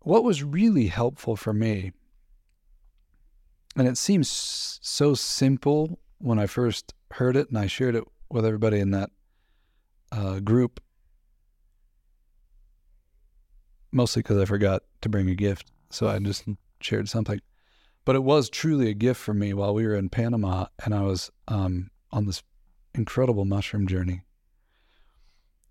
what 0.00 0.24
was 0.24 0.42
really 0.42 0.86
helpful 0.88 1.36
for 1.36 1.52
me, 1.52 1.92
and 3.76 3.88
it 3.88 3.98
seems 3.98 4.28
so 4.82 5.14
simple 5.14 5.98
when 6.18 6.38
I 6.38 6.46
first 6.46 6.94
heard 7.12 7.36
it, 7.36 7.48
and 7.48 7.58
I 7.58 7.66
shared 7.66 7.94
it 7.94 8.04
with 8.30 8.46
everybody 8.46 8.80
in 8.80 8.90
that 8.92 9.10
uh, 10.10 10.40
group, 10.40 10.80
mostly 13.90 14.22
because 14.22 14.38
I 14.38 14.44
forgot 14.44 14.82
to 15.00 15.08
bring 15.08 15.28
a 15.28 15.34
gift. 15.34 15.70
So 15.90 16.08
I 16.08 16.18
just 16.18 16.44
shared 16.80 17.08
something. 17.08 17.40
But 18.04 18.16
it 18.16 18.24
was 18.24 18.50
truly 18.50 18.90
a 18.90 18.94
gift 18.94 19.20
for 19.20 19.34
me 19.34 19.54
while 19.54 19.74
we 19.74 19.86
were 19.86 19.94
in 19.94 20.08
Panama 20.08 20.66
and 20.84 20.94
I 20.94 21.02
was 21.02 21.30
um, 21.48 21.90
on 22.10 22.26
this 22.26 22.42
incredible 22.94 23.44
mushroom 23.44 23.86
journey. 23.86 24.22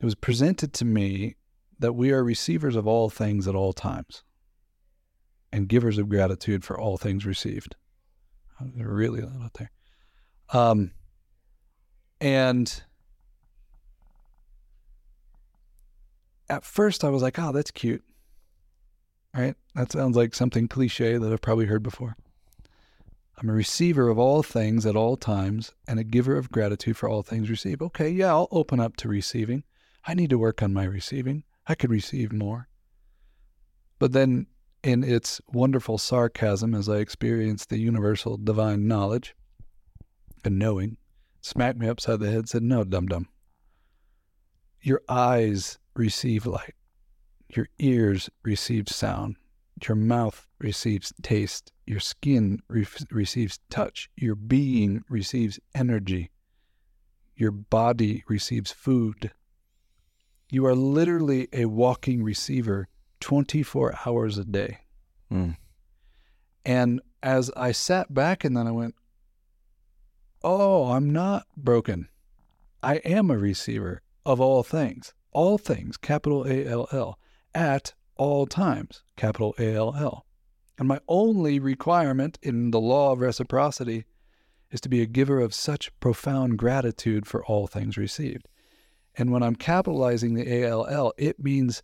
It 0.02 0.06
was 0.06 0.16
presented 0.16 0.74
to 0.74 0.86
me 0.86 1.36
that 1.78 1.94
we 1.94 2.12
are 2.12 2.24
receivers 2.24 2.76
of 2.76 2.88
all 2.88 3.12
things 3.12 3.48
at 3.48 3.54
all 3.54 3.72
times 3.72 4.24
and 5.54 5.68
givers 5.68 6.00
of 6.00 6.10
gratitude 6.10 6.64
for 6.64 6.80
all 6.80 6.98
things 6.98 7.24
received. 7.24 7.76
They're 8.60 8.90
really 8.90 9.22
loud 9.22 9.44
out 9.44 9.54
there. 9.54 9.72
Um, 10.52 10.92
and 12.20 12.82
at 16.50 16.66
first 16.66 17.04
I 17.04 17.10
was 17.10 17.22
like, 17.22 17.38
oh, 17.38 17.52
that's 17.52 17.72
cute. 17.72 18.04
Right? 19.36 19.56
That 19.76 19.92
sounds 19.92 20.18
like 20.18 20.34
something 20.34 20.68
cliche 20.68 21.18
that 21.18 21.32
I've 21.32 21.42
probably 21.42 21.68
heard 21.68 21.84
before. 21.84 22.18
I'm 23.38 23.50
a 23.50 23.54
receiver 23.54 24.10
of 24.10 24.18
all 24.18 24.42
things 24.42 24.84
at 24.88 24.96
all 24.96 25.16
times 25.16 25.74
and 25.88 26.00
a 26.00 26.04
giver 26.04 26.38
of 26.38 26.52
gratitude 26.52 26.98
for 26.98 27.08
all 27.08 27.22
things 27.22 27.52
received. 27.52 27.84
Okay, 27.84 28.10
yeah, 28.10 28.30
I'll 28.30 28.48
open 28.52 28.80
up 28.80 28.98
to 28.98 29.08
receiving. 29.08 29.64
I 30.06 30.14
need 30.14 30.30
to 30.32 30.38
work 30.38 30.64
on 30.64 30.74
my 30.74 30.84
receiving. 30.84 31.44
I 31.68 31.76
could 31.76 31.92
receive 31.92 32.34
more. 32.34 32.68
But 34.00 34.14
then, 34.14 34.48
in 34.84 35.04
its 35.04 35.40
wonderful 35.54 36.00
sarcasm, 36.00 36.74
as 36.74 36.90
I 36.90 36.98
experienced 36.98 37.70
the 37.70 37.78
universal 37.78 38.38
divine 38.38 38.88
knowledge 38.88 39.36
and 40.44 40.58
knowing, 40.58 40.98
smacked 41.42 41.78
me 41.78 41.88
upside 41.88 42.20
the 42.20 42.28
head, 42.28 42.40
and 42.40 42.50
said, 42.50 42.64
No, 42.64 42.84
dum 42.84 43.06
dum. 43.06 43.28
Your 44.82 45.02
eyes 45.08 45.78
receive 45.96 46.48
light, 46.48 46.74
your 47.56 47.68
ears 47.80 48.30
receive 48.44 48.88
sound, 48.90 49.36
Your 49.88 49.96
mouth 49.96 50.48
receives 50.60 51.14
taste. 51.22 51.72
Your 51.86 52.00
skin 52.00 52.62
re- 52.68 52.88
receives 53.10 53.60
touch. 53.70 54.10
Your 54.16 54.36
being 54.36 55.04
receives 55.10 55.60
energy. 55.76 56.32
Your 57.36 57.52
body 57.52 58.24
receives 58.28 58.72
food. 58.72 59.32
You 60.52 60.66
are 60.66 60.76
literally 60.76 61.48
a 61.54 61.66
walking 61.66 62.24
receiver 62.24 62.90
24 63.22 64.00
hours 64.06 64.38
a 64.38 64.44
day. 64.44 64.80
Mm. 65.32 65.56
And 66.66 67.02
as 67.24 67.50
I 67.56 67.72
sat 67.72 68.14
back 68.14 68.44
and 68.44 68.56
then 68.56 68.68
I 68.68 68.72
went, 68.72 68.96
Oh, 70.44 70.92
I'm 70.92 71.10
not 71.10 71.48
broken. 71.56 72.10
I 72.84 72.96
am 72.98 73.32
a 73.32 73.38
receiver 73.38 74.02
of 74.26 74.42
all 74.42 74.62
things, 74.62 75.14
all 75.32 75.58
things, 75.58 75.96
capital 75.96 76.46
A 76.46 76.66
L 76.68 76.88
L, 76.92 77.18
at 77.56 77.94
all 78.18 78.46
times, 78.46 79.04
capital 79.16 79.56
A 79.58 79.74
L 79.74 79.96
L. 79.98 80.26
And 80.78 80.86
my 80.86 81.00
only 81.08 81.60
requirement 81.60 82.38
in 82.42 82.72
the 82.72 82.80
law 82.80 83.14
of 83.14 83.22
reciprocity 83.22 84.06
is 84.70 84.82
to 84.82 84.90
be 84.90 85.02
a 85.02 85.06
giver 85.06 85.40
of 85.40 85.54
such 85.54 85.98
profound 86.02 86.58
gratitude 86.58 87.26
for 87.26 87.46
all 87.46 87.68
things 87.68 87.98
received. 87.98 88.50
And 89.16 89.32
when 89.32 89.44
I'm 89.44 89.56
capitalizing 89.56 90.34
the 90.34 90.48
A 90.52 90.64
L 90.70 90.86
L, 90.88 91.14
it 91.18 91.40
means 91.40 91.84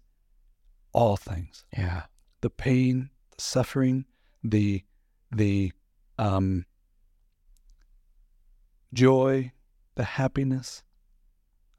all 0.94 1.18
things 1.18 1.66
Yeah. 1.78 2.04
the 2.42 2.50
pain, 2.50 3.10
the 3.36 3.42
suffering, 3.42 4.06
the 4.44 4.84
the 5.32 5.74
um, 6.18 6.66
joy, 8.94 9.52
the 9.96 10.04
happiness. 10.04 10.84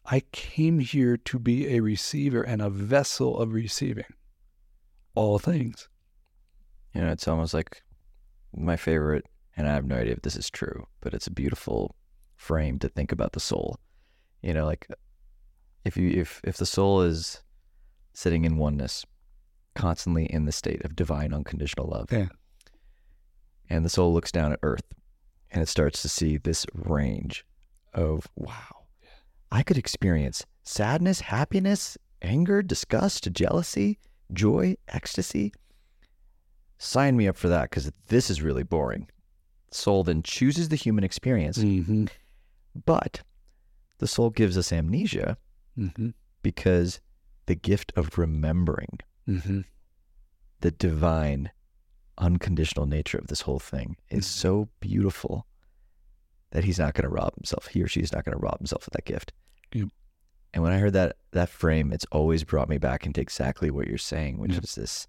I 0.05 0.21
came 0.33 0.79
here 0.79 1.17
to 1.17 1.39
be 1.39 1.75
a 1.75 1.81
receiver 1.81 2.43
and 2.43 2.63
a 2.63 2.71
vessel 2.71 3.39
of 3.39 3.53
receiving 3.53 4.05
all 5.15 5.39
things. 5.39 5.89
You 6.95 7.03
know, 7.03 7.11
it's 7.11 7.29
almost 7.29 7.53
like 7.55 7.83
my 8.57 8.77
favorite, 8.77 9.25
and 9.57 9.69
I 9.69 9.75
have 9.75 9.85
no 9.85 9.97
idea 9.97 10.15
if 10.15 10.23
this 10.23 10.37
is 10.37 10.51
true, 10.51 10.87
but 11.01 11.13
it's 11.15 11.27
a 11.27 11.31
beautiful 11.33 11.95
frame 12.37 12.79
to 12.79 12.89
think 12.89 13.13
about 13.13 13.33
the 13.33 13.41
soul. 13.41 13.79
You 14.43 14.55
know, 14.55 14.65
like 14.65 14.87
if 15.85 15.97
you 15.97 16.11
if 16.11 16.41
if 16.45 16.57
the 16.57 16.67
soul 16.67 17.03
is 17.03 17.43
sitting 18.13 18.45
in 18.45 18.57
oneness, 18.57 19.05
constantly 19.75 20.25
in 20.27 20.45
the 20.45 20.53
state 20.53 20.85
of 20.85 20.97
divine 20.97 21.33
unconditional 21.33 21.87
love. 21.89 22.11
Yeah. 22.11 22.29
And 23.71 23.85
the 23.85 23.91
soul 23.91 24.13
looks 24.13 24.33
down 24.33 24.53
at 24.53 24.59
earth 24.63 24.95
and 25.51 25.63
it 25.63 25.69
starts 25.69 26.03
to 26.03 26.09
see 26.09 26.37
this 26.37 26.67
range 26.75 27.45
of 27.95 28.27
wow. 28.37 28.87
I 29.53 29.63
could 29.63 29.79
experience 29.79 30.45
sadness, 30.63 31.21
happiness, 31.21 31.97
anger, 32.23 32.63
disgust, 32.63 33.31
jealousy, 33.33 33.99
joy, 34.33 34.77
ecstasy. 34.89 35.53
Sign 36.79 37.17
me 37.17 37.27
up 37.29 37.37
for 37.37 37.49
that 37.49 37.71
because 37.71 37.91
this 38.09 38.31
is 38.31 38.43
really 38.43 38.63
boring. 38.63 39.09
Soul 39.71 40.05
then 40.05 40.23
chooses 40.23 40.69
the 40.69 40.77
human 40.77 41.05
experience, 41.05 41.59
Mm-hmm. 41.59 42.07
but 42.87 43.23
the 43.99 44.07
soul 44.07 44.31
gives 44.31 44.57
us 44.57 44.73
amnesia 44.73 45.37
Mm-hmm. 45.79 46.09
because 46.43 47.01
the 47.47 47.55
gift 47.55 47.93
of 47.97 48.19
remembering 48.19 48.99
Mm-hmm. 49.29 49.61
the 50.61 50.71
divine, 50.71 51.51
unconditional 52.19 52.87
nature 52.87 53.19
of 53.19 53.29
this 53.29 53.43
whole 53.43 53.59
thing 53.61 53.97
is 54.11 54.25
Mhm. 54.27 54.29
so 54.31 54.69
beautiful 54.81 55.47
that 56.51 56.65
he's 56.65 56.79
not 56.79 56.95
going 56.95 57.03
to 57.05 57.09
rob 57.15 57.35
himself. 57.37 57.69
He 57.69 57.83
or 57.83 57.87
she 57.89 58.01
is 58.01 58.11
not 58.13 58.25
going 58.25 58.37
to 58.37 58.43
rob 58.43 58.59
himself 58.59 58.87
of 58.87 58.93
that 58.95 59.05
gift. 59.05 59.33
Yep. 59.73 59.89
And 60.55 60.63
when 60.63 60.73
I 60.73 60.79
heard 60.79 60.95
that 60.95 61.17
that 61.33 61.51
frame, 61.51 61.93
it's 61.93 62.07
always 62.11 62.43
brought 62.43 62.69
me 62.71 62.79
back 62.79 63.05
into 63.07 63.21
exactly 63.21 63.71
what 63.71 63.87
you're 63.87 63.99
saying, 63.99 64.39
which 64.39 64.55
Yep. 64.55 64.65
is 64.65 64.75
this 64.75 65.07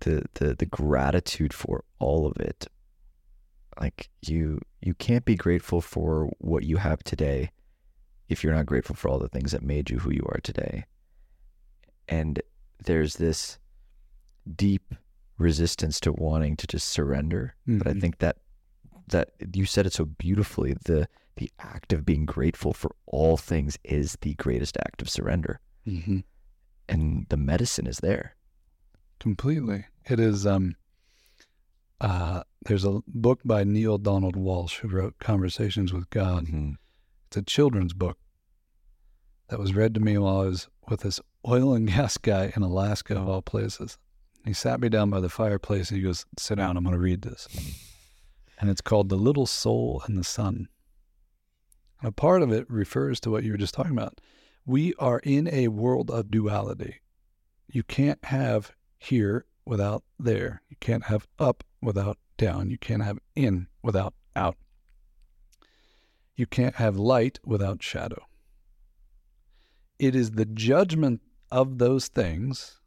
the 0.00 0.24
the 0.34 0.54
the 0.54 0.66
gratitude 0.66 1.52
for 1.52 1.84
all 1.98 2.26
of 2.26 2.36
it. 2.38 2.66
Like 3.80 4.10
you 4.22 4.60
you 4.82 4.94
can't 4.94 5.24
be 5.24 5.34
grateful 5.36 5.80
for 5.80 6.30
what 6.38 6.64
you 6.64 6.76
have 6.76 7.02
today 7.02 7.50
if 8.30 8.42
you're 8.42 8.54
not 8.54 8.64
grateful 8.66 8.94
for 8.96 9.08
all 9.10 9.18
the 9.18 9.28
things 9.28 9.52
that 9.52 9.62
made 9.62 9.90
you 9.90 9.98
who 9.98 10.10
you 10.10 10.22
are 10.32 10.40
today. 10.42 10.84
And 12.08 12.40
there's 12.84 13.16
this 13.16 13.58
deep 14.56 14.94
resistance 15.36 16.00
to 16.00 16.12
wanting 16.12 16.56
to 16.56 16.66
just 16.66 16.88
surrender. 16.88 17.54
But 17.66 17.86
I 17.86 17.92
Mhm. 17.92 18.00
think 18.00 18.18
that 18.18 18.38
that 19.08 19.30
you 19.54 19.66
said 19.66 19.86
it 19.86 19.92
so 19.92 20.04
beautifully. 20.04 20.74
The 20.84 21.08
the 21.36 21.50
act 21.58 21.92
of 21.92 22.04
being 22.04 22.26
grateful 22.26 22.72
for 22.72 22.94
all 23.06 23.36
things 23.36 23.78
is 23.82 24.16
the 24.20 24.34
greatest 24.34 24.76
act 24.76 25.00
of 25.02 25.08
surrender. 25.08 25.58
Mm-hmm. 25.86 26.18
And 26.88 27.26
the 27.30 27.36
medicine 27.38 27.86
is 27.86 27.98
there. 27.98 28.36
Completely. 29.18 29.86
It 30.04 30.20
is 30.20 30.46
um 30.46 30.76
uh 32.00 32.42
there's 32.66 32.84
a 32.84 33.00
book 33.06 33.40
by 33.44 33.64
Neale 33.64 33.98
Donald 33.98 34.36
Walsch 34.36 34.76
who 34.80 34.88
wrote 34.88 35.18
Conversations 35.18 35.92
with 35.92 36.08
God. 36.10 36.46
Mhm. 36.46 36.76
It's 37.30 37.36
a 37.36 37.42
children's 37.42 37.92
book 37.92 38.18
that 39.50 39.60
was 39.60 39.72
read 39.72 39.94
to 39.94 40.00
me 40.00 40.18
while 40.18 40.40
I 40.40 40.46
was 40.46 40.66
with 40.88 41.02
this 41.02 41.20
oil 41.46 41.74
and 41.74 41.86
gas 41.86 42.18
guy 42.18 42.52
in 42.56 42.64
Alaska 42.64 43.16
of 43.16 43.28
all 43.28 43.40
places. 43.40 43.98
He 44.44 44.52
sat 44.52 44.80
me 44.80 44.88
down 44.88 45.10
by 45.10 45.20
the 45.20 45.28
fireplace 45.28 45.90
and 45.90 45.98
he 45.98 46.02
goes, 46.02 46.26
Sit 46.36 46.56
down, 46.56 46.76
I'm 46.76 46.82
gonna 46.82 46.98
read 46.98 47.22
this. 47.22 47.46
And 48.58 48.68
it's 48.68 48.80
called 48.80 49.10
The 49.10 49.16
Little 49.16 49.46
Soul 49.46 50.02
and 50.06 50.18
the 50.18 50.24
Sun. 50.24 50.66
And 52.00 52.08
a 52.08 52.10
part 52.10 52.42
of 52.42 52.50
it 52.50 52.68
refers 52.68 53.20
to 53.20 53.30
what 53.30 53.44
you 53.44 53.52
were 53.52 53.58
just 53.58 53.74
talking 53.74 53.92
about. 53.92 54.20
We 54.66 54.92
are 54.98 55.20
in 55.20 55.48
a 55.54 55.68
world 55.68 56.10
of 56.10 56.32
duality. 56.32 56.96
You 57.68 57.84
can't 57.84 58.24
have 58.24 58.72
here 58.98 59.44
without 59.64 60.02
there. 60.18 60.62
You 60.68 60.78
can't 60.80 61.04
have 61.04 61.28
up 61.38 61.62
without 61.80 62.18
down. 62.36 62.70
You 62.70 62.78
can't 62.78 63.04
have 63.04 63.20
in 63.36 63.68
without 63.84 64.14
out. 64.34 64.56
You 66.40 66.46
can't 66.46 66.76
have 66.76 66.96
light 66.96 67.38
without 67.44 67.82
shadow. 67.82 68.24
It 69.98 70.16
is 70.16 70.30
the 70.30 70.46
judgment 70.46 71.20
of 71.50 71.76
those 71.76 72.08
things, 72.08 72.80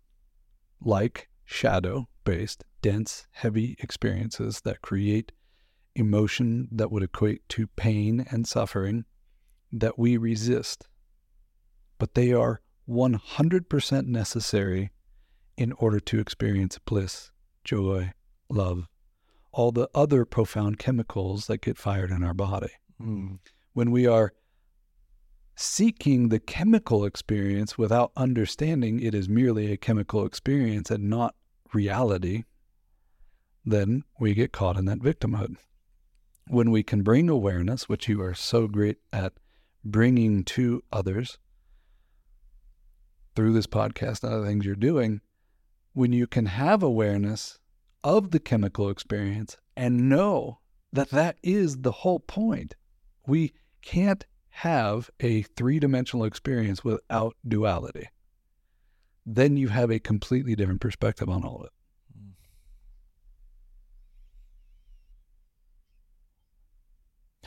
like 0.81 1.29
shadow 1.45 2.07
based, 2.25 2.63
dense, 2.81 3.27
heavy 3.29 3.75
experiences 3.77 4.61
that 4.61 4.81
create 4.81 5.33
emotion 5.93 6.67
that 6.71 6.91
would 6.91 7.03
equate 7.03 7.47
to 7.49 7.67
pain 7.67 8.25
and 8.31 8.47
suffering, 8.47 9.05
that 9.71 9.99
we 9.99 10.17
resist. 10.17 10.87
But 11.99 12.15
they 12.15 12.33
are 12.33 12.59
100% 12.89 14.07
necessary 14.07 14.89
in 15.57 15.73
order 15.73 15.99
to 15.99 16.19
experience 16.19 16.79
bliss, 16.79 17.29
joy, 17.63 18.13
love, 18.49 18.87
all 19.51 19.71
the 19.71 19.89
other 19.93 20.25
profound 20.25 20.79
chemicals 20.79 21.45
that 21.45 21.61
get 21.61 21.77
fired 21.77 22.09
in 22.09 22.23
our 22.23 22.33
body. 22.33 22.71
When 23.73 23.91
we 23.91 24.07
are 24.07 24.33
seeking 25.55 26.29
the 26.29 26.39
chemical 26.39 27.05
experience 27.05 27.77
without 27.77 28.11
understanding 28.15 28.99
it 28.99 29.13
is 29.13 29.27
merely 29.27 29.71
a 29.71 29.77
chemical 29.77 30.25
experience 30.25 30.89
and 30.89 31.09
not 31.09 31.35
reality, 31.73 32.43
then 33.65 34.03
we 34.19 34.33
get 34.33 34.53
caught 34.53 34.77
in 34.77 34.85
that 34.85 34.99
victimhood. 34.99 35.57
When 36.47 36.71
we 36.71 36.81
can 36.81 37.03
bring 37.03 37.29
awareness, 37.29 37.89
which 37.89 38.07
you 38.07 38.21
are 38.21 38.33
so 38.33 38.67
great 38.67 38.97
at 39.11 39.33
bringing 39.83 40.43
to 40.45 40.83
others 40.91 41.37
through 43.35 43.53
this 43.53 43.67
podcast 43.67 44.23
and 44.23 44.33
other 44.33 44.45
things 44.45 44.65
you're 44.65 44.75
doing, 44.75 45.21
when 45.93 46.13
you 46.13 46.25
can 46.25 46.45
have 46.45 46.81
awareness 46.81 47.59
of 48.03 48.31
the 48.31 48.39
chemical 48.39 48.89
experience 48.89 49.57
and 49.75 50.09
know 50.09 50.59
that 50.91 51.09
that 51.09 51.37
is 51.43 51.81
the 51.81 51.91
whole 51.91 52.19
point. 52.19 52.75
We 53.25 53.53
can't 53.81 54.25
have 54.49 55.09
a 55.19 55.41
three 55.43 55.79
dimensional 55.79 56.25
experience 56.25 56.83
without 56.83 57.35
duality. 57.47 58.07
Then 59.25 59.55
you 59.57 59.69
have 59.69 59.89
a 59.89 59.99
completely 59.99 60.55
different 60.55 60.81
perspective 60.81 61.29
on 61.29 61.43
all 61.43 61.61
of 61.61 61.65
it. 61.65 61.71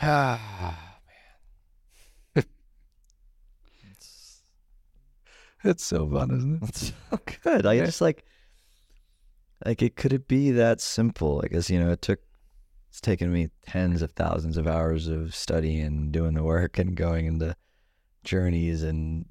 Ah, 0.02 0.98
man. 2.36 2.44
it's, 3.90 4.42
It's 5.64 5.84
so 5.84 6.08
fun, 6.08 6.30
isn't 6.30 6.62
it? 6.62 6.68
it's 6.68 6.92
so 7.10 7.18
good. 7.42 7.66
I 7.66 7.74
Yeah. 7.74 7.86
just 7.86 8.00
like, 8.00 8.24
like 9.64 9.82
it 9.82 9.96
could 9.96 10.12
it 10.12 10.28
be 10.28 10.50
that 10.52 10.80
simple? 10.80 11.40
I 11.44 11.48
guess 11.48 11.70
you 11.70 11.78
know 11.80 11.90
it 11.92 12.02
took. 12.02 12.20
It's 12.96 13.00
taken 13.02 13.30
me 13.30 13.50
tens 13.66 14.00
of 14.00 14.12
thousands 14.12 14.56
of 14.56 14.66
hours 14.66 15.06
of 15.06 15.34
study 15.34 15.80
and 15.80 16.10
doing 16.10 16.32
the 16.32 16.42
work 16.42 16.78
and 16.78 16.96
going 16.96 17.26
into 17.26 17.54
journeys 18.24 18.82
and 18.82 19.26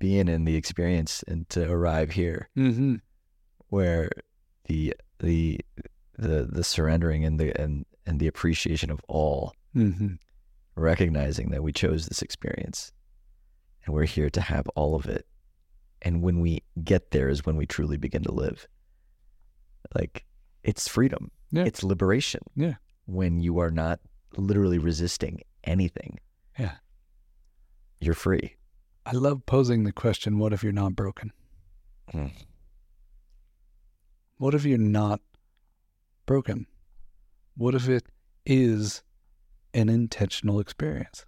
being 0.00 0.26
in 0.26 0.44
the 0.46 0.56
experience 0.56 1.22
and 1.28 1.48
to 1.50 1.70
arrive 1.70 2.10
here 2.10 2.48
Mm-hmm. 2.58 2.96
where 3.68 4.10
the 4.64 4.96
the 5.20 5.60
the 6.18 6.48
the 6.50 6.64
surrendering 6.64 7.24
and 7.24 7.38
the 7.38 7.56
and 7.56 7.86
and 8.04 8.18
the 8.18 8.26
appreciation 8.26 8.90
of 8.90 8.98
all 9.06 9.54
Mm-hmm. 9.76 10.14
recognizing 10.74 11.50
that 11.50 11.62
we 11.62 11.70
chose 11.72 12.08
this 12.08 12.20
experience 12.20 12.90
and 13.86 13.94
we're 13.94 14.06
here 14.06 14.30
to 14.30 14.40
have 14.40 14.66
all 14.74 14.96
of 14.96 15.06
it. 15.06 15.24
And 16.02 16.20
when 16.20 16.40
we 16.40 16.64
get 16.82 17.12
there 17.12 17.28
is 17.28 17.46
when 17.46 17.54
we 17.56 17.64
truly 17.64 17.96
begin 17.96 18.24
to 18.24 18.32
live. 18.32 18.66
like 19.94 20.24
it's 20.64 20.88
freedom. 20.88 21.30
Yeah. 21.52 21.62
It's 21.62 21.84
liberation. 21.84 22.40
Yeah. 22.56 22.74
When 23.06 23.40
you 23.40 23.58
are 23.58 23.70
not 23.70 24.00
literally 24.36 24.78
resisting 24.78 25.42
anything. 25.64 26.18
Yeah. 26.58 26.76
You're 28.00 28.14
free. 28.14 28.56
I 29.06 29.12
love 29.12 29.44
posing 29.46 29.84
the 29.84 29.92
question 29.92 30.38
what 30.38 30.52
if 30.52 30.62
you're 30.62 30.72
not 30.72 30.96
broken? 30.96 31.32
Mm. 32.12 32.32
What 34.38 34.54
if 34.54 34.64
you're 34.64 34.78
not 34.78 35.20
broken? 36.26 36.66
What 37.56 37.74
if 37.74 37.88
it 37.88 38.04
is 38.46 39.02
an 39.72 39.88
intentional 39.88 40.60
experience? 40.60 41.24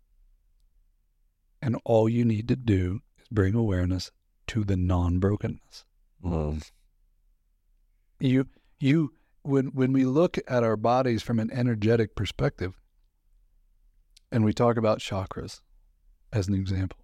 And 1.63 1.77
all 1.85 2.09
you 2.09 2.25
need 2.25 2.49
to 2.49 2.57
do 2.57 3.01
is 3.19 3.27
bring 3.31 3.55
awareness 3.55 4.11
to 4.49 4.65
the 4.65 4.77
non 4.77 5.19
brokenness. 5.19 5.85
Mm. 6.25 6.63
You, 8.19 8.47
you, 8.79 9.13
when, 9.47 9.67
when 9.67 9.93
we 9.93 10.05
look 10.05 10.39
at 10.49 10.65
our 10.65 10.77
bodies 10.77 11.23
from 11.23 11.39
an 11.39 11.51
energetic 11.53 12.15
perspective, 12.15 12.81
and 14.33 14.45
we 14.45 14.53
talk 14.53 14.77
about 14.77 14.99
chakras 14.99 15.61
as 16.33 16.49
an 16.49 16.55
example, 16.55 16.99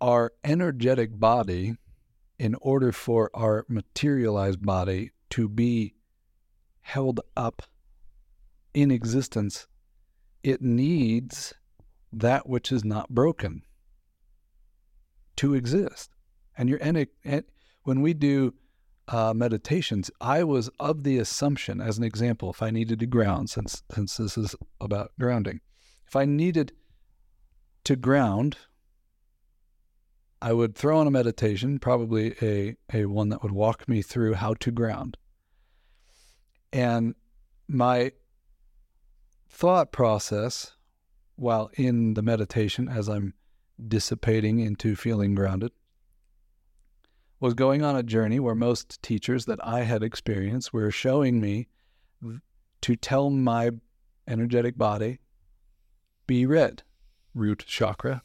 our 0.00 0.32
energetic 0.42 1.18
body, 1.18 1.76
in 2.38 2.56
order 2.60 2.90
for 2.90 3.30
our 3.32 3.64
materialized 3.68 4.60
body 4.60 5.12
to 5.30 5.48
be 5.48 5.94
held 6.80 7.20
up 7.36 7.62
in 8.74 8.90
existence, 8.90 9.68
it 10.42 10.60
needs 10.60 11.54
that 12.12 12.48
which 12.48 12.72
is 12.72 12.84
not 12.84 13.08
broken 13.10 13.62
to 15.36 15.54
exist. 15.54 16.10
And 16.58 16.68
your 16.68 16.82
en- 16.82 17.06
en- 17.24 17.44
when 17.84 18.00
we 18.00 18.14
do 18.14 18.54
uh, 19.08 19.34
meditations, 19.34 20.10
I 20.20 20.44
was 20.44 20.70
of 20.80 21.04
the 21.04 21.18
assumption, 21.18 21.80
as 21.80 21.98
an 21.98 22.04
example, 22.04 22.50
if 22.50 22.62
I 22.62 22.70
needed 22.70 23.00
to 23.00 23.06
ground, 23.06 23.50
since 23.50 23.82
since 23.92 24.16
this 24.16 24.38
is 24.38 24.56
about 24.80 25.12
grounding, 25.18 25.60
if 26.06 26.16
I 26.16 26.24
needed 26.24 26.72
to 27.84 27.96
ground, 27.96 28.56
I 30.40 30.52
would 30.52 30.74
throw 30.74 30.98
on 30.98 31.06
a 31.06 31.10
meditation, 31.10 31.78
probably 31.78 32.34
a 32.40 32.76
a 32.92 33.06
one 33.06 33.28
that 33.28 33.42
would 33.42 33.52
walk 33.52 33.88
me 33.88 34.00
through 34.02 34.34
how 34.34 34.54
to 34.54 34.70
ground. 34.70 35.16
And 36.72 37.14
my 37.68 38.12
thought 39.48 39.92
process 39.92 40.74
while 41.36 41.70
in 41.74 42.14
the 42.14 42.22
meditation 42.22 42.88
as 42.88 43.08
I'm 43.08 43.34
dissipating 43.88 44.60
into 44.60 44.96
feeling 44.96 45.34
grounded 45.34 45.72
was 47.44 47.52
going 47.52 47.82
on 47.82 47.94
a 47.94 48.02
journey 48.02 48.40
where 48.40 48.54
most 48.54 49.02
teachers 49.02 49.44
that 49.44 49.58
I 49.62 49.82
had 49.82 50.02
experienced 50.02 50.72
were 50.72 50.90
showing 50.90 51.42
me 51.42 51.68
to 52.80 52.96
tell 52.96 53.28
my 53.28 53.70
energetic 54.26 54.78
body, 54.78 55.18
be 56.26 56.46
red, 56.46 56.84
root 57.34 57.62
chakra. 57.66 58.22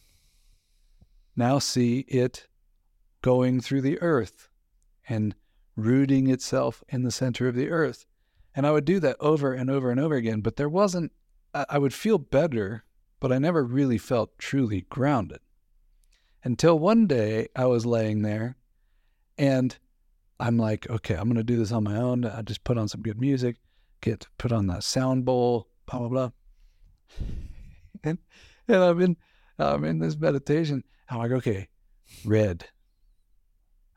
Now 1.36 1.60
see 1.60 2.06
it 2.08 2.48
going 3.22 3.60
through 3.60 3.82
the 3.82 4.02
earth 4.02 4.48
and 5.10 5.36
rooting 5.76 6.30
itself 6.30 6.82
in 6.88 7.04
the 7.04 7.12
center 7.12 7.50
of 7.50 7.56
the 7.56 7.70
earth. 7.70 8.06
And 8.56 8.66
I 8.66 8.72
would 8.72 8.86
do 8.86 9.02
that 9.02 9.18
over 9.20 9.52
and 9.52 9.70
over 9.70 9.92
and 9.92 10.00
over 10.00 10.16
again, 10.16 10.40
but 10.40 10.56
there 10.56 10.70
wasn't, 10.70 11.12
I 11.54 11.78
would 11.78 11.94
feel 11.94 12.20
better, 12.20 12.86
but 13.20 13.34
I 13.34 13.38
never 13.38 13.66
really 13.66 13.98
felt 13.98 14.40
truly 14.40 14.86
grounded. 14.90 15.40
Until 16.42 16.80
one 16.80 17.06
day 17.06 17.50
I 17.54 17.66
was 17.66 17.86
laying 17.86 18.22
there 18.22 18.56
and 19.40 19.76
I'm 20.38 20.58
like, 20.58 20.88
okay, 20.90 21.16
I'm 21.16 21.24
going 21.24 21.36
to 21.36 21.44
do 21.44 21.56
this 21.56 21.72
on 21.72 21.86
my 21.86 21.96
own. 21.96 22.26
I 22.26 22.42
just 22.42 22.66
put 22.66 22.78
on 22.78 22.90
some 22.90 23.02
good 23.02 23.20
music, 23.20 23.56
get 24.02 24.28
put 24.38 24.52
on 24.52 24.68
that 24.68 24.84
sound 24.84 25.24
bowl, 25.26 25.70
blah, 25.88 26.00
blah, 26.00 26.10
blah. 26.10 26.30
And, 28.02 28.18
and 28.70 28.78
I'm 28.78 29.02
in, 29.02 29.18
I'm 29.58 29.84
in 29.84 30.00
this 30.00 30.16
meditation. 30.16 30.86
I'm 31.10 31.18
like, 31.18 31.32
okay, 31.32 31.68
red. 32.24 32.66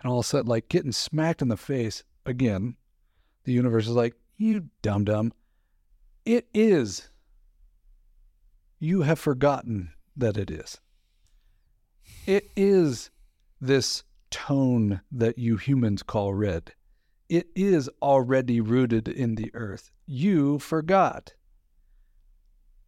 And 0.01 0.11
all 0.11 0.19
of 0.19 0.25
a 0.25 0.29
sudden, 0.29 0.49
like 0.49 0.69
getting 0.69 0.91
smacked 0.91 1.41
in 1.41 1.47
the 1.47 1.57
face 1.57 2.03
again, 2.27 2.75
the 3.45 3.53
universe 3.53 3.87
is 3.87 3.95
like, 3.95 4.17
you 4.37 4.71
dumb 4.83 5.05
dumb. 5.05 5.33
It 6.25 6.49
is. 6.53 7.11
You 8.81 9.03
have 9.03 9.21
forgotten 9.21 9.93
that 10.17 10.37
it 10.37 10.51
is. 10.51 10.81
It 12.27 12.51
is 12.57 13.11
this 13.61 14.03
tone 14.33 15.03
that 15.13 15.39
you 15.39 15.57
humans 15.57 16.03
call 16.03 16.35
red. 16.35 16.73
It 17.29 17.49
is 17.55 17.89
already 18.01 18.61
rooted 18.61 19.07
in 19.07 19.37
the 19.37 19.51
earth. 19.55 19.93
You 20.07 20.59
forgot. 20.59 21.35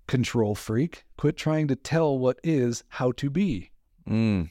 Control 0.07 0.55
freak, 0.55 1.05
quit 1.17 1.37
trying 1.37 1.69
to 1.69 1.77
tell 1.77 2.19
what 2.19 2.41
is 2.43 2.83
how 2.89 3.13
to 3.13 3.31
be. 3.31 3.71
Mm. 4.09 4.51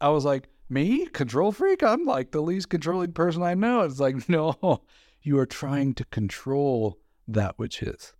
I 0.00 0.08
was 0.08 0.24
like, 0.24 0.48
me? 0.68 1.06
Control 1.06 1.52
freak? 1.52 1.82
I'm 1.82 2.04
like 2.04 2.32
the 2.32 2.42
least 2.42 2.70
controlling 2.70 3.12
person 3.12 3.42
I 3.42 3.54
know. 3.54 3.82
It's 3.82 4.00
like, 4.00 4.28
no, 4.28 4.82
you 5.22 5.38
are 5.38 5.46
trying 5.46 5.94
to 5.94 6.04
control 6.06 6.98
that 7.28 7.58
which 7.58 7.82
is. 7.82 8.14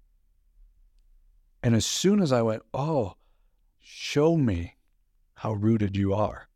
And 1.62 1.74
as 1.74 1.86
soon 1.86 2.20
as 2.20 2.32
I 2.32 2.42
went, 2.42 2.62
oh, 2.74 3.14
show 3.80 4.36
me 4.36 4.76
how 5.34 5.52
rooted 5.52 5.96
you 5.96 6.12
are. 6.14 6.48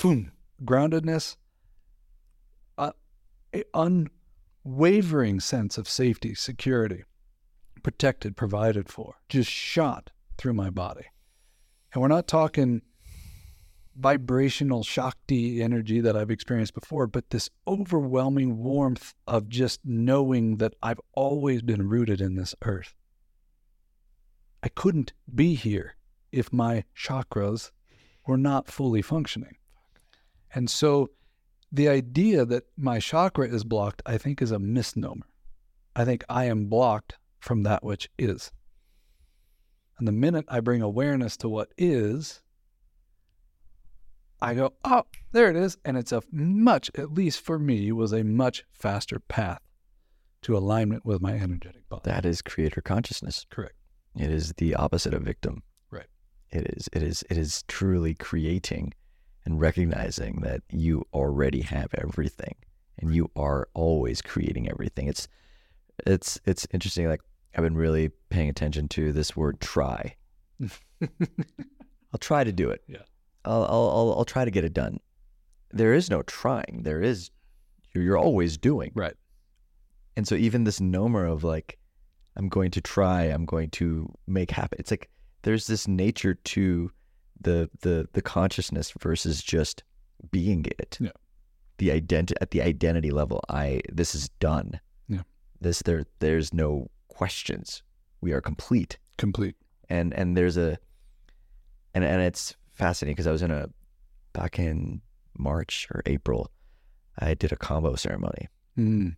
Boom, 0.00 0.32
groundedness, 0.64 1.36
an 2.78 4.10
unwavering 4.64 5.40
sense 5.40 5.78
of 5.78 5.88
safety, 5.88 6.34
security, 6.34 7.04
protected, 7.82 8.36
provided 8.36 8.88
for, 8.88 9.16
just 9.28 9.50
shot 9.50 10.10
through 10.36 10.54
my 10.54 10.70
body. 10.70 11.06
And 11.92 12.02
we're 12.02 12.08
not 12.08 12.26
talking 12.26 12.82
vibrational 13.96 14.82
Shakti 14.82 15.62
energy 15.62 16.00
that 16.00 16.16
I've 16.16 16.30
experienced 16.30 16.74
before, 16.74 17.06
but 17.06 17.30
this 17.30 17.48
overwhelming 17.66 18.58
warmth 18.58 19.14
of 19.26 19.48
just 19.48 19.80
knowing 19.84 20.58
that 20.58 20.74
I've 20.82 21.00
always 21.14 21.62
been 21.62 21.88
rooted 21.88 22.20
in 22.20 22.34
this 22.34 22.54
earth. 22.62 22.94
I 24.62 24.68
couldn't 24.68 25.12
be 25.32 25.54
here 25.54 25.96
if 26.32 26.52
my 26.52 26.84
chakras 26.94 27.70
were 28.26 28.36
not 28.36 28.68
fully 28.68 29.00
functioning. 29.00 29.56
And 30.54 30.70
so 30.70 31.10
the 31.72 31.88
idea 31.88 32.44
that 32.44 32.64
my 32.76 32.98
chakra 33.00 33.48
is 33.48 33.64
blocked, 33.64 34.02
I 34.06 34.18
think, 34.18 34.40
is 34.40 34.50
a 34.50 34.58
misnomer. 34.58 35.26
I 35.94 36.04
think 36.04 36.24
I 36.28 36.44
am 36.44 36.66
blocked 36.66 37.16
from 37.38 37.62
that 37.62 37.82
which 37.82 38.08
is. 38.18 38.52
And 39.98 40.06
the 40.06 40.12
minute 40.12 40.44
I 40.48 40.60
bring 40.60 40.82
awareness 40.82 41.36
to 41.38 41.48
what 41.48 41.72
is, 41.78 42.42
I 44.40 44.54
go, 44.54 44.74
oh, 44.84 45.04
there 45.32 45.50
it 45.50 45.56
is. 45.56 45.78
And 45.84 45.96
it's 45.96 46.12
a 46.12 46.22
much, 46.30 46.90
at 46.96 47.12
least 47.12 47.40
for 47.40 47.58
me, 47.58 47.90
was 47.92 48.12
a 48.12 48.22
much 48.22 48.64
faster 48.72 49.18
path 49.18 49.60
to 50.42 50.56
alignment 50.56 51.04
with 51.04 51.22
my 51.22 51.32
energetic 51.32 51.88
body. 51.88 52.02
That 52.04 52.26
is 52.26 52.42
creator 52.42 52.80
consciousness. 52.80 53.46
Correct. 53.50 53.74
It 54.14 54.30
is 54.30 54.52
the 54.58 54.74
opposite 54.74 55.14
of 55.14 55.22
victim. 55.22 55.62
Right. 55.90 56.06
It 56.50 56.66
is 56.76 56.88
it 56.92 57.02
is 57.02 57.24
it 57.30 57.36
is 57.36 57.64
truly 57.68 58.14
creating 58.14 58.92
and 59.46 59.60
recognizing 59.60 60.40
that 60.42 60.60
you 60.70 61.06
already 61.14 61.62
have 61.62 61.88
everything 61.96 62.54
and 62.98 63.14
you 63.14 63.30
are 63.36 63.68
always 63.74 64.20
creating 64.20 64.68
everything. 64.68 65.06
It's 65.06 65.28
it's 66.06 66.38
it's 66.44 66.66
interesting 66.72 67.08
like 67.08 67.22
I've 67.54 67.64
been 67.64 67.76
really 67.76 68.10
paying 68.28 68.50
attention 68.50 68.88
to 68.88 69.12
this 69.12 69.34
word 69.34 69.60
try. 69.60 70.16
I'll 71.00 72.18
try 72.18 72.44
to 72.44 72.52
do 72.52 72.68
it. 72.68 72.82
Yeah. 72.86 72.98
I'll, 73.44 73.64
I'll 73.64 73.90
I'll 73.90 74.14
I'll 74.18 74.24
try 74.24 74.44
to 74.44 74.50
get 74.50 74.64
it 74.64 74.74
done. 74.74 74.98
There 75.72 75.94
is 75.94 76.10
no 76.10 76.22
trying. 76.22 76.82
There 76.82 77.00
is 77.00 77.30
you're, 77.94 78.04
you're 78.04 78.18
always 78.18 78.58
doing. 78.58 78.92
Right. 78.94 79.14
And 80.16 80.26
so 80.26 80.34
even 80.34 80.64
this 80.64 80.80
nomer 80.80 81.30
of 81.30 81.44
like, 81.44 81.78
I'm 82.36 82.48
going 82.48 82.70
to 82.72 82.80
try, 82.80 83.24
I'm 83.24 83.44
going 83.44 83.70
to 83.70 84.12
make 84.26 84.50
happen. 84.50 84.78
It's 84.78 84.90
like 84.90 85.10
there's 85.42 85.66
this 85.66 85.86
nature 85.86 86.34
to 86.34 86.90
the 87.40 87.70
the 87.80 88.08
the 88.12 88.22
consciousness 88.22 88.92
versus 88.98 89.42
just 89.42 89.82
being 90.30 90.66
it. 90.78 90.98
Yeah. 91.00 91.10
The 91.78 91.88
identi- 91.88 92.36
at 92.40 92.50
the 92.50 92.62
identity 92.62 93.10
level, 93.10 93.42
I 93.48 93.82
this 93.92 94.14
is 94.14 94.28
done. 94.40 94.80
Yeah. 95.08 95.22
This 95.60 95.82
there 95.82 96.04
there's 96.20 96.54
no 96.54 96.90
questions. 97.08 97.82
We 98.20 98.32
are 98.32 98.40
complete. 98.40 98.98
Complete. 99.18 99.56
And 99.88 100.14
and 100.14 100.36
there's 100.36 100.56
a 100.56 100.78
and 101.94 102.04
and 102.04 102.22
it's 102.22 102.56
fascinating 102.72 103.14
because 103.14 103.26
I 103.26 103.32
was 103.32 103.42
in 103.42 103.50
a 103.50 103.68
back 104.32 104.58
in 104.58 105.00
March 105.38 105.88
or 105.92 106.02
April, 106.06 106.50
I 107.18 107.34
did 107.34 107.52
a 107.52 107.56
Kambo 107.56 107.98
ceremony. 107.98 108.48
Mm. 108.78 109.16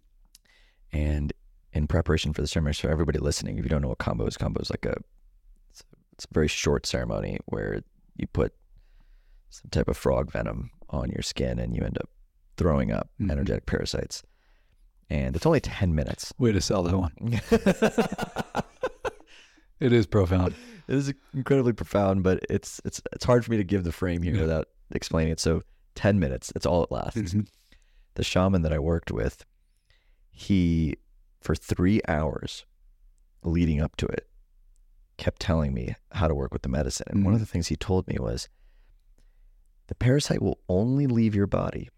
And 0.92 1.32
in 1.72 1.86
preparation 1.86 2.32
for 2.32 2.40
the 2.40 2.48
ceremony, 2.48 2.74
for 2.74 2.90
everybody 2.90 3.18
listening, 3.18 3.58
if 3.58 3.64
you 3.64 3.68
don't 3.68 3.82
know 3.82 3.88
what 3.88 3.98
Kambo 3.98 4.26
is, 4.28 4.36
Kambo 4.36 4.62
is 4.62 4.70
like 4.70 4.86
a 4.86 4.96
it's, 5.70 5.80
a 5.80 5.96
it's 6.12 6.24
a 6.24 6.34
very 6.34 6.48
short 6.48 6.86
ceremony 6.86 7.38
where 7.46 7.82
you 8.18 8.26
put 8.26 8.52
some 9.50 9.70
type 9.70 9.88
of 9.88 9.96
frog 9.96 10.30
venom 10.30 10.70
on 10.90 11.08
your 11.10 11.22
skin 11.22 11.58
and 11.58 11.74
you 11.74 11.82
end 11.82 11.96
up 11.98 12.10
throwing 12.56 12.90
up 12.92 13.08
Mhm. 13.20 13.30
energetic 13.30 13.64
parasites. 13.66 14.22
And 15.10 15.34
it's 15.34 15.46
only 15.46 15.60
10 15.60 15.94
minutes. 15.94 16.34
Way 16.38 16.52
to 16.52 16.60
sell 16.60 16.82
that 16.82 16.96
one. 16.96 17.40
It 19.80 19.92
is 19.92 20.06
profound. 20.08 20.54
It 20.88 20.94
is 20.96 21.14
incredibly 21.32 21.72
profound, 21.72 22.24
but 22.24 22.40
it's 22.50 22.80
it's 22.84 23.00
it's 23.12 23.24
hard 23.24 23.44
for 23.44 23.52
me 23.52 23.58
to 23.58 23.62
give 23.64 23.84
the 23.84 23.92
frame 23.92 24.22
here 24.22 24.34
Yeah. 24.34 24.40
without 24.40 24.66
explaining 24.90 25.32
it. 25.32 25.38
So 25.38 25.62
10 25.94 26.18
minutes, 26.18 26.50
that's 26.52 26.66
all 26.66 26.82
it 26.82 26.90
lasts. 26.90 27.20
Mhm. 27.34 27.46
The 28.14 28.24
shaman 28.24 28.62
that 28.62 28.72
I 28.72 28.80
worked 28.80 29.12
with, 29.12 29.44
he 30.32 30.96
for 31.40 31.54
3 31.54 32.00
hours 32.08 32.66
leading 33.44 33.80
up 33.80 33.94
to 33.98 34.06
it 34.06 34.28
kept 35.18 35.40
telling 35.40 35.74
me 35.74 35.94
how 36.12 36.26
to 36.28 36.34
work 36.34 36.52
with 36.52 36.62
the 36.62 36.68
medicine. 36.68 37.06
And 37.10 37.24
one 37.24 37.34
of 37.34 37.40
Mhm. 37.40 37.42
the 37.42 37.46
things 37.50 37.66
he 37.68 37.76
told 37.76 38.08
me 38.08 38.16
was 38.18 38.48
the 39.88 39.94
parasite 39.94 40.40
will 40.40 40.58
only 40.68 41.06
leave 41.06 41.34
your 41.34 41.46
body 41.46 41.88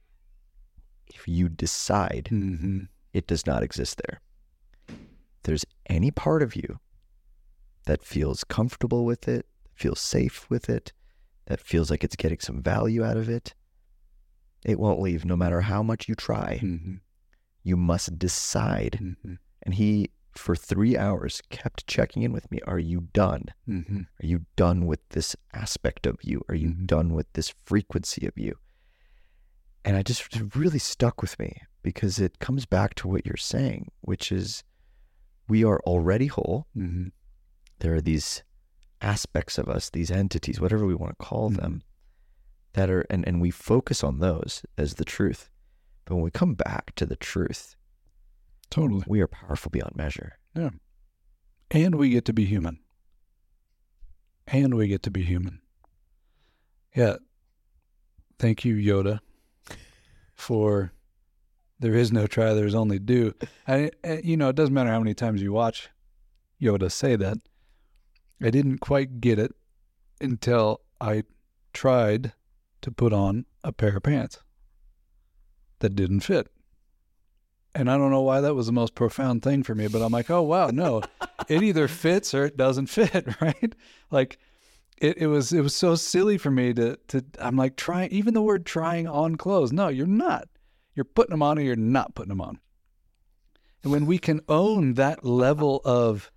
if 1.06 1.28
you 1.28 1.48
decide 1.48 2.28
Mhm. 2.32 2.88
it 3.12 3.26
does 3.26 3.46
not 3.46 3.62
exist 3.62 4.00
there. 4.04 4.20
If 4.88 5.42
there's 5.44 5.64
any 5.86 6.10
part 6.10 6.42
of 6.42 6.56
you 6.56 6.80
that 7.86 8.02
feels 8.04 8.44
comfortable 8.44 9.04
with 9.04 9.28
it, 9.28 9.46
feels 9.74 10.00
safe 10.00 10.48
with 10.50 10.68
it, 10.68 10.92
that 11.46 11.60
feels 11.60 11.90
like 11.90 12.04
it's 12.04 12.16
getting 12.16 12.38
some 12.40 12.62
value 12.62 13.02
out 13.04 13.16
of 13.16 13.28
it, 13.28 13.54
it 14.64 14.78
won't 14.78 15.00
leave 15.00 15.24
no 15.24 15.36
matter 15.36 15.62
how 15.62 15.82
much 15.82 16.08
you 16.08 16.14
try. 16.14 16.58
Mhm. 16.62 17.00
You 17.62 17.76
must 17.76 18.18
decide. 18.18 18.98
Mhm. 19.00 19.38
And 19.62 19.74
he, 19.74 20.10
for 20.32 20.54
three 20.54 20.96
hours, 20.96 21.42
kept 21.50 21.86
checking 21.86 22.22
in 22.22 22.32
with 22.32 22.50
me. 22.50 22.60
Are 22.66 22.78
you 22.78 23.08
done? 23.12 23.46
Mhm. 23.68 24.06
Are 24.22 24.26
you 24.26 24.46
done 24.56 24.86
with 24.86 25.06
this 25.10 25.34
aspect 25.52 26.06
of 26.06 26.18
you? 26.22 26.42
Are 26.48 26.54
you 26.54 26.70
Mhm. 26.70 26.86
done 26.86 27.14
with 27.14 27.32
this 27.32 27.48
frequency 27.64 28.26
of 28.26 28.36
you? 28.36 28.56
And 29.84 29.96
I 29.96 30.02
just 30.02 30.54
really 30.54 30.78
stuck 30.78 31.22
with 31.22 31.38
me 31.38 31.62
because 31.82 32.18
it 32.18 32.38
comes 32.38 32.66
back 32.66 32.94
to 32.96 33.08
what 33.08 33.26
you're 33.26 33.36
saying, 33.36 33.90
which 34.02 34.30
is 34.30 34.62
we 35.48 35.64
are 35.64 35.80
already 35.80 36.26
whole. 36.26 36.66
Mhm. 36.76 37.12
There 37.80 37.94
are 37.94 38.00
these 38.00 38.42
aspects 39.00 39.56
of 39.58 39.68
us, 39.68 39.88
these 39.90 40.10
entities, 40.10 40.60
whatever 40.60 40.84
we 40.86 40.94
want 40.94 41.18
to 41.18 41.24
call 41.24 41.50
Mhm. 41.50 41.56
them, 41.56 41.82
that 42.74 42.90
are, 42.90 43.06
and, 43.10 43.26
and 43.26 43.40
we 43.40 43.50
focus 43.50 44.04
on 44.04 44.18
those 44.18 44.62
as 44.76 44.94
the 44.94 45.04
truth. 45.04 45.50
But 46.04 46.14
when 46.16 46.24
we 46.24 46.30
come 46.30 46.54
back 46.54 46.94
to 46.96 47.06
the 47.06 47.16
truth, 47.16 47.74
Totally. 48.70 49.04
we 49.06 49.20
are 49.20 49.26
powerful 49.26 49.70
beyond 49.70 49.96
measure. 49.96 50.38
Yeah. 50.54 50.70
And 51.72 51.96
we 51.96 52.10
get 52.10 52.24
to 52.26 52.32
be 52.32 52.44
human. 52.44 52.78
And 54.46 54.74
we 54.74 54.88
get 54.88 55.02
to 55.04 55.10
be 55.10 55.22
human. 55.22 55.60
Yeah. 56.94 57.16
Thank 58.38 58.64
you, 58.64 58.74
Yoda, 58.76 59.20
for 60.34 60.92
there 61.78 61.94
is 61.94 62.10
no 62.12 62.26
try, 62.26 62.52
there's 62.54 62.74
only 62.74 62.98
do. 62.98 63.34
I, 63.68 63.90
I- 64.04 64.20
you 64.24 64.36
know, 64.36 64.48
it 64.48 64.56
doesn't 64.56 64.74
matter 64.74 64.90
how 64.90 64.98
many 64.98 65.14
times 65.14 65.42
you 65.42 65.52
watch 65.52 65.88
Yoda 66.60 66.90
say 66.90 67.16
that. 67.16 67.38
I 68.42 68.50
didn't 68.50 68.78
quite 68.78 69.20
get 69.20 69.38
it 69.38 69.52
until 70.20 70.80
I 71.00 71.24
tried 71.72 72.32
to 72.82 72.90
put 72.90 73.12
on 73.12 73.44
a 73.62 73.72
pair 73.72 73.96
of 73.96 74.02
pants 74.02 74.40
that 75.80 75.94
didn't 75.94 76.20
fit. 76.20 76.48
And 77.74 77.88
I 77.90 77.96
don't 77.96 78.10
know 78.10 78.22
why 78.22 78.40
that 78.40 78.54
was 78.54 78.66
the 78.66 78.72
most 78.72 78.94
profound 78.96 79.42
thing 79.42 79.62
for 79.62 79.74
me, 79.76 79.86
but 79.86 80.02
I'm 80.02 80.10
like, 80.12 80.28
oh, 80.28 80.42
wow, 80.42 80.68
no, 80.68 81.02
it 81.48 81.62
either 81.62 81.86
fits 81.86 82.34
or 82.34 82.44
it 82.44 82.56
doesn't 82.56 82.86
fit, 82.88 83.26
right? 83.40 83.74
Like 84.10 84.38
it, 85.00 85.18
it 85.18 85.26
was 85.28 85.52
it 85.52 85.60
was 85.62 85.74
so 85.74 85.94
silly 85.94 86.36
for 86.36 86.50
me 86.50 86.74
to 86.74 86.96
to 87.08 87.24
I'm 87.38 87.56
like 87.56 87.76
trying 87.76 88.10
even 88.10 88.34
the 88.34 88.42
word 88.42 88.66
trying 88.66 89.06
on 89.06 89.36
clothes. 89.36 89.72
No, 89.72 89.88
you're 89.88 90.06
not. 90.06 90.48
You're 90.94 91.04
putting 91.04 91.30
them 91.30 91.42
on 91.42 91.58
or 91.58 91.62
you're 91.62 91.76
not 91.76 92.14
putting 92.16 92.30
them 92.30 92.40
on. 92.40 92.58
And 93.82 93.92
when 93.92 94.04
we 94.04 94.18
can 94.18 94.40
own 94.48 94.94
that 94.94 95.24
level 95.24 95.80
of 95.84 96.30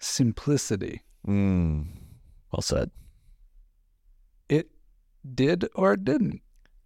simplicity, 0.00 1.02
Mm. 1.26 1.86
Well 2.52 2.62
said. 2.62 2.90
it 4.48 4.70
did 5.34 5.66
or 5.74 5.92
it 5.94 6.04
didn't. 6.04 6.40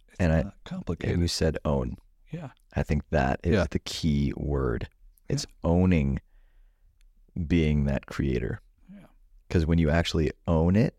It's 0.09 0.17
And 0.19 0.31
I- 0.31 0.35
not 0.43 0.45
And 0.45 0.65
complicated. 0.65 1.19
you 1.19 1.27
said 1.27 1.57
own. 1.65 1.97
yeah. 2.31 2.49
I 2.75 2.83
think 2.83 3.03
that 3.09 3.39
is 3.43 3.53
Yeah. 3.53 3.65
the 3.69 3.79
key 3.79 4.33
word. 4.35 4.87
It's 5.27 5.45
owning 5.63 6.19
being 7.47 7.85
that 7.85 8.05
creator. 8.05 8.61
Yeah. 8.91 9.05
Because 9.47 9.65
when 9.65 9.77
you 9.79 9.89
actually 9.89 10.31
own 10.47 10.75
it, 10.75 10.95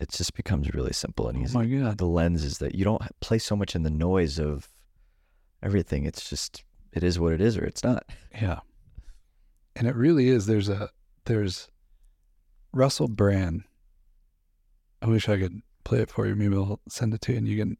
it 0.00 0.10
just 0.10 0.34
becomes 0.34 0.72
really 0.74 0.92
simple 0.92 1.28
and 1.28 1.38
easy. 1.38 1.56
Oh 1.56 1.62
easy. 1.62 1.76
my 1.76 1.82
God. 1.88 1.98
the 1.98 2.06
lens 2.06 2.42
is 2.44 2.58
that 2.58 2.74
you 2.74 2.84
don't 2.84 3.02
play 3.20 3.38
so 3.38 3.54
much 3.54 3.74
in 3.76 3.82
the 3.84 3.90
noise 3.90 4.38
of 4.38 4.68
everything. 5.62 6.04
It's 6.06 6.28
just, 6.28 6.64
it 6.92 7.04
is 7.04 7.18
what 7.20 7.32
it 7.32 7.40
is 7.40 7.56
or 7.56 7.64
it's 7.64 7.84
not. 7.84 8.04
Yeah. 8.32 8.60
And 9.76 9.86
it 9.86 9.94
really 9.94 10.28
is. 10.28 10.46
There's 10.46 10.68
a, 10.68 10.90
there's 11.24 11.68
Russell 12.72 13.08
Brand. 13.08 13.62
I 15.00 15.06
wish 15.06 15.28
I 15.28 15.38
could 15.38 15.62
play 15.84 16.00
it 16.00 16.10
for 16.10 16.26
you. 16.26 16.34
Maybe 16.34 16.56
I'll 16.56 16.80
send 16.88 17.14
it 17.14 17.20
to 17.22 17.32
you 17.32 17.38
and 17.38 17.48
you 17.48 17.56
can 17.58 17.76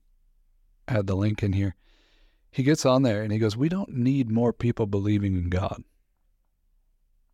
add 0.88 1.06
the 1.06 1.16
link 1.16 1.42
in 1.42 1.52
here. 1.52 1.74
He 2.52 2.62
gets 2.62 2.84
on 2.84 3.02
there 3.02 3.22
and 3.22 3.32
he 3.32 3.38
goes, 3.38 3.56
We 3.56 3.70
don't 3.70 3.96
need 3.96 4.30
more 4.30 4.52
people 4.52 4.86
believing 4.86 5.36
in 5.36 5.48
God. 5.48 5.82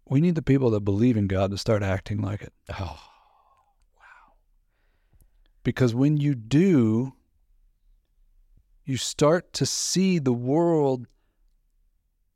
We 0.08 0.20
need 0.20 0.36
the 0.36 0.42
people 0.42 0.70
that 0.70 0.80
believe 0.80 1.16
in 1.16 1.26
God 1.26 1.50
to 1.50 1.58
start 1.58 1.82
acting 1.82 2.22
like 2.22 2.40
it. 2.40 2.52
Oh, 2.70 2.98
wow. 3.96 4.36
Because 5.64 5.92
when 5.92 6.16
you 6.16 6.36
do, 6.36 7.14
you 8.84 8.96
start 8.96 9.52
to 9.54 9.66
see 9.66 10.20
the 10.20 10.32
world 10.32 11.06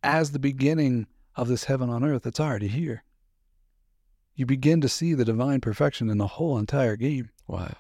as 0.03 0.33
the 0.33 0.41
beginning 0.41 1.07
of 1.37 1.47
this 1.47 1.65
heaven 1.65 1.89
on 1.89 2.05
earth 2.05 2.25
that's 2.25 2.41
already 2.41 2.69
here. 2.69 3.05
You 4.35 4.45
begin 4.45 4.81
to 4.81 4.89
see 4.89 5.15
the 5.15 5.25
divine 5.25 5.61
perfection 5.61 6.11
in 6.11 6.19
the 6.19 6.27
whole 6.27 6.59
entire 6.59 6.97
game. 6.97 7.31
wow. 7.47 7.75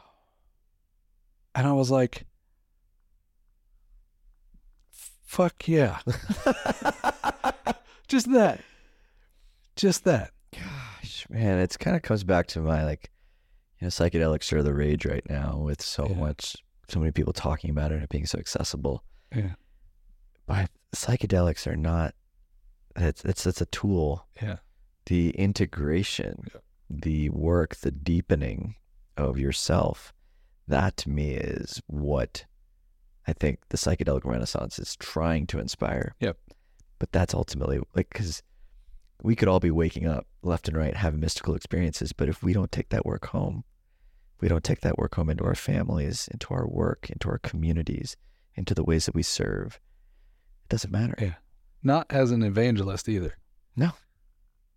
And 1.54 1.66
I 1.66 1.72
was 1.72 1.90
like, 1.90 2.24
fuck 5.32 5.66
yeah. 5.66 5.98
Just 8.08 8.30
that. 8.32 8.60
Just 9.76 10.04
that. 10.04 10.30
Gosh, 10.52 11.26
man, 11.30 11.58
it's 11.58 11.76
kind 11.78 11.96
of 11.96 12.02
comes 12.02 12.24
back 12.24 12.46
to 12.48 12.60
my 12.60 12.84
like, 12.84 13.10
you 13.80 13.86
know, 13.86 13.88
psychedelics 13.88 14.52
are 14.52 14.62
the 14.62 14.74
rage 14.74 15.06
right 15.06 15.26
now 15.28 15.56
with 15.56 15.80
so 15.80 16.06
Yeah. 16.08 16.16
much, 16.16 16.56
so 16.88 17.00
many 17.00 17.12
people 17.12 17.32
talking 17.32 17.70
about 17.70 17.90
it 17.90 17.94
and 17.96 18.04
it 18.04 18.10
being 18.10 18.26
so 18.26 18.38
accessible. 18.38 19.02
Yeah. 19.34 19.54
But 20.46 20.70
psychedelics 20.94 21.66
are 21.66 21.76
not. 21.76 22.14
It's 22.96 23.24
it's 23.24 23.46
it's 23.46 23.62
a 23.62 23.66
tool. 23.66 24.26
Yeah. 24.42 24.56
The 25.06 25.30
integration, 25.30 26.44
Yeah. 26.52 26.60
the 26.90 27.30
work, 27.30 27.76
the 27.76 27.90
deepening 27.90 28.74
of 29.16 29.38
yourself. 29.38 30.12
That 30.68 30.96
to 30.98 31.08
me 31.10 31.30
is 31.34 31.80
what 31.86 32.44
I 33.26 33.32
think 33.32 33.60
the 33.68 33.76
psychedelic 33.76 34.24
renaissance 34.24 34.78
is 34.78 34.96
trying 34.96 35.46
to 35.48 35.58
inspire. 35.58 36.14
Yep. 36.20 36.38
But 36.98 37.12
that's 37.12 37.34
ultimately 37.34 37.80
like 37.94 38.08
because 38.10 38.42
we 39.22 39.36
could 39.36 39.48
all 39.48 39.60
be 39.60 39.70
waking 39.70 40.06
up 40.06 40.26
left 40.42 40.68
and 40.68 40.76
right 40.76 40.96
having 40.96 41.20
mystical 41.20 41.54
experiences, 41.54 42.12
but 42.12 42.28
if 42.28 42.42
we 42.42 42.52
don't 42.52 42.72
take 42.72 42.88
that 42.90 43.06
work 43.06 43.26
home, 43.26 43.64
if 44.36 44.42
we 44.42 44.48
don't 44.48 44.64
take 44.64 44.80
that 44.80 44.98
work 44.98 45.14
home 45.14 45.30
into 45.30 45.44
our 45.44 45.54
families, 45.54 46.28
into 46.32 46.52
our 46.52 46.66
work, 46.66 47.08
into 47.10 47.28
our 47.28 47.38
communities, 47.38 48.16
into 48.54 48.74
the 48.74 48.84
ways 48.84 49.06
that 49.06 49.14
we 49.14 49.22
serve, 49.22 49.80
it 50.64 50.68
doesn't 50.68 50.92
matter. 50.92 51.14
Yeah. 51.20 51.34
Not 51.82 52.06
as 52.10 52.30
an 52.30 52.42
evangelist 52.42 53.08
either. 53.08 53.36
No. 53.76 53.90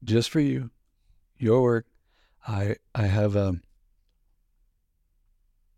Just 0.03 0.29
for 0.29 0.39
you, 0.39 0.69
your 1.37 1.61
work. 1.61 1.85
I 2.47 2.75
I 2.93 3.07
have 3.07 3.35
a 3.35 3.59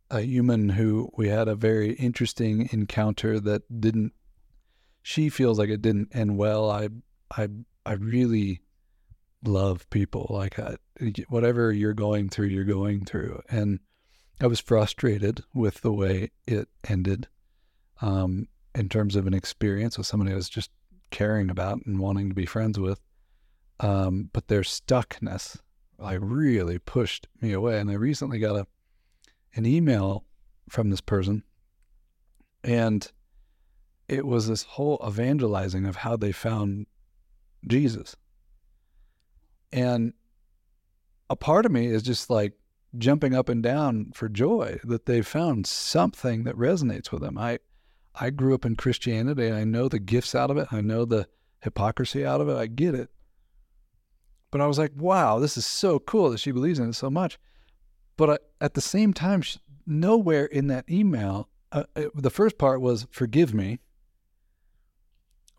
a 0.10 0.22
human 0.22 0.70
who 0.70 1.10
we 1.18 1.30
had 1.30 1.48
a 1.48 1.56
very 1.56 1.94
interesting 1.94 2.70
encounter 2.72 3.40
that 3.40 3.64
didn't 3.82 4.14
she 5.02 5.30
feels 5.30 5.58
like 5.58 5.70
it 5.70 5.82
didn't 5.82 6.14
end 6.14 6.38
well. 6.38 6.70
I 6.70 6.90
I 7.32 7.48
I 7.86 7.94
really 7.94 8.62
love 9.44 9.90
people 9.90 10.28
like 10.30 10.60
I, 10.60 10.76
whatever 11.30 11.72
you're 11.72 11.94
going 11.94 12.28
through, 12.30 12.48
you're 12.48 12.66
going 12.66 13.06
through, 13.06 13.42
and 13.50 13.80
I 14.42 14.48
was 14.48 14.60
frustrated 14.60 15.44
with 15.54 15.82
the 15.82 15.94
way 15.94 16.32
it 16.46 16.68
ended, 16.88 17.28
um, 18.02 18.48
in 18.76 18.90
terms 18.90 19.16
of 19.16 19.28
an 19.28 19.34
experience 19.34 19.98
with 19.98 20.08
somebody 20.08 20.32
I 20.32 20.36
was 20.36 20.50
just 20.50 20.72
caring 21.10 21.50
about 21.50 21.80
and 21.86 22.00
wanting 22.00 22.30
to 22.30 22.36
be 22.36 22.46
friends 22.46 22.78
with. 22.78 23.00
Um, 23.80 24.30
but 24.34 24.48
their 24.48 24.62
stuckness 24.62 25.58
like 25.98 26.20
really 26.22 26.80
pushed 26.80 27.28
me 27.42 27.54
away. 27.54 27.80
And 27.80 27.90
I 27.90 27.94
recently 27.94 28.40
got 28.40 28.56
a 28.56 28.68
an 29.56 29.66
email 29.66 30.26
from 30.70 30.90
this 30.90 31.02
person, 31.02 31.44
and 32.64 33.12
it 34.08 34.26
was 34.26 34.48
this 34.48 34.64
whole 34.64 35.04
evangelizing 35.06 35.86
of 35.86 35.98
how 35.98 36.16
they 36.16 36.32
found 36.32 36.88
Jesus. 37.68 38.16
And 39.72 40.14
a 41.30 41.36
part 41.36 41.66
of 41.66 41.72
me 41.72 41.88
is 41.88 42.04
just 42.04 42.30
like 42.30 42.54
jumping 42.98 43.36
up 43.36 43.50
and 43.50 43.62
down 43.62 44.12
for 44.14 44.30
joy 44.30 44.80
that 44.84 45.06
they 45.06 45.22
found 45.22 45.68
something 45.68 46.44
that 46.46 46.56
resonates 46.56 47.12
with 47.12 47.22
them. 47.22 47.38
I 47.38 47.60
I 48.20 48.32
grew 48.32 48.56
up 48.56 48.66
in 48.66 48.76
Christianity. 48.76 49.52
I 49.52 49.64
know 49.64 49.88
the 49.88 50.00
gifts 50.00 50.34
out 50.34 50.50
of 50.50 50.58
it. 50.58 50.70
I 50.72 50.82
know 50.82 51.06
the 51.06 51.28
hypocrisy 51.62 52.26
out 52.26 52.42
of 52.42 52.50
it. 52.50 52.56
I 52.56 52.66
get 52.66 52.96
it. 52.96 53.10
But 54.50 54.62
I 54.62 54.68
was 54.68 54.80
like, 54.80 54.94
wow, 54.96 55.38
this 55.38 55.58
is 55.58 55.66
so 55.66 56.00
cool 56.00 56.32
that 56.32 56.40
she 56.40 56.52
believes 56.52 56.80
in 56.80 56.90
it 56.90 56.96
so 56.96 57.12
much. 57.12 57.38
But 58.18 58.42
at 58.60 58.74
the 58.74 58.82
same 58.82 59.14
time, 59.14 59.44
nowhere 59.86 60.46
in 60.46 60.68
that 60.68 60.90
email, 60.90 61.50
uh, 61.72 61.84
it, 61.96 62.12
the 62.16 62.30
first 62.30 62.58
part 62.58 62.82
was 62.82 63.08
forgive 63.12 63.54
me. 63.54 63.80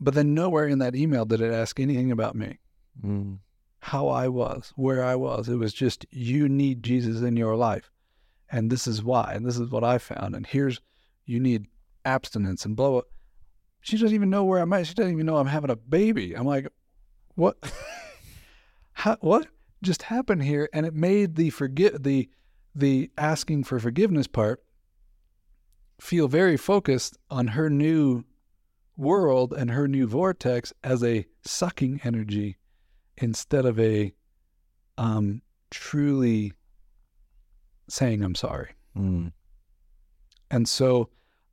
But 0.00 0.14
then 0.14 0.34
nowhere 0.34 0.66
in 0.68 0.78
that 0.78 0.94
email 0.94 1.24
did 1.24 1.40
it 1.40 1.52
ask 1.52 1.80
anything 1.80 2.10
about 2.12 2.36
me, 2.36 2.58
Mm. 3.04 3.38
how 3.80 4.08
I 4.08 4.28
was, 4.28 4.72
where 4.76 5.04
I 5.04 5.14
was. 5.16 5.48
It 5.48 5.56
was 5.56 5.72
just, 5.72 6.06
you 6.10 6.48
need 6.48 6.82
Jesus 6.82 7.22
in 7.22 7.36
your 7.36 7.56
life. 7.56 7.90
And 8.50 8.70
this 8.70 8.86
is 8.86 9.02
why. 9.02 9.32
And 9.34 9.44
this 9.46 9.58
is 9.58 9.70
what 9.70 9.84
I 9.84 9.98
found. 9.98 10.34
And 10.34 10.46
here's, 10.46 10.80
you 11.26 11.38
need 11.40 11.66
abstinence 12.04 12.64
and 12.64 12.74
blah, 12.76 12.90
blah. 12.90 13.00
She 13.80 13.96
doesn't 13.96 14.14
even 14.14 14.30
know 14.30 14.44
where 14.44 14.60
I'm 14.60 14.72
at. 14.72 14.86
She 14.86 14.94
doesn't 14.94 15.12
even 15.12 15.26
know 15.26 15.36
I'm 15.36 15.46
having 15.46 15.70
a 15.70 15.76
baby. 15.76 16.34
I'm 16.34 16.46
like, 16.46 16.66
what? 17.34 17.56
how, 18.92 19.16
what 19.20 19.46
just 19.82 20.02
happened 20.04 20.42
here? 20.44 20.68
And 20.72 20.86
it 20.86 20.94
made 20.94 21.36
the 21.36 21.50
forget 21.50 22.02
the 22.02 22.28
the 22.78 23.10
asking 23.18 23.64
for 23.64 23.80
forgiveness 23.80 24.28
part 24.28 24.62
feel 26.00 26.28
very 26.28 26.56
focused 26.56 27.18
on 27.28 27.48
her 27.48 27.68
new 27.68 28.22
world 28.96 29.52
and 29.52 29.70
her 29.72 29.88
new 29.88 30.06
vortex 30.06 30.72
as 30.84 31.02
a 31.02 31.26
sucking 31.42 32.00
energy 32.04 32.56
instead 33.16 33.66
of 33.66 33.80
a 33.80 34.12
um, 34.96 35.42
truly 35.70 36.52
saying 37.88 38.22
I'm 38.22 38.36
sorry. 38.36 38.70
Mm. 38.96 39.32
And 40.50 40.68
so 40.68 41.08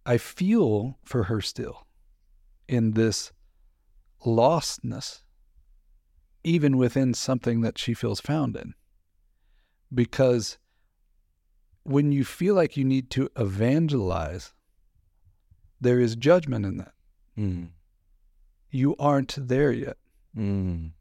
I 0.06 0.18
feel 0.18 1.00
for 1.04 1.24
her 1.24 1.42
still 1.42 1.88
in 2.68 2.92
this 2.92 3.32
lostness, 4.24 5.24
even 6.44 6.78
within 6.78 7.16
something 7.16 7.62
that 7.62 7.80
she 7.80 7.96
feels 7.96 8.20
found 8.20 8.56
in. 8.56 8.76
Because 9.94 10.60
when 11.86 12.12
you 12.12 12.26
feel 12.26 12.56
like 12.56 12.76
you 12.76 12.84
need 12.84 13.10
to 13.12 13.30
evangelize, 13.38 14.54
there 15.80 16.00
is 16.00 16.16
judgment 16.16 16.66
in 16.66 16.78
that. 16.78 16.94
Mm. 17.38 17.70
You 18.72 18.96
aren't 18.98 19.36
there 19.38 19.72
yet. 19.72 19.98
Mm. 20.36 20.92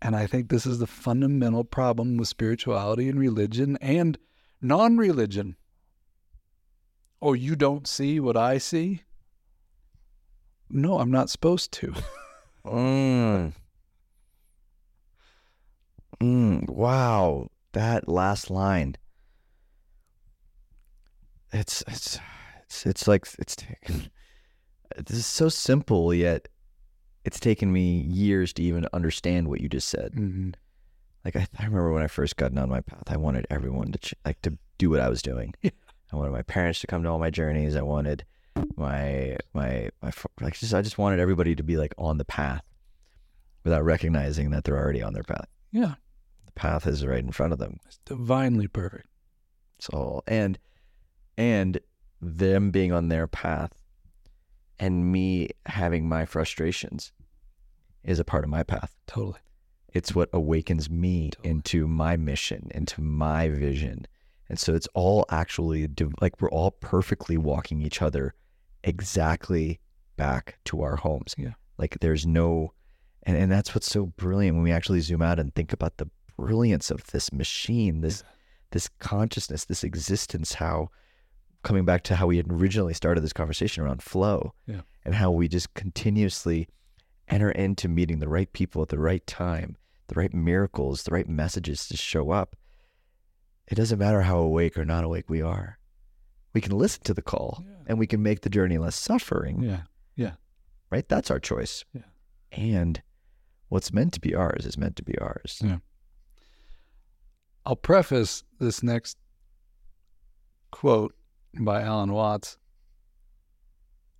And 0.00 0.16
I 0.16 0.26
think 0.26 0.48
this 0.48 0.64
is 0.66 0.78
the 0.78 0.86
fundamental 0.86 1.64
problem 1.64 2.16
with 2.16 2.28
spirituality 2.28 3.08
and 3.08 3.18
religion 3.18 3.76
and 3.80 4.16
non 4.62 4.96
religion. 4.96 5.56
Oh, 7.20 7.32
you 7.32 7.56
don't 7.56 7.88
see 7.88 8.20
what 8.20 8.36
I 8.36 8.58
see? 8.58 9.02
No, 10.70 11.00
I'm 11.00 11.10
not 11.10 11.28
supposed 11.28 11.72
to. 11.72 11.94
Mm. 12.66 13.54
Mm. 16.20 16.68
Wow, 16.68 17.48
that 17.72 18.08
last 18.08 18.50
line. 18.50 18.96
It's 21.52 21.82
it's 21.88 22.18
it's 22.64 22.86
it's 22.86 23.08
like 23.08 23.26
it's 23.38 23.56
taken. 23.56 24.10
This 24.96 25.18
is 25.18 25.26
so 25.26 25.48
simple, 25.48 26.12
yet 26.12 26.48
it's 27.24 27.38
taken 27.40 27.72
me 27.72 28.00
years 28.00 28.52
to 28.54 28.62
even 28.62 28.86
understand 28.92 29.48
what 29.48 29.60
you 29.60 29.68
just 29.68 29.88
said. 29.88 30.12
Mm-hmm. 30.12 30.50
Like 31.24 31.36
I, 31.36 31.46
I 31.58 31.64
remember 31.64 31.92
when 31.92 32.02
I 32.02 32.06
first 32.08 32.36
got 32.36 32.56
on 32.56 32.68
my 32.68 32.80
path, 32.80 33.04
I 33.08 33.16
wanted 33.16 33.46
everyone 33.50 33.92
to 33.92 33.98
ch- 33.98 34.14
like 34.24 34.40
to 34.42 34.56
do 34.78 34.90
what 34.90 35.00
I 35.00 35.08
was 35.08 35.22
doing. 35.22 35.54
Yeah. 35.62 35.70
I 36.12 36.16
wanted 36.16 36.32
my 36.32 36.42
parents 36.42 36.80
to 36.80 36.86
come 36.86 37.02
to 37.02 37.08
all 37.10 37.18
my 37.18 37.28
journeys. 37.30 37.76
I 37.76 37.82
wanted 37.82 38.24
my 38.76 39.36
my 39.52 39.90
my 40.02 40.10
like 40.40 40.54
just 40.58 40.72
I 40.74 40.82
just 40.82 40.98
wanted 40.98 41.20
everybody 41.20 41.54
to 41.54 41.62
be 41.62 41.76
like 41.76 41.94
on 41.98 42.16
the 42.18 42.24
path 42.24 42.62
without 43.64 43.84
recognizing 43.84 44.50
that 44.50 44.64
they're 44.64 44.78
already 44.78 45.02
on 45.02 45.12
their 45.12 45.22
path. 45.22 45.46
Yeah, 45.70 45.94
The 46.46 46.52
path 46.52 46.86
is 46.86 47.04
right 47.04 47.18
in 47.22 47.30
front 47.32 47.52
of 47.52 47.58
them. 47.58 47.78
it's 47.86 47.98
divinely 48.06 48.68
perfect. 48.68 49.06
So 49.80 50.22
and 50.26 50.58
and 51.38 51.78
them 52.20 52.70
being 52.70 52.92
on 52.92 53.08
their 53.08 53.28
path 53.28 53.72
and 54.78 55.10
me 55.10 55.48
having 55.66 56.08
my 56.08 56.26
frustrations 56.26 57.12
is 58.02 58.18
a 58.18 58.24
part 58.24 58.44
of 58.44 58.50
my 58.50 58.64
path. 58.64 58.96
Totally. 59.06 59.38
It's 59.94 60.14
what 60.14 60.28
awakens 60.32 60.90
me 60.90 61.30
Totally. 61.30 61.50
into 61.50 61.86
my 61.86 62.16
mission, 62.16 62.68
into 62.74 63.00
my 63.00 63.48
vision. 63.48 64.06
And 64.48 64.58
so 64.58 64.74
it's 64.74 64.88
all 64.94 65.24
actually 65.30 65.88
like 66.20 66.40
we're 66.40 66.50
all 66.50 66.72
perfectly 66.72 67.36
walking 67.36 67.80
each 67.82 68.02
other 68.02 68.34
exactly 68.82 69.80
back 70.16 70.58
to 70.64 70.82
our 70.82 70.96
homes. 70.96 71.34
Yeah. 71.38 71.54
Like 71.78 71.98
there's 72.00 72.26
no, 72.26 72.72
and, 73.22 73.36
and 73.36 73.52
that's 73.52 73.74
what's 73.74 73.90
so 73.90 74.06
brilliant 74.06 74.56
when 74.56 74.64
we 74.64 74.72
actually 74.72 75.00
zoom 75.00 75.22
out 75.22 75.38
and 75.38 75.54
think 75.54 75.72
about 75.72 75.98
the 75.98 76.08
brilliance 76.36 76.90
of 76.90 77.06
this 77.08 77.32
machine, 77.32 78.00
this, 78.00 78.24
this 78.72 78.88
consciousness, 78.98 79.64
this 79.64 79.84
existence, 79.84 80.54
how 80.54 80.88
coming 81.62 81.84
back 81.84 82.02
to 82.04 82.16
how 82.16 82.26
we 82.26 82.36
had 82.36 82.50
originally 82.50 82.94
started 82.94 83.22
this 83.22 83.32
conversation 83.32 83.82
around 83.82 84.02
flow 84.02 84.54
Yeah. 84.66 84.82
and 85.04 85.14
how 85.14 85.30
we 85.30 85.48
just 85.48 85.74
continuously 85.74 86.68
enter 87.28 87.50
into 87.50 87.88
meeting 87.88 88.20
the 88.20 88.28
right 88.28 88.50
people 88.52 88.80
at 88.82 88.88
the 88.88 88.98
right 88.98 89.26
time, 89.26 89.76
the 90.08 90.14
right 90.14 90.32
miracles, 90.32 91.02
the 91.02 91.10
right 91.10 91.28
messages 91.28 91.86
to 91.88 91.96
show 91.96 92.30
up. 92.30 92.56
It 93.66 93.74
doesn't 93.74 93.98
matter 93.98 94.22
how 94.22 94.38
awake 94.38 94.78
or 94.78 94.84
not 94.84 95.04
awake 95.04 95.28
we 95.28 95.42
are. 95.42 95.78
We 96.54 96.60
can 96.62 96.72
listen 96.78 97.02
to 97.04 97.12
the 97.14 97.20
call 97.22 97.62
Yeah. 97.66 97.74
and 97.86 97.98
we 97.98 98.06
can 98.06 98.22
make 98.22 98.40
the 98.40 98.48
journey 98.50 98.78
less 98.78 98.96
suffering, 98.96 99.62
Yeah. 99.62 99.82
Yeah. 100.16 100.34
Right? 100.90 101.06
That's 101.08 101.30
our 101.30 101.38
choice. 101.40 101.84
Yeah. 101.92 102.02
And 102.52 103.02
what's 103.68 103.92
meant 103.92 104.14
to 104.14 104.20
be 104.20 104.34
ours 104.34 104.64
is 104.64 104.78
meant 104.78 104.96
to 104.96 105.02
be 105.02 105.18
ours. 105.18 105.60
Yeah. 105.62 105.78
I'll 107.66 107.76
preface 107.76 108.44
this 108.58 108.82
next 108.82 109.18
quote 110.70 111.14
by 111.60 111.82
Alan 111.82 112.12
Watts 112.12 112.58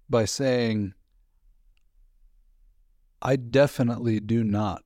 by 0.09 0.24
saying, 0.24 0.95
I 3.20 3.36
definitely 3.36 4.20
do 4.20 4.45
not 4.45 4.82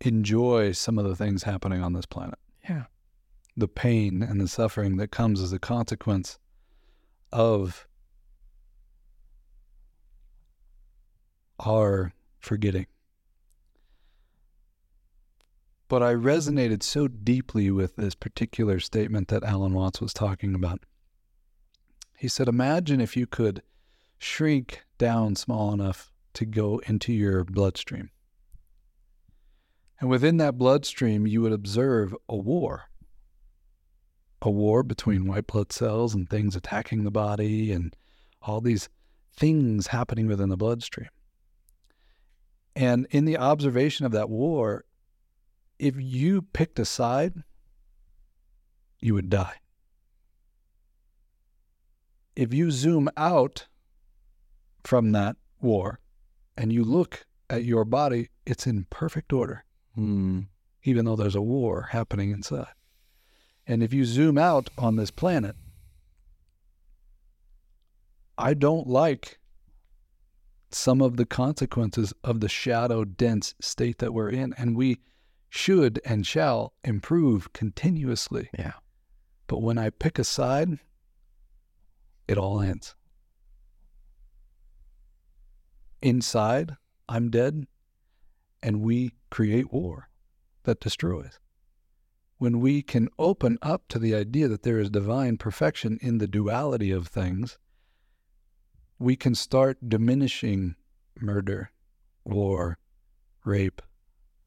enjoy 0.00 0.72
some 0.72 0.98
of 0.98 1.04
the 1.04 1.16
things 1.16 1.42
happening 1.42 1.82
on 1.82 1.92
this 1.92 2.06
planet. 2.06 2.38
Yeah. 2.68 2.84
The 3.56 3.68
pain 3.68 4.22
and 4.22 4.40
the 4.40 4.48
suffering 4.48 4.96
that 4.96 5.10
comes 5.10 5.40
as 5.40 5.52
a 5.52 5.58
consequence 5.58 6.38
of 7.32 7.86
our 11.60 12.12
forgetting. 12.40 12.86
But 15.94 16.02
I 16.02 16.14
resonated 16.14 16.82
so 16.82 17.06
deeply 17.06 17.70
with 17.70 17.94
this 17.94 18.16
particular 18.16 18.80
statement 18.80 19.28
that 19.28 19.44
Alan 19.44 19.74
Watts 19.74 20.00
was 20.00 20.12
talking 20.12 20.52
about. 20.52 20.80
He 22.18 22.26
said, 22.26 22.48
Imagine 22.48 23.00
if 23.00 23.16
you 23.16 23.28
could 23.28 23.62
shrink 24.18 24.82
down 24.98 25.36
small 25.36 25.72
enough 25.72 26.10
to 26.32 26.44
go 26.46 26.78
into 26.88 27.12
your 27.12 27.44
bloodstream. 27.44 28.10
And 30.00 30.10
within 30.10 30.38
that 30.38 30.58
bloodstream, 30.58 31.28
you 31.28 31.42
would 31.42 31.52
observe 31.52 32.12
a 32.28 32.34
war. 32.34 32.86
A 34.42 34.50
war 34.50 34.82
between 34.82 35.28
white 35.28 35.46
blood 35.46 35.70
cells 35.70 36.12
and 36.12 36.28
things 36.28 36.56
attacking 36.56 37.04
the 37.04 37.12
body 37.12 37.70
and 37.70 37.94
all 38.42 38.60
these 38.60 38.88
things 39.36 39.86
happening 39.86 40.26
within 40.26 40.48
the 40.48 40.56
bloodstream. 40.56 41.10
And 42.74 43.06
in 43.12 43.26
the 43.26 43.38
observation 43.38 44.04
of 44.04 44.10
that 44.10 44.28
war, 44.28 44.86
if 45.78 45.96
you 45.98 46.42
picked 46.42 46.78
a 46.78 46.84
side, 46.84 47.42
you 49.00 49.14
would 49.14 49.30
die. 49.30 49.56
If 52.36 52.52
you 52.52 52.70
zoom 52.70 53.08
out 53.16 53.68
from 54.82 55.12
that 55.12 55.36
war 55.60 56.00
and 56.56 56.72
you 56.72 56.84
look 56.84 57.26
at 57.48 57.64
your 57.64 57.84
body, 57.84 58.30
it's 58.46 58.66
in 58.66 58.86
perfect 58.90 59.32
order, 59.32 59.64
Hmm. 59.94 60.42
even 60.82 61.04
though 61.04 61.16
there's 61.16 61.36
a 61.36 61.42
war 61.42 61.88
happening 61.90 62.30
inside. 62.30 62.74
And 63.66 63.82
if 63.82 63.92
you 63.92 64.04
zoom 64.04 64.36
out 64.36 64.68
on 64.76 64.96
this 64.96 65.10
planet, 65.10 65.56
I 68.36 68.54
don't 68.54 68.86
like 68.86 69.38
some 70.70 71.00
of 71.00 71.16
the 71.16 71.24
consequences 71.24 72.12
of 72.24 72.40
the 72.40 72.48
shadow 72.48 73.04
dense 73.04 73.54
state 73.60 73.98
that 73.98 74.12
we're 74.12 74.30
in. 74.30 74.52
And 74.54 74.76
we 74.76 74.98
should 75.56 76.00
and 76.04 76.26
shall 76.26 76.72
improve 76.82 77.52
continuously. 77.52 78.50
Yeah. 78.58 78.72
But 79.46 79.62
when 79.62 79.78
I 79.78 79.90
pick 79.90 80.18
a 80.18 80.24
side, 80.24 80.80
it 82.26 82.36
all 82.36 82.60
ends. 82.60 82.96
Inside, 86.02 86.76
I'm 87.08 87.30
dead, 87.30 87.68
and 88.64 88.80
we 88.80 89.12
create 89.30 89.72
war 89.72 90.08
that 90.64 90.80
destroys. 90.80 91.38
when 92.38 92.60
we 92.60 92.82
can 92.82 93.08
open 93.18 93.56
up 93.62 93.88
to 93.88 93.98
the 93.98 94.14
idea 94.14 94.48
that 94.48 94.62
there 94.64 94.78
is 94.78 94.90
divine 94.90 95.36
perfection 95.36 95.98
in 96.02 96.18
the 96.18 96.26
duality 96.26 96.90
of 96.90 97.06
things, 97.08 97.58
we 98.98 99.16
can 99.16 99.34
start 99.34 99.88
diminishing 99.88 100.74
murder, 101.18 101.70
war, 102.24 102.78
rape, 103.44 103.80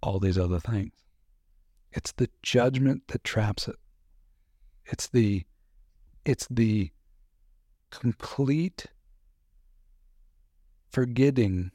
all 0.01 0.19
these 0.19 0.37
other 0.37 0.59
things. 0.59 0.93
It's 1.91 2.11
the 2.11 2.29
judgment 2.41 3.07
that 3.07 3.23
traps 3.23 3.67
it. 3.67 3.77
It's 4.85 5.07
the 5.07 5.45
it's 6.25 6.47
the 6.49 6.91
complete 7.89 8.87
forgetting 10.89 11.71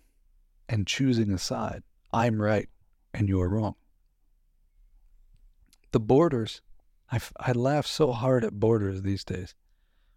and 0.69 0.87
choosing 0.87 1.33
a 1.33 1.39
side. 1.39 1.83
I'm 2.13 2.41
right 2.41 2.69
and 3.15 3.29
you're 3.29 3.49
wrong. 3.49 3.75
The 5.93 6.01
borders, 6.01 6.63
I, 7.11 7.21
I 7.39 7.53
laugh 7.53 7.87
so 7.87 8.13
hard 8.13 8.45
at 8.45 8.59
borders 8.59 9.03
these 9.03 9.25
days. 9.25 9.55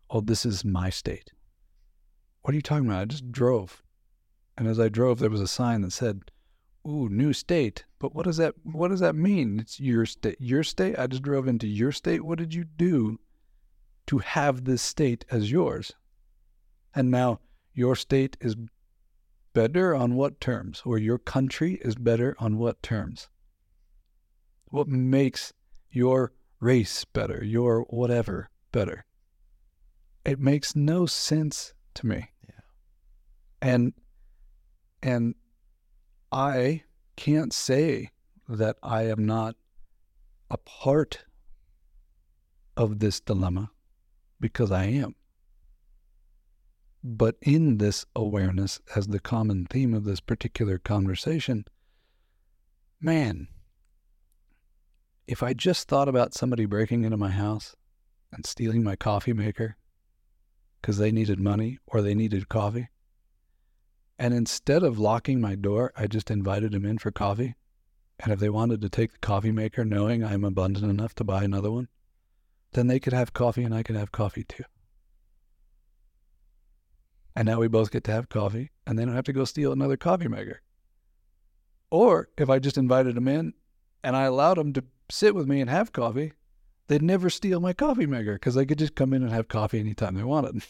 Oh, 0.09 0.21
this 0.21 0.45
is 0.45 0.63
my 0.63 0.89
state. 0.89 1.31
What 2.41 2.53
are 2.53 2.55
you 2.55 2.61
talking 2.61 2.85
about? 2.85 3.01
I 3.01 3.05
just 3.05 3.31
drove. 3.31 3.83
And 4.57 4.67
as 4.67 4.79
I 4.79 4.87
drove, 4.87 5.19
there 5.19 5.29
was 5.29 5.41
a 5.41 5.47
sign 5.47 5.81
that 5.81 5.91
said, 5.91 6.31
Ooh, 6.87 7.09
new 7.09 7.33
state. 7.33 7.85
But 7.99 8.13
what 8.13 8.25
does 8.25 8.37
that 8.37 8.53
what 8.63 8.89
does 8.89 8.99
that 8.99 9.15
mean? 9.15 9.59
It's 9.59 9.79
your 9.79 10.05
state 10.05 10.37
your 10.39 10.63
state? 10.63 10.97
I 10.99 11.07
just 11.07 11.23
drove 11.23 11.47
into 11.47 11.67
your 11.67 11.91
state. 11.91 12.23
What 12.23 12.37
did 12.37 12.53
you 12.53 12.63
do 12.63 13.19
to 14.07 14.19
have 14.19 14.65
this 14.65 14.81
state 14.81 15.25
as 15.31 15.51
yours? 15.51 15.93
And 16.93 17.09
now 17.09 17.39
your 17.73 17.95
state 17.95 18.37
is 18.39 18.55
better 19.53 19.95
on 19.95 20.15
what 20.15 20.39
terms? 20.39 20.83
Or 20.85 20.97
your 20.99 21.17
country 21.17 21.79
is 21.81 21.95
better 21.95 22.35
on 22.39 22.57
what 22.57 22.83
terms? 22.83 23.29
What 24.65 24.87
makes 24.87 25.53
your 25.89 26.33
race 26.59 27.05
better, 27.05 27.43
your 27.43 27.81
whatever 27.89 28.49
better? 28.71 29.05
It 30.23 30.39
makes 30.39 30.75
no 30.75 31.05
sense 31.05 31.73
to 31.95 32.05
me. 32.05 32.29
Yeah. 32.47 32.61
And 33.61 33.93
and 35.01 35.35
I 36.35 36.83
can't 37.15 37.53
say 37.53 38.09
that 38.49 38.75
I 38.83 39.03
am 39.03 39.25
not 39.25 39.55
a 40.51 40.57
part 40.57 41.23
of 42.75 42.99
this 42.99 43.21
dilemma 43.21 43.71
because 44.41 44.69
I 44.69 44.83
am. 44.83 45.15
But 47.01 47.37
in 47.41 47.77
this 47.77 48.05
awareness, 48.17 48.81
as 48.97 49.07
the 49.07 49.21
common 49.21 49.65
theme 49.65 49.93
of 49.93 50.03
this 50.03 50.19
particular 50.19 50.77
conversation, 50.77 51.63
man, 52.99 53.47
if 55.27 55.41
I 55.41 55.53
just 55.53 55.87
thought 55.87 56.09
about 56.09 56.33
somebody 56.33 56.65
breaking 56.65 57.05
into 57.05 57.15
my 57.15 57.31
house 57.31 57.77
and 58.33 58.45
stealing 58.45 58.83
my 58.83 58.97
coffee 58.97 59.31
maker 59.31 59.77
because 60.81 60.97
they 60.97 61.13
needed 61.13 61.39
money 61.39 61.79
or 61.87 62.01
they 62.01 62.13
needed 62.13 62.49
coffee, 62.49 62.89
and 64.17 64.33
instead 64.33 64.83
of 64.83 64.97
locking 64.97 65.41
my 65.41 65.55
door, 65.55 65.91
I 65.95 66.07
just 66.07 66.31
invited 66.31 66.71
them 66.71 66.85
in 66.85 66.97
for 66.97 67.11
coffee. 67.11 67.55
And 68.19 68.31
if 68.31 68.39
they 68.39 68.49
wanted 68.49 68.81
to 68.81 68.89
take 68.89 69.11
the 69.11 69.17
coffee 69.19 69.51
maker, 69.51 69.83
knowing 69.83 70.23
I'm 70.23 70.45
abundant 70.45 70.89
enough 70.89 71.13
to 71.15 71.23
buy 71.23 71.43
another 71.43 71.71
one, 71.71 71.89
then 72.71 72.87
they 72.87 72.99
could 72.99 73.13
have 73.13 73.33
coffee 73.33 73.63
and 73.63 73.75
I 73.75 73.83
could 73.83 73.95
have 73.95 74.11
coffee 74.11 74.43
too. 74.43 74.63
And 77.35 77.45
now 77.45 77.59
we 77.59 77.67
both 77.67 77.91
get 77.91 78.05
to 78.05 78.11
have 78.13 78.29
coffee 78.29 78.71
and 78.87 78.97
they 78.97 79.03
don't 79.03 79.15
have 79.15 79.25
to 79.25 79.33
go 79.33 79.43
steal 79.43 79.73
another 79.73 79.97
coffee 79.97 80.29
maker. 80.29 80.61
Or 81.91 82.29
if 82.37 82.49
I 82.49 82.59
just 82.59 82.77
invited 82.77 83.15
them 83.15 83.27
in 83.27 83.53
and 84.03 84.15
I 84.15 84.23
allowed 84.23 84.57
them 84.57 84.71
to 84.73 84.83
sit 85.11 85.35
with 85.35 85.47
me 85.47 85.59
and 85.59 85.69
have 85.69 85.91
coffee, 85.91 86.31
they'd 86.87 87.01
never 87.01 87.29
steal 87.29 87.59
my 87.59 87.73
coffee 87.73 88.05
maker 88.05 88.33
because 88.33 88.55
they 88.55 88.65
could 88.65 88.79
just 88.79 88.95
come 88.95 89.13
in 89.13 89.23
and 89.23 89.31
have 89.31 89.49
coffee 89.49 89.79
anytime 89.79 90.15
they 90.15 90.23
wanted. 90.23 90.63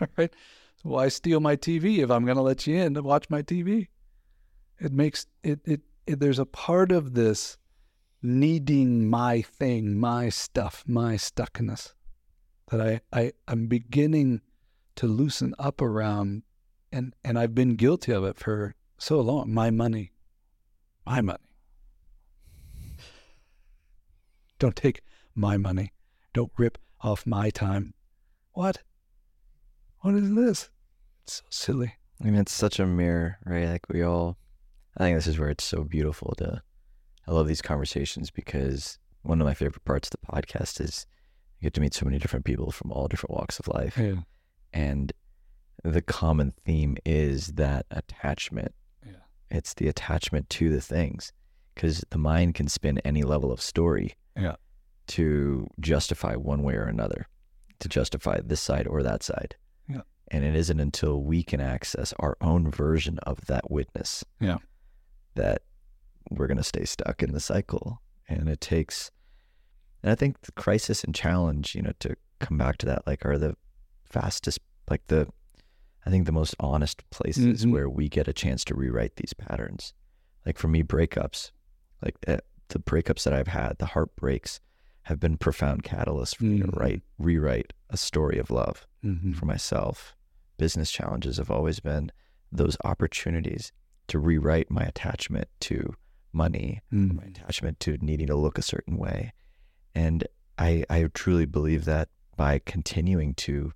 All 0.00 0.08
right. 0.16 0.34
Why 0.82 1.08
steal 1.08 1.40
my 1.40 1.56
TV 1.56 1.98
if 1.98 2.10
I'm 2.10 2.24
going 2.24 2.36
to 2.36 2.42
let 2.42 2.66
you 2.66 2.76
in 2.76 2.94
to 2.94 3.02
watch 3.02 3.28
my 3.28 3.42
TV? 3.42 3.88
It 4.78 4.92
makes 4.92 5.26
it, 5.42 5.60
it, 5.64 5.80
it, 6.06 6.20
there's 6.20 6.38
a 6.38 6.46
part 6.46 6.92
of 6.92 7.14
this 7.14 7.58
needing 8.22 9.08
my 9.08 9.42
thing, 9.42 9.98
my 9.98 10.28
stuff, 10.28 10.84
my 10.86 11.14
stuckness 11.14 11.92
that 12.70 12.80
I, 12.80 13.00
I, 13.12 13.32
I'm 13.46 13.66
beginning 13.66 14.40
to 14.96 15.06
loosen 15.06 15.54
up 15.58 15.80
around 15.80 16.42
and, 16.92 17.14
and 17.24 17.38
I've 17.38 17.54
been 17.54 17.76
guilty 17.76 18.12
of 18.12 18.24
it 18.24 18.38
for 18.38 18.74
so 18.98 19.20
long. 19.20 19.52
My 19.52 19.70
money. 19.70 20.12
My 21.06 21.20
money. 21.20 21.38
Don't 24.58 24.76
take 24.76 25.02
my 25.34 25.56
money. 25.56 25.92
Don't 26.32 26.52
rip 26.56 26.78
off 27.00 27.26
my 27.26 27.50
time. 27.50 27.94
What? 28.52 28.82
What 30.00 30.14
is 30.14 30.34
this? 30.34 30.70
It's 31.24 31.34
so 31.36 31.44
silly. 31.50 31.94
I 32.20 32.24
mean, 32.24 32.34
it's 32.36 32.52
such 32.52 32.78
a 32.80 32.86
mirror, 32.86 33.38
right? 33.44 33.66
Like 33.68 33.88
we 33.88 34.02
all, 34.02 34.38
I 34.96 35.04
think 35.04 35.16
this 35.16 35.26
is 35.26 35.38
where 35.38 35.50
it's 35.50 35.64
so 35.64 35.84
beautiful 35.84 36.34
to, 36.38 36.62
I 37.26 37.32
love 37.32 37.46
these 37.46 37.62
conversations 37.62 38.30
because 38.30 38.98
one 39.22 39.40
of 39.40 39.46
my 39.46 39.54
favorite 39.54 39.84
parts 39.84 40.08
of 40.08 40.20
the 40.20 40.26
podcast 40.26 40.80
is 40.80 41.06
you 41.60 41.66
get 41.66 41.74
to 41.74 41.80
meet 41.80 41.94
so 41.94 42.04
many 42.06 42.18
different 42.18 42.44
people 42.44 42.70
from 42.70 42.92
all 42.92 43.08
different 43.08 43.34
walks 43.34 43.58
of 43.58 43.68
life. 43.68 43.96
Yeah. 43.98 44.20
And 44.72 45.12
the 45.84 46.02
common 46.02 46.52
theme 46.64 46.96
is 47.04 47.48
that 47.54 47.86
attachment. 47.90 48.74
Yeah. 49.06 49.12
It's 49.50 49.74
the 49.74 49.88
attachment 49.88 50.48
to 50.50 50.70
the 50.70 50.80
things 50.80 51.32
because 51.74 52.04
the 52.10 52.18
mind 52.18 52.54
can 52.54 52.68
spin 52.68 52.98
any 53.04 53.22
level 53.22 53.52
of 53.52 53.60
story 53.60 54.14
Yeah. 54.36 54.56
to 55.08 55.68
justify 55.78 56.34
one 56.34 56.62
way 56.64 56.74
or 56.74 56.84
another, 56.84 57.28
to 57.78 57.88
justify 57.88 58.40
this 58.42 58.60
side 58.60 58.86
or 58.88 59.02
that 59.04 59.22
side. 59.22 59.54
And 60.30 60.44
it 60.44 60.54
isn't 60.54 60.78
until 60.80 61.22
we 61.22 61.42
can 61.42 61.60
access 61.60 62.12
our 62.18 62.36
own 62.40 62.70
version 62.70 63.18
of 63.20 63.46
that 63.46 63.70
witness 63.70 64.24
Yeah. 64.40 64.58
that 65.34 65.62
we're 66.30 66.46
going 66.46 66.58
to 66.58 66.62
stay 66.62 66.84
stuck 66.84 67.22
in 67.22 67.32
the 67.32 67.40
cycle. 67.40 68.02
And 68.28 68.48
it 68.48 68.60
takes, 68.60 69.10
and 70.02 70.12
I 70.12 70.14
think 70.14 70.42
the 70.42 70.52
crisis 70.52 71.02
and 71.02 71.14
challenge, 71.14 71.74
you 71.74 71.80
know, 71.82 71.92
to 72.00 72.14
come 72.40 72.58
back 72.58 72.76
to 72.78 72.86
that, 72.86 73.06
like, 73.06 73.24
are 73.24 73.38
the 73.38 73.56
fastest, 74.04 74.58
like, 74.90 75.06
the, 75.06 75.28
I 76.04 76.10
think 76.10 76.26
the 76.26 76.32
most 76.32 76.54
honest 76.60 77.08
places 77.10 77.64
Mhm. 77.64 77.72
where 77.72 77.88
we 77.88 78.08
get 78.10 78.28
a 78.28 78.32
chance 78.34 78.64
to 78.66 78.74
rewrite 78.74 79.16
these 79.16 79.32
patterns. 79.32 79.94
Like, 80.44 80.58
for 80.58 80.68
me, 80.68 80.82
breakups, 80.82 81.52
like, 82.02 82.16
uh, 82.26 82.38
the 82.68 82.78
breakups 82.80 83.24
that 83.24 83.32
I've 83.32 83.48
had, 83.48 83.78
the 83.78 83.86
heartbreaks, 83.86 84.60
have 85.04 85.18
been 85.18 85.38
profound 85.38 85.84
catalysts 85.84 86.36
for 86.36 86.44
me 86.44 86.58
to 86.60 86.66
Mhm. 86.66 86.78
write, 86.78 87.02
rewrite 87.18 87.72
a 87.88 87.96
story 87.96 88.38
of 88.38 88.50
love 88.50 88.86
Mm-hmm. 89.02 89.32
for 89.32 89.46
myself. 89.46 90.14
Business 90.58 90.90
challenges 90.90 91.38
have 91.38 91.50
always 91.50 91.80
been 91.80 92.12
those 92.52 92.76
opportunities 92.84 93.72
to 94.08 94.18
rewrite 94.18 94.70
my 94.70 94.82
attachment 94.82 95.48
to 95.60 95.94
money, 96.32 96.80
Mm-hmm. 96.92 97.16
my 97.16 97.22
attachment 97.24 97.80
to 97.80 97.96
needing 98.02 98.26
to 98.26 98.36
look 98.36 98.58
a 98.58 98.62
certain 98.62 98.96
way. 98.98 99.32
And 99.94 100.24
I, 100.58 100.84
I 100.90 101.04
truly 101.14 101.46
believe 101.46 101.84
that 101.86 102.08
by 102.36 102.60
continuing 102.64 103.34
to 103.34 103.72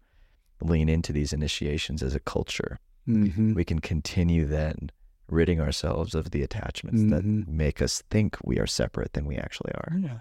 lean 0.60 0.88
into 0.88 1.12
these 1.12 1.32
initiations 1.32 2.02
as 2.02 2.14
a 2.14 2.20
culture, 2.20 2.78
Mm-hmm. 3.08 3.54
we 3.54 3.64
can 3.64 3.80
continue 3.80 4.44
then 4.46 4.90
ridding 5.28 5.60
ourselves 5.60 6.14
of 6.14 6.30
the 6.30 6.42
attachments 6.44 7.02
that 7.10 7.24
Mhm. 7.24 7.48
make 7.48 7.82
us 7.82 8.02
think 8.10 8.36
we 8.44 8.58
are 8.60 8.66
separate 8.66 9.14
than 9.14 9.24
we 9.26 9.36
actually 9.36 9.72
are. 9.74 9.92
Yeah. 9.98 10.20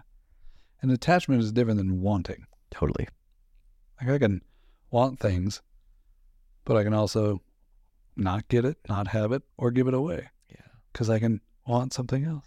And 0.81 0.91
attachment 0.91 1.43
is 1.43 1.51
different 1.51 1.77
than 1.77 2.01
wanting. 2.01 2.47
Totally. 2.71 3.07
Like 3.99 4.09
I 4.09 4.17
can 4.17 4.41
want 4.89 5.19
things, 5.19 5.61
but 6.65 6.77
I 6.77 6.83
can 6.83 6.93
also 6.93 7.41
not 8.15 8.47
get 8.47 8.65
it, 8.65 8.77
not 8.87 9.07
have 9.09 9.31
it, 9.31 9.43
or 9.57 9.71
give 9.71 9.87
it 9.87 9.93
away 9.93 10.29
Yeah. 10.49 10.67
because 10.91 11.09
I 11.09 11.19
can 11.19 11.41
want 11.65 11.93
something 11.93 12.23
else. 12.25 12.45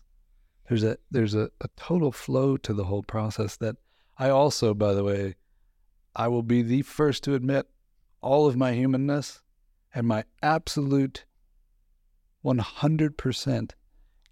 There's 0.68 0.84
a 0.84 0.96
there's 1.10 1.34
a, 1.34 1.50
a 1.60 1.68
total 1.76 2.12
flow 2.12 2.56
to 2.58 2.72
the 2.72 2.84
whole 2.84 3.02
process 3.02 3.56
that 3.56 3.76
I 4.18 4.30
also, 4.30 4.74
by 4.74 4.94
the 4.94 5.04
way, 5.04 5.34
I 6.16 6.28
will 6.28 6.42
be 6.42 6.62
the 6.62 6.82
first 6.82 7.24
to 7.24 7.34
admit 7.34 7.66
all 8.20 8.46
of 8.46 8.56
my 8.56 8.72
humanness 8.72 9.42
and 9.94 10.06
my 10.06 10.24
absolute 10.42 11.24
100% 12.44 13.70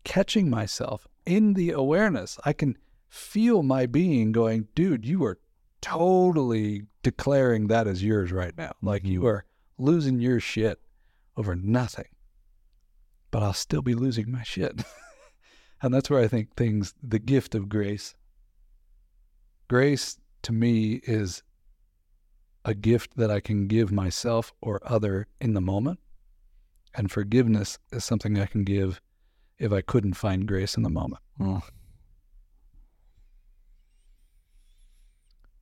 catching 0.04 0.50
myself 0.50 1.06
in 1.26 1.54
the 1.54 1.70
awareness. 1.70 2.38
I 2.44 2.52
can 2.52 2.76
feel 3.08 3.62
my 3.62 3.86
being 3.86 4.32
going, 4.32 4.68
dude, 4.74 5.04
you 5.04 5.24
are 5.24 5.38
totally 5.80 6.82
declaring 7.02 7.66
that 7.66 7.86
as 7.86 8.02
yours 8.02 8.32
right 8.32 8.56
now. 8.56 8.72
Like 8.80 9.04
you 9.04 9.20
mm-hmm. 9.20 9.28
are 9.28 9.44
losing 9.78 10.20
your 10.20 10.40
shit 10.40 10.80
over 11.36 11.54
nothing. 11.54 12.08
But 13.30 13.42
I'll 13.42 13.54
still 13.54 13.82
be 13.82 13.94
losing 13.94 14.30
my 14.30 14.42
shit. 14.42 14.82
and 15.82 15.92
that's 15.92 16.10
where 16.10 16.20
I 16.20 16.28
think 16.28 16.54
things, 16.54 16.94
the 17.02 17.18
gift 17.18 17.54
of 17.54 17.68
grace, 17.68 18.14
grace 19.68 20.18
to 20.42 20.52
me 20.52 21.00
is 21.04 21.42
a 22.64 22.74
gift 22.74 23.16
that 23.16 23.30
I 23.30 23.40
can 23.40 23.66
give 23.66 23.90
myself 23.90 24.52
or 24.60 24.80
other 24.84 25.26
in 25.40 25.54
the 25.54 25.60
moment. 25.60 25.98
And 26.94 27.10
forgiveness 27.10 27.78
is 27.90 28.04
something 28.04 28.38
I 28.38 28.46
can 28.46 28.64
give 28.64 29.00
if 29.58 29.72
I 29.72 29.80
couldn't 29.80 30.14
find 30.14 30.46
grace 30.46 30.76
in 30.76 30.82
the 30.82 30.90
moment. 30.90 31.22
Hmm. 31.38 31.58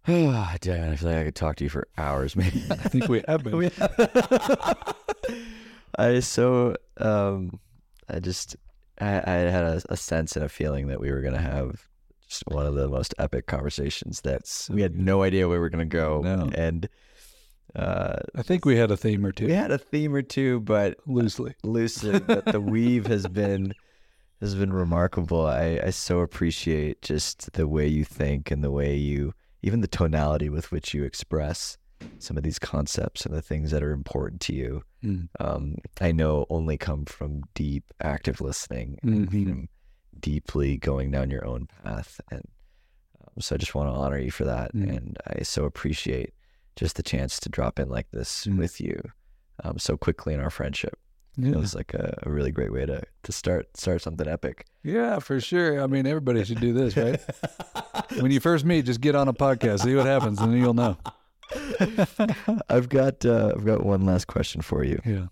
Ah, 0.08 0.56
damn, 0.60 0.92
I 0.92 0.96
feel 0.96 1.10
like 1.10 1.18
I 1.18 1.24
could 1.24 1.34
talk 1.34 1.56
to 1.56 1.64
you 1.64 1.70
for 1.70 1.86
hours, 1.98 2.34
man. 2.34 2.46
I 2.70 2.74
think 2.76 3.08
we 3.08 3.22
have 3.28 3.44
been. 3.44 3.70
I 5.98 6.20
so 6.20 6.76
um, 6.98 7.60
I 8.08 8.18
just 8.20 8.56
I, 9.00 9.18
I 9.18 9.32
had 9.50 9.64
a, 9.64 9.82
a 9.90 9.96
sense 9.96 10.36
and 10.36 10.44
a 10.44 10.48
feeling 10.48 10.88
that 10.88 11.00
we 11.00 11.10
were 11.10 11.20
gonna 11.20 11.40
have 11.40 11.86
just 12.28 12.44
one 12.46 12.64
of 12.66 12.74
the 12.74 12.88
most 12.88 13.14
epic 13.18 13.46
conversations 13.46 14.20
that 14.22 14.42
we 14.70 14.82
had 14.82 14.96
no 14.96 15.22
idea 15.22 15.48
where 15.48 15.58
we 15.58 15.60
were 15.60 15.70
gonna 15.70 15.84
go, 15.84 16.22
No. 16.22 16.48
and 16.54 16.88
uh, 17.76 18.16
I 18.34 18.42
think 18.42 18.64
we 18.64 18.76
had 18.76 18.90
a 18.90 18.96
theme 18.96 19.24
or 19.24 19.32
two 19.32 19.46
we 19.46 19.52
had 19.52 19.70
a 19.70 19.78
theme 19.78 20.14
or 20.14 20.22
two, 20.22 20.60
but 20.60 20.96
loosely. 21.06 21.54
loosely, 21.62 22.18
but 22.20 22.46
the 22.46 22.60
weave 22.60 23.06
has 23.06 23.26
been 23.26 23.74
has 24.40 24.54
been 24.54 24.72
remarkable. 24.72 25.46
I, 25.46 25.78
I 25.84 25.90
so 25.90 26.20
appreciate 26.20 27.02
just 27.02 27.52
the 27.52 27.68
way 27.68 27.86
you 27.86 28.04
think 28.04 28.50
and 28.50 28.64
the 28.64 28.70
way 28.70 28.96
you 28.96 29.34
even 29.62 29.80
the 29.80 29.88
tonality 29.88 30.48
with 30.48 30.70
which 30.72 30.94
you 30.94 31.04
express 31.04 31.76
some 32.18 32.36
of 32.36 32.42
these 32.42 32.58
concepts 32.58 33.26
and 33.26 33.34
the 33.34 33.42
things 33.42 33.70
that 33.70 33.82
are 33.82 33.92
important 33.92 34.40
to 34.42 34.54
you. 34.54 34.82
Mm. 35.04 35.28
Um, 35.38 35.76
I 36.00 36.12
know 36.12 36.46
only 36.48 36.78
come 36.78 37.04
from 37.04 37.42
deep 37.54 37.84
active 38.00 38.40
listening 38.40 38.98
and 39.02 39.28
Mhm. 39.30 39.44
from 39.44 39.68
deeply 40.18 40.76
going 40.78 41.10
down 41.10 41.30
your 41.30 41.44
own 41.46 41.66
path. 41.66 42.20
And 42.30 42.42
um, 43.20 43.40
so 43.40 43.54
I 43.54 43.58
just 43.58 43.74
want 43.74 43.88
to 43.88 43.92
honor 43.94 44.18
you 44.18 44.30
for 44.30 44.44
that. 44.44 44.74
Mm. 44.74 44.96
And 44.96 45.18
I 45.26 45.42
so 45.42 45.64
appreciate 45.64 46.32
just 46.76 46.96
the 46.96 47.02
chance 47.02 47.38
to 47.40 47.48
drop 47.50 47.78
in 47.78 47.88
like 47.90 48.10
this 48.12 48.46
Mm. 48.46 48.56
with 48.58 48.80
you 48.80 48.98
um, 49.62 49.78
so 49.78 49.96
quickly 49.98 50.32
in 50.32 50.40
our 50.40 50.50
friendship. 50.50 50.98
It 51.42 51.56
was 51.56 51.74
like 51.74 51.94
a, 51.94 52.18
a 52.24 52.30
really 52.30 52.50
great 52.50 52.72
way 52.72 52.84
to 52.86 53.02
to 53.22 53.32
start 53.32 53.76
start 53.76 54.02
something 54.02 54.28
epic. 54.28 54.66
yeah, 54.82 55.18
for 55.20 55.40
sure. 55.40 55.82
I 55.82 55.86
mean, 55.86 56.06
everybody 56.06 56.44
should 56.44 56.60
do 56.60 56.72
this, 56.72 56.96
right? 56.96 57.20
when 58.20 58.30
you 58.30 58.40
first 58.40 58.64
meet, 58.64 58.84
just 58.86 59.00
get 59.00 59.14
on 59.14 59.28
a 59.28 59.32
podcast, 59.32 59.80
see 59.84 59.94
what 59.94 60.06
happens, 60.06 60.40
and 60.40 60.56
you'll 60.58 60.74
know. 60.74 60.98
I've 62.68 62.88
got 62.88 63.24
uh, 63.24 63.52
I've 63.54 63.64
got 63.64 63.84
one 63.84 64.04
last 64.06 64.26
question 64.26 64.60
for 64.60 64.84
you. 64.84 65.00
Yeah. 65.04 65.26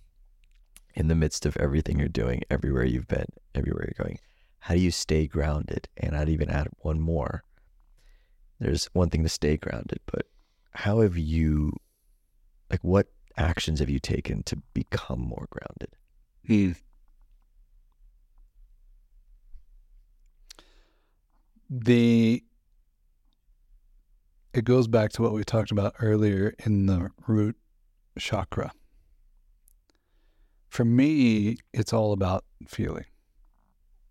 In 0.94 1.08
the 1.08 1.14
midst 1.14 1.46
of 1.46 1.56
everything 1.58 1.98
you're 1.98 2.08
doing, 2.08 2.42
everywhere 2.50 2.84
you've 2.84 3.06
been, 3.08 3.26
everywhere 3.54 3.84
you're 3.86 4.04
going, 4.04 4.18
how 4.60 4.74
do 4.74 4.80
you 4.80 4.90
stay 4.90 5.26
grounded? 5.26 5.88
And 5.96 6.16
I'd 6.16 6.28
even 6.28 6.50
add 6.50 6.68
one 6.78 7.00
more. 7.00 7.44
There's 8.58 8.86
one 8.86 9.08
thing 9.10 9.22
to 9.22 9.28
stay 9.28 9.56
grounded, 9.56 10.00
but 10.06 10.26
how 10.72 11.00
have 11.00 11.16
you, 11.16 11.72
like, 12.70 12.82
what 12.82 13.06
actions 13.38 13.80
have 13.80 13.88
you 13.88 13.98
taken 13.98 14.42
to 14.44 14.56
become 14.74 15.20
more 15.20 15.46
grounded? 15.50 15.96
Hmm. 16.46 16.72
The 21.70 22.42
it 24.54 24.64
goes 24.64 24.88
back 24.88 25.12
to 25.12 25.22
what 25.22 25.34
we 25.34 25.44
talked 25.44 25.70
about 25.70 25.94
earlier 26.00 26.54
in 26.64 26.86
the 26.86 27.10
root 27.26 27.56
chakra. 28.18 28.72
For 30.68 30.84
me, 30.84 31.58
it's 31.72 31.92
all 31.92 32.12
about 32.12 32.44
feeling. 32.66 33.04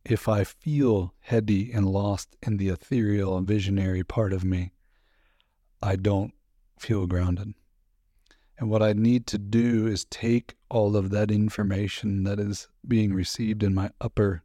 If 0.05 0.29
I 0.29 0.43
feel 0.43 1.13
heady 1.19 1.71
and 1.71 1.85
lost 1.85 2.35
in 2.41 2.57
the 2.57 2.69
ethereal 2.69 3.37
and 3.37 3.47
visionary 3.47 4.03
part 4.03 4.31
of 4.31 4.43
me, 4.43 4.71
I 5.81 5.95
don't 5.95 6.33
feel 6.79 7.07
grounded. 7.07 7.53
And 8.59 8.69
what 8.69 8.81
I 8.81 8.93
need 8.93 9.27
to 9.27 9.37
do 9.37 9.85
is 9.87 10.05
take 10.05 10.55
all 10.69 10.95
of 10.95 11.11
that 11.11 11.29
information 11.29 12.23
that 12.23 12.39
is 12.39 12.67
being 12.87 13.13
received 13.13 13.61
in 13.61 13.73
my 13.75 13.91
upper 14.01 14.43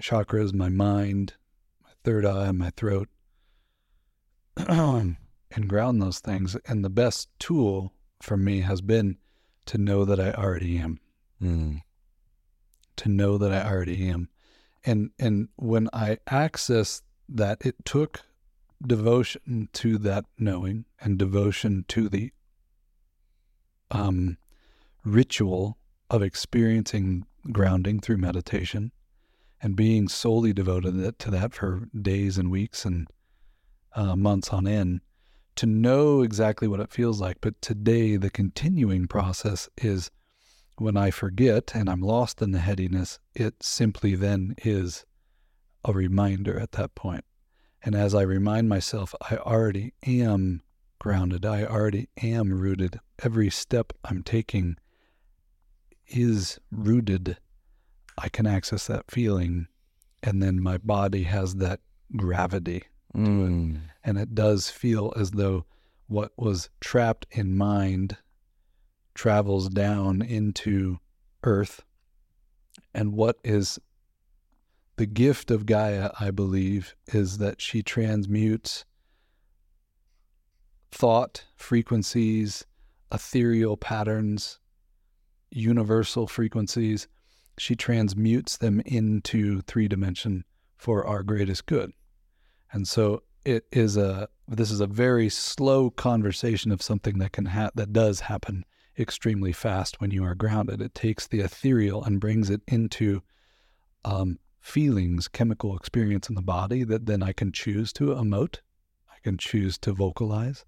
chakras, 0.00 0.52
my 0.52 0.68
mind, 0.68 1.34
my 1.82 1.90
third 2.04 2.26
eye, 2.26 2.52
my 2.52 2.70
throat, 2.76 3.08
and 4.56 5.16
ground 5.66 6.02
those 6.02 6.18
things. 6.18 6.56
And 6.66 6.84
the 6.84 6.90
best 6.90 7.28
tool 7.38 7.92
for 8.20 8.36
me 8.36 8.60
has 8.60 8.80
been 8.82 9.16
to 9.66 9.78
know 9.78 10.04
that 10.04 10.20
I 10.20 10.32
already 10.32 10.78
am 10.78 11.00
Mm. 11.42 11.80
to 12.96 13.08
know 13.08 13.38
that 13.38 13.50
I 13.50 13.66
already 13.66 14.06
am. 14.06 14.28
And 14.84 15.10
and 15.18 15.48
when 15.56 15.88
I 15.94 16.18
access 16.26 17.00
that, 17.30 17.64
it 17.64 17.76
took 17.86 18.20
devotion 18.86 19.70
to 19.72 19.96
that 19.98 20.26
knowing 20.38 20.84
and 21.00 21.18
devotion 21.18 21.86
to 21.88 22.10
the 22.10 22.32
um, 23.90 24.36
ritual 25.04 25.78
of 26.08 26.22
experiencing 26.22 27.26
grounding 27.52 28.00
through 28.00 28.18
meditation 28.18 28.92
and 29.62 29.76
being 29.76 30.08
solely 30.08 30.52
devoted 30.52 31.18
to 31.18 31.30
that 31.30 31.54
for 31.54 31.88
days 32.00 32.38
and 32.38 32.50
weeks 32.50 32.84
and 32.84 33.06
uh, 33.94 34.16
months 34.16 34.50
on 34.50 34.66
end 34.66 35.00
to 35.56 35.66
know 35.66 36.22
exactly 36.22 36.66
what 36.66 36.80
it 36.80 36.92
feels 36.92 37.20
like. 37.20 37.38
But 37.40 37.60
today, 37.60 38.16
the 38.16 38.30
continuing 38.30 39.06
process 39.06 39.68
is 39.76 40.10
when 40.78 40.96
I 40.96 41.10
forget 41.10 41.72
and 41.74 41.90
I'm 41.90 42.00
lost 42.00 42.40
in 42.40 42.52
the 42.52 42.60
headiness, 42.60 43.18
it 43.34 43.62
simply 43.62 44.14
then 44.14 44.54
is 44.64 45.04
a 45.84 45.92
reminder 45.92 46.58
at 46.58 46.72
that 46.72 46.94
point. 46.94 47.24
And 47.82 47.94
as 47.94 48.14
I 48.14 48.22
remind 48.22 48.68
myself, 48.68 49.14
I 49.30 49.36
already 49.36 49.94
am 50.06 50.62
grounded, 51.00 51.44
I 51.44 51.64
already 51.64 52.08
am 52.22 52.52
rooted. 52.52 53.00
Every 53.24 53.50
step 53.50 53.92
I'm 54.04 54.22
taking 54.22 54.76
is 56.06 56.60
rooted. 56.70 57.38
I 58.16 58.28
can 58.28 58.46
access 58.46 58.86
that 58.86 59.10
feeling. 59.10 59.66
And 60.22 60.40
then 60.42 60.62
my 60.62 60.78
body 60.78 61.24
has 61.24 61.56
that 61.56 61.80
gravity 62.16 62.84
Mm. 63.12 63.80
and 64.04 64.18
it 64.18 64.36
does 64.36 64.70
feel 64.70 65.12
as 65.16 65.32
though 65.32 65.64
what 66.06 66.30
was 66.36 66.70
trapped 66.80 67.26
in 67.32 67.56
mind 67.56 68.18
travels 69.14 69.68
down 69.68 70.22
into 70.22 70.98
earth 71.42 71.82
and 72.94 73.12
what 73.12 73.38
is 73.42 73.80
the 74.94 75.06
gift 75.06 75.50
of 75.50 75.66
Gaia 75.66 76.10
I 76.20 76.30
believe 76.30 76.94
is 77.08 77.38
that 77.38 77.60
she 77.60 77.82
transmutes 77.82 78.84
thought 80.90 81.44
frequencies 81.56 82.64
ethereal 83.12 83.76
patterns 83.76 84.58
universal 85.50 86.26
frequencies 86.26 87.08
she 87.58 87.74
transmutes 87.74 88.56
them 88.56 88.80
into 88.86 89.60
three 89.62 89.88
dimension 89.88 90.44
for 90.76 91.06
our 91.06 91.22
greatest 91.22 91.66
good 91.66 91.92
and 92.72 92.86
so 92.86 93.22
it 93.44 93.64
is 93.72 93.96
a 93.96 94.28
this 94.46 94.70
is 94.70 94.80
a 94.80 94.86
very 94.86 95.28
slow 95.28 95.90
conversation 95.90 96.72
of 96.72 96.82
something 96.82 97.18
that 97.18 97.32
can 97.32 97.46
ha- 97.46 97.70
that 97.74 97.92
does 97.92 98.20
happen 98.20 98.64
extremely 98.98 99.52
fast 99.52 100.00
when 100.00 100.10
you 100.10 100.24
are 100.24 100.34
grounded. 100.34 100.82
It 100.82 100.94
takes 100.94 101.26
the 101.26 101.40
ethereal 101.40 102.04
and 102.04 102.20
brings 102.20 102.50
it 102.50 102.60
into 102.66 103.22
um, 104.04 104.38
feelings, 104.60 105.28
chemical 105.28 105.76
experience 105.76 106.28
in 106.28 106.34
the 106.34 106.42
body 106.42 106.84
that 106.84 107.06
then 107.06 107.22
I 107.22 107.32
can 107.32 107.52
choose 107.52 107.92
to 107.94 108.08
emote. 108.08 108.58
I 109.10 109.18
can 109.22 109.38
choose 109.38 109.78
to 109.78 109.92
vocalize. 109.92 110.64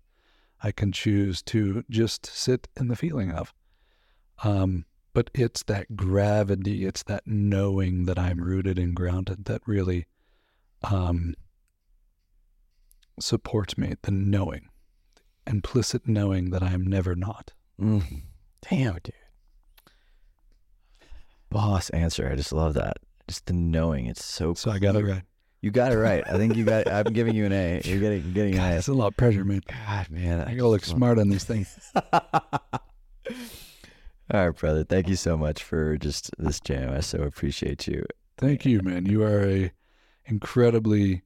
I 0.62 0.72
can 0.72 0.92
choose 0.92 1.42
to 1.42 1.84
just 1.90 2.26
sit 2.26 2.68
in 2.78 2.88
the 2.88 2.96
feeling 2.96 3.32
of. 3.32 3.52
Um, 4.44 4.84
but 5.12 5.30
it's 5.34 5.62
that 5.64 5.96
gravity, 5.96 6.86
it's 6.86 7.02
that 7.04 7.24
knowing 7.26 8.06
that 8.06 8.18
I'm 8.18 8.40
rooted 8.40 8.78
and 8.78 8.94
grounded 8.94 9.44
that 9.46 9.60
really 9.66 10.06
um, 10.82 11.34
supports 13.20 13.76
me, 13.76 13.94
the 14.02 14.10
knowing, 14.10 14.68
the 15.16 15.52
implicit 15.52 16.06
knowing 16.06 16.50
that 16.50 16.62
I 16.62 16.72
am 16.72 16.86
never 16.86 17.14
not. 17.14 17.52
Mm. 17.80 18.22
Damn, 18.68 18.94
dude. 19.02 19.12
Boss 21.50 21.90
answer. 21.90 22.30
I 22.30 22.36
just 22.36 22.52
love 22.52 22.74
that. 22.74 22.96
Just 23.28 23.46
the 23.46 23.52
knowing. 23.52 24.06
It's 24.06 24.24
so. 24.24 24.54
So 24.54 24.70
I 24.70 24.78
got 24.78 24.96
it 24.96 25.04
right. 25.04 25.22
You 25.62 25.70
got 25.70 25.92
it 25.92 25.96
right. 25.96 26.24
I 26.26 26.38
think 26.38 26.56
you 26.56 26.64
got. 26.64 26.90
I'm 26.90 27.12
giving 27.12 27.36
you 27.36 27.46
an 27.46 27.52
A. 27.52 27.80
You're 27.84 28.00
getting 28.00 28.32
getting 28.32 28.54
God, 28.54 28.64
an 28.64 28.72
A. 28.72 28.76
it's 28.78 28.88
a 28.88 28.92
lot 28.92 29.06
of 29.06 29.16
pressure, 29.16 29.44
man. 29.44 29.62
God, 29.86 30.10
man. 30.10 30.40
I 30.40 30.54
gotta 30.56 30.68
look 30.68 30.84
smart 30.84 31.20
on 31.20 31.28
these 31.28 31.44
things. 31.44 31.78
All 31.94 32.80
right, 34.32 34.50
brother. 34.50 34.82
Thank 34.82 35.08
you 35.08 35.14
so 35.14 35.36
much 35.36 35.62
for 35.62 35.96
just 35.96 36.32
this 36.36 36.58
jam. 36.58 36.92
I 36.92 36.98
so 36.98 37.22
appreciate 37.22 37.86
you. 37.86 38.04
Thank 38.36 38.66
you, 38.66 38.82
man. 38.82 39.06
You 39.06 39.22
are 39.22 39.48
a 39.48 39.72
incredibly 40.24 41.22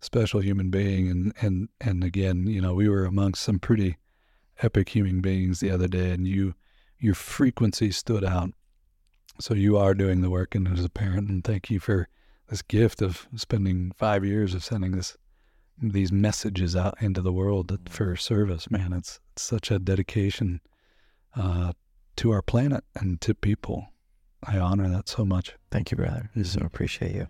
special 0.00 0.40
human 0.40 0.70
being, 0.70 1.10
and 1.10 1.34
and 1.42 1.68
and 1.78 2.02
again, 2.02 2.46
you 2.46 2.62
know, 2.62 2.72
we 2.72 2.88
were 2.88 3.04
amongst 3.04 3.42
some 3.42 3.58
pretty 3.58 3.98
epic 4.62 4.88
human 4.88 5.20
beings 5.20 5.60
the 5.60 5.70
other 5.70 5.88
day, 5.88 6.10
and 6.12 6.26
you 6.26 6.54
your 6.98 7.14
frequency 7.14 7.90
stood 7.90 8.24
out. 8.24 8.48
So 9.40 9.52
you 9.52 9.76
are 9.76 9.92
doing 9.92 10.22
the 10.22 10.30
work, 10.30 10.54
and 10.54 10.66
as 10.68 10.86
a 10.86 10.88
parent, 10.88 11.28
and 11.28 11.44
thank 11.44 11.68
you 11.68 11.80
for 11.80 12.08
this 12.54 12.62
gift 12.62 13.02
of 13.02 13.26
spending 13.34 13.90
five 13.96 14.24
years 14.24 14.54
of 14.54 14.62
sending 14.62 14.92
this 14.92 15.16
these 15.82 16.12
messages 16.12 16.76
out 16.76 16.94
into 17.00 17.20
the 17.20 17.32
world 17.32 17.76
for 17.88 18.14
service. 18.14 18.70
Man, 18.70 18.92
it's, 18.92 19.18
it's 19.32 19.42
such 19.42 19.72
a 19.72 19.80
dedication 19.80 20.60
uh, 21.34 21.72
to 22.14 22.30
our 22.30 22.42
planet 22.42 22.84
and 22.94 23.20
to 23.22 23.34
people. 23.34 23.88
I 24.44 24.58
honor 24.58 24.88
that 24.88 25.08
so 25.08 25.24
much. 25.24 25.56
Thank 25.72 25.90
you, 25.90 25.96
brother. 25.96 26.30
I 26.36 26.42
so 26.42 26.60
Mhm. 26.60 26.66
appreciate 26.66 27.16
you. 27.16 27.26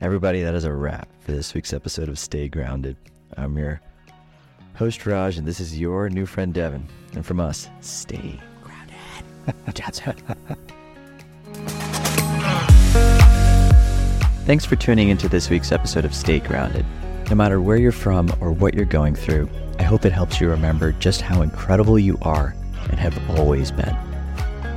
Everybody, 0.00 0.42
that 0.42 0.56
is 0.56 0.64
a 0.64 0.72
wrap 0.72 1.08
for 1.20 1.30
this 1.30 1.54
week's 1.54 1.72
episode 1.72 2.08
of 2.08 2.18
Stay 2.18 2.48
Grounded. 2.48 2.96
I'm 3.36 3.56
your 3.56 3.80
host 4.74 5.06
Raj, 5.06 5.38
and 5.38 5.46
this 5.46 5.60
is 5.60 5.78
your 5.78 6.10
new 6.10 6.26
friend 6.26 6.52
Devon. 6.52 6.88
And 7.14 7.24
from 7.24 7.38
us, 7.38 7.68
stay 7.80 8.40
grounded. 8.64 9.76
That's 9.76 10.00
Thanks 14.48 14.64
for 14.64 14.76
tuning 14.76 15.10
into 15.10 15.28
this 15.28 15.50
week's 15.50 15.72
episode 15.72 16.06
of 16.06 16.14
Stay 16.14 16.40
Grounded. 16.40 16.86
No 17.28 17.36
matter 17.36 17.60
where 17.60 17.76
you're 17.76 17.92
from 17.92 18.32
or 18.40 18.50
what 18.50 18.72
you're 18.72 18.86
going 18.86 19.14
through, 19.14 19.46
I 19.78 19.82
hope 19.82 20.06
it 20.06 20.12
helps 20.12 20.40
you 20.40 20.48
remember 20.48 20.92
just 20.92 21.20
how 21.20 21.42
incredible 21.42 21.98
you 21.98 22.16
are 22.22 22.56
and 22.88 22.98
have 22.98 23.38
always 23.38 23.70
been. 23.70 23.94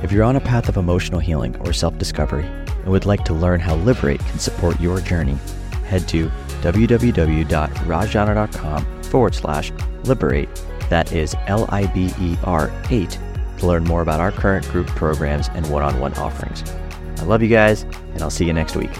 If 0.02 0.12
you're 0.12 0.24
on 0.24 0.36
a 0.36 0.42
path 0.42 0.68
of 0.68 0.76
emotional 0.76 1.20
healing 1.20 1.56
or 1.60 1.72
self 1.72 1.96
discovery 1.96 2.44
and 2.44 2.88
would 2.88 3.06
like 3.06 3.24
to 3.24 3.32
learn 3.32 3.60
how 3.60 3.76
Liberate 3.76 4.20
can 4.20 4.38
support 4.38 4.78
your 4.78 5.00
journey, 5.00 5.38
head 5.86 6.06
to 6.08 6.28
www.rajjana.com 6.60 9.02
forward 9.04 9.34
slash 9.34 9.72
liberate. 10.04 10.50
That 10.90 11.12
is 11.12 11.34
L 11.46 11.64
I 11.70 11.86
B 11.86 12.12
E 12.20 12.36
R 12.44 12.70
8 12.90 13.18
to 13.56 13.66
learn 13.66 13.84
more 13.84 14.02
about 14.02 14.20
our 14.20 14.32
current 14.32 14.68
group 14.68 14.88
programs 14.88 15.48
and 15.54 15.66
one 15.70 15.82
on 15.82 15.98
one 15.98 16.12
offerings. 16.18 16.62
I 17.16 17.22
love 17.22 17.40
you 17.40 17.48
guys, 17.48 17.84
and 18.12 18.20
I'll 18.20 18.28
see 18.28 18.44
you 18.44 18.52
next 18.52 18.76
week. 18.76 18.90